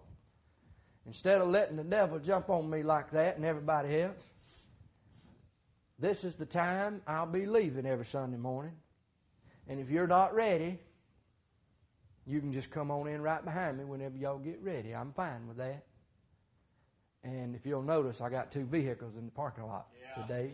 Instead 1.06 1.40
of 1.40 1.48
letting 1.48 1.78
the 1.78 1.84
devil 1.86 2.20
jump 2.20 2.50
on 2.50 2.70
me 2.70 2.84
like 2.84 3.12
that 3.12 3.38
and 3.38 3.46
everybody 3.46 4.02
else, 4.02 4.22
this 5.98 6.26
is 6.26 6.36
the 6.36 6.46
time 6.46 7.02
I'll 7.08 7.26
be 7.26 7.46
leaving 7.46 7.86
every 7.86 8.06
Sunday 8.06 8.36
morning. 8.36 8.74
And 9.70 9.80
if 9.80 9.90
you're 9.90 10.08
not 10.08 10.36
ready, 10.36 10.78
you 12.28 12.40
can 12.40 12.52
just 12.54 12.72
come 12.72 12.92
on 12.92 13.08
in 13.08 13.22
right 13.22 13.44
behind 13.44 13.78
me 13.78 13.84
whenever 13.84 14.18
y'all 14.18 14.40
get 14.40 14.60
ready. 14.62 14.96
I'm 14.96 15.14
fine 15.14 15.48
with 15.48 15.58
that. 15.58 15.86
And 17.24 17.56
if 17.56 17.66
you'll 17.66 17.82
notice, 17.82 18.22
I 18.22 18.30
got 18.30 18.52
two 18.52 18.66
vehicles 18.66 19.16
in 19.16 19.26
the 19.26 19.32
parking 19.32 19.66
lot 19.66 19.88
yeah. 20.00 20.22
today. 20.22 20.54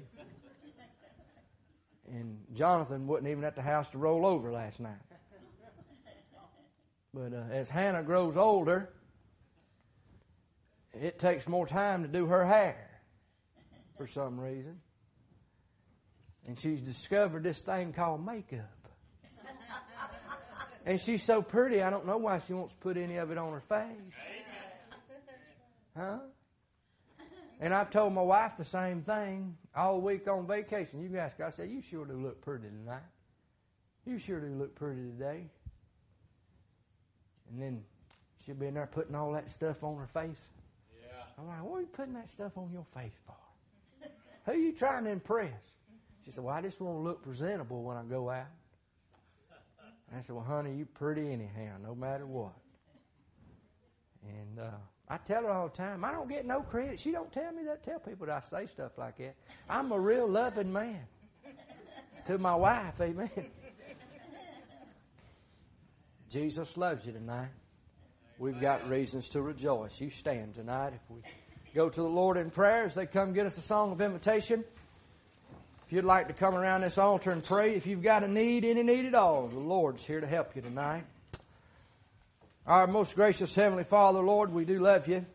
and 2.09 2.37
Jonathan 2.53 3.07
wasn't 3.07 3.29
even 3.29 3.43
at 3.43 3.55
the 3.55 3.61
house 3.61 3.89
to 3.89 3.97
roll 3.97 4.25
over 4.25 4.51
last 4.51 4.79
night. 4.79 4.95
But 7.13 7.33
uh, 7.33 7.43
as 7.51 7.69
Hannah 7.69 8.03
grows 8.03 8.37
older, 8.37 8.89
it 10.93 11.19
takes 11.19 11.47
more 11.47 11.67
time 11.67 12.03
to 12.03 12.07
do 12.07 12.25
her 12.25 12.45
hair 12.45 12.89
for 13.97 14.07
some 14.07 14.39
reason. 14.39 14.79
And 16.47 16.57
she's 16.57 16.81
discovered 16.81 17.43
this 17.43 17.61
thing 17.61 17.93
called 17.93 18.25
makeup. 18.25 18.80
And 20.85 20.99
she's 20.99 21.23
so 21.23 21.41
pretty, 21.41 21.81
I 21.81 21.89
don't 21.89 22.05
know 22.07 22.17
why 22.17 22.39
she 22.39 22.53
wants 22.53 22.73
to 22.73 22.79
put 22.79 22.97
any 22.97 23.17
of 23.17 23.31
it 23.31 23.37
on 23.37 23.51
her 23.53 23.61
face. 23.61 24.13
Huh? 25.95 26.19
And 27.59 27.73
I've 27.73 27.91
told 27.91 28.13
my 28.13 28.23
wife 28.23 28.53
the 28.57 28.65
same 28.65 29.03
thing 29.03 29.55
all 29.75 30.01
week 30.01 30.27
on 30.27 30.47
vacation. 30.47 31.01
You 31.01 31.09
can 31.09 31.17
ask 31.19 31.37
her, 31.37 31.45
I 31.45 31.49
said, 31.51 31.69
You 31.69 31.81
sure 31.81 32.05
do 32.05 32.13
look 32.13 32.41
pretty 32.41 32.67
tonight. 32.67 33.03
You 34.05 34.17
sure 34.17 34.39
do 34.39 34.47
look 34.47 34.73
pretty 34.73 35.01
today. 35.01 35.45
And 37.51 37.61
then 37.61 37.83
she'll 38.43 38.55
be 38.55 38.67
in 38.67 38.73
there 38.73 38.87
putting 38.87 39.13
all 39.13 39.31
that 39.33 39.49
stuff 39.51 39.83
on 39.83 39.97
her 39.97 40.07
face. 40.07 40.41
Yeah. 41.03 41.11
I'm 41.37 41.47
like, 41.47 41.63
what 41.63 41.77
are 41.77 41.81
you 41.81 41.87
putting 41.87 42.13
that 42.13 42.31
stuff 42.31 42.57
on 42.57 42.71
your 42.71 42.85
face 42.95 43.13
for? 43.27 43.35
Who 44.45 44.51
are 44.53 44.55
you 44.55 44.73
trying 44.73 45.03
to 45.03 45.11
impress? 45.11 45.53
She 46.25 46.31
said, 46.31 46.43
well, 46.43 46.55
I 46.55 46.61
just 46.61 46.81
want 46.81 46.97
to 46.97 47.01
look 47.01 47.21
presentable 47.21 47.83
when 47.83 47.97
I 47.97 48.03
go 48.03 48.29
out. 48.29 48.47
I 50.13 50.21
said, 50.21 50.35
well, 50.35 50.43
honey, 50.43 50.75
you're 50.75 50.85
pretty 50.85 51.31
anyhow, 51.31 51.77
no 51.81 51.95
matter 51.95 52.25
what. 52.25 52.53
And 54.23 54.59
uh, 54.59 54.71
I 55.07 55.17
tell 55.17 55.43
her 55.43 55.49
all 55.49 55.69
the 55.69 55.77
time, 55.77 56.03
I 56.03 56.11
don't 56.11 56.29
get 56.29 56.45
no 56.45 56.61
credit. 56.61 56.99
She 56.99 57.11
don't 57.11 57.31
tell 57.31 57.51
me 57.51 57.63
that. 57.63 57.83
Tell 57.83 57.99
people 57.99 58.27
that 58.27 58.43
I 58.43 58.47
say 58.47 58.67
stuff 58.67 58.97
like 58.97 59.17
that. 59.17 59.35
I'm 59.69 59.91
a 59.91 59.99
real 59.99 60.27
loving 60.27 60.71
man 60.71 61.01
to 62.25 62.37
my 62.37 62.55
wife. 62.55 62.99
Amen. 62.99 63.29
Jesus 66.29 66.77
loves 66.77 67.05
you 67.05 67.13
tonight. 67.13 67.49
We've 68.37 68.59
got 68.59 68.89
reasons 68.89 69.29
to 69.29 69.41
rejoice. 69.41 69.99
You 69.99 70.09
stand 70.09 70.55
tonight. 70.55 70.93
If 70.95 71.01
we 71.09 71.21
go 71.73 71.89
to 71.89 72.01
the 72.01 72.07
Lord 72.07 72.37
in 72.37 72.49
prayer 72.49 72.85
as 72.85 72.95
they 72.95 73.05
come 73.05 73.33
get 73.33 73.45
us 73.45 73.57
a 73.57 73.61
song 73.61 73.91
of 73.91 74.01
invitation. 74.01 74.63
If 75.91 75.95
you'd 75.95 76.05
like 76.05 76.29
to 76.29 76.33
come 76.33 76.55
around 76.55 76.83
this 76.83 76.97
altar 76.97 77.31
and 77.31 77.43
pray, 77.43 77.75
if 77.75 77.85
you've 77.85 78.01
got 78.01 78.23
a 78.23 78.27
need, 78.29 78.63
any 78.63 78.81
need 78.81 79.07
at 79.07 79.13
all, 79.13 79.49
the 79.49 79.59
Lord's 79.59 80.05
here 80.05 80.21
to 80.21 80.25
help 80.25 80.55
you 80.55 80.61
tonight. 80.61 81.03
Our 82.65 82.87
most 82.87 83.13
gracious 83.13 83.53
Heavenly 83.53 83.83
Father, 83.83 84.21
Lord, 84.21 84.53
we 84.53 84.63
do 84.63 84.79
love 84.79 85.09
you. 85.09 85.25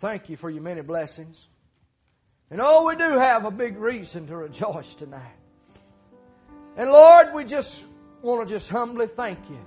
Thank 0.00 0.28
you 0.28 0.36
for 0.36 0.50
your 0.50 0.62
many 0.62 0.82
blessings. 0.82 1.46
And 2.50 2.60
oh, 2.62 2.84
we 2.84 2.96
do 2.96 3.10
have 3.16 3.46
a 3.46 3.50
big 3.50 3.78
reason 3.78 4.26
to 4.26 4.36
rejoice 4.36 4.92
tonight. 4.94 5.38
And 6.76 6.90
Lord, 6.90 7.28
we 7.32 7.44
just 7.44 7.86
want 8.20 8.46
to 8.46 8.54
just 8.54 8.68
humbly 8.68 9.06
thank 9.06 9.38
you 9.48 9.64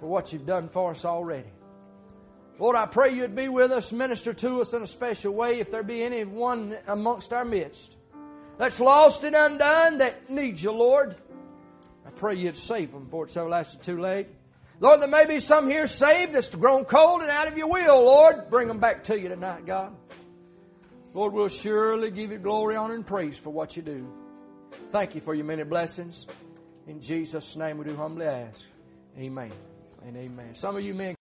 for 0.00 0.08
what 0.08 0.32
you've 0.32 0.46
done 0.46 0.68
for 0.68 0.90
us 0.90 1.04
already. 1.04 1.52
Lord, 2.58 2.74
I 2.74 2.86
pray 2.86 3.14
you'd 3.14 3.36
be 3.36 3.48
with 3.48 3.70
us, 3.70 3.92
minister 3.92 4.34
to 4.34 4.62
us 4.62 4.72
in 4.74 4.82
a 4.82 4.86
special 4.88 5.32
way 5.32 5.60
if 5.60 5.70
there 5.70 5.84
be 5.84 6.02
anyone 6.02 6.76
amongst 6.88 7.32
our 7.32 7.44
midst 7.44 7.94
that's 8.58 8.80
lost 8.80 9.24
and 9.24 9.34
undone 9.34 9.98
that 9.98 10.28
needs 10.28 10.62
you, 10.62 10.72
Lord. 10.72 11.16
I 12.06 12.10
pray 12.10 12.36
you'd 12.36 12.56
save 12.56 12.92
them 12.92 13.04
before 13.04 13.24
it's 13.24 13.36
everlasting 13.36 13.80
too 13.80 14.00
late. 14.00 14.26
Lord, 14.80 15.00
there 15.00 15.08
may 15.08 15.26
be 15.26 15.40
some 15.40 15.68
here 15.68 15.86
saved 15.86 16.34
that's 16.34 16.54
grown 16.54 16.84
cold 16.84 17.22
and 17.22 17.30
out 17.30 17.48
of 17.48 17.56
your 17.56 17.68
will, 17.68 18.04
Lord. 18.04 18.50
Bring 18.50 18.68
them 18.68 18.78
back 18.78 19.04
to 19.04 19.18
you 19.18 19.28
tonight, 19.28 19.66
God. 19.66 19.94
Lord, 21.14 21.32
we'll 21.32 21.48
surely 21.48 22.10
give 22.10 22.30
you 22.30 22.38
glory, 22.38 22.76
honor, 22.76 22.94
and 22.94 23.06
praise 23.06 23.38
for 23.38 23.50
what 23.50 23.76
you 23.76 23.82
do. 23.82 24.06
Thank 24.90 25.14
you 25.14 25.20
for 25.20 25.34
your 25.34 25.46
many 25.46 25.64
blessings. 25.64 26.26
In 26.86 27.00
Jesus' 27.00 27.56
name 27.56 27.78
we 27.78 27.84
do 27.84 27.96
humbly 27.96 28.26
ask. 28.26 28.64
Amen 29.18 29.52
and 30.06 30.16
amen. 30.16 30.54
Some 30.54 30.76
of 30.76 30.82
you 30.82 30.94
men 30.94 31.16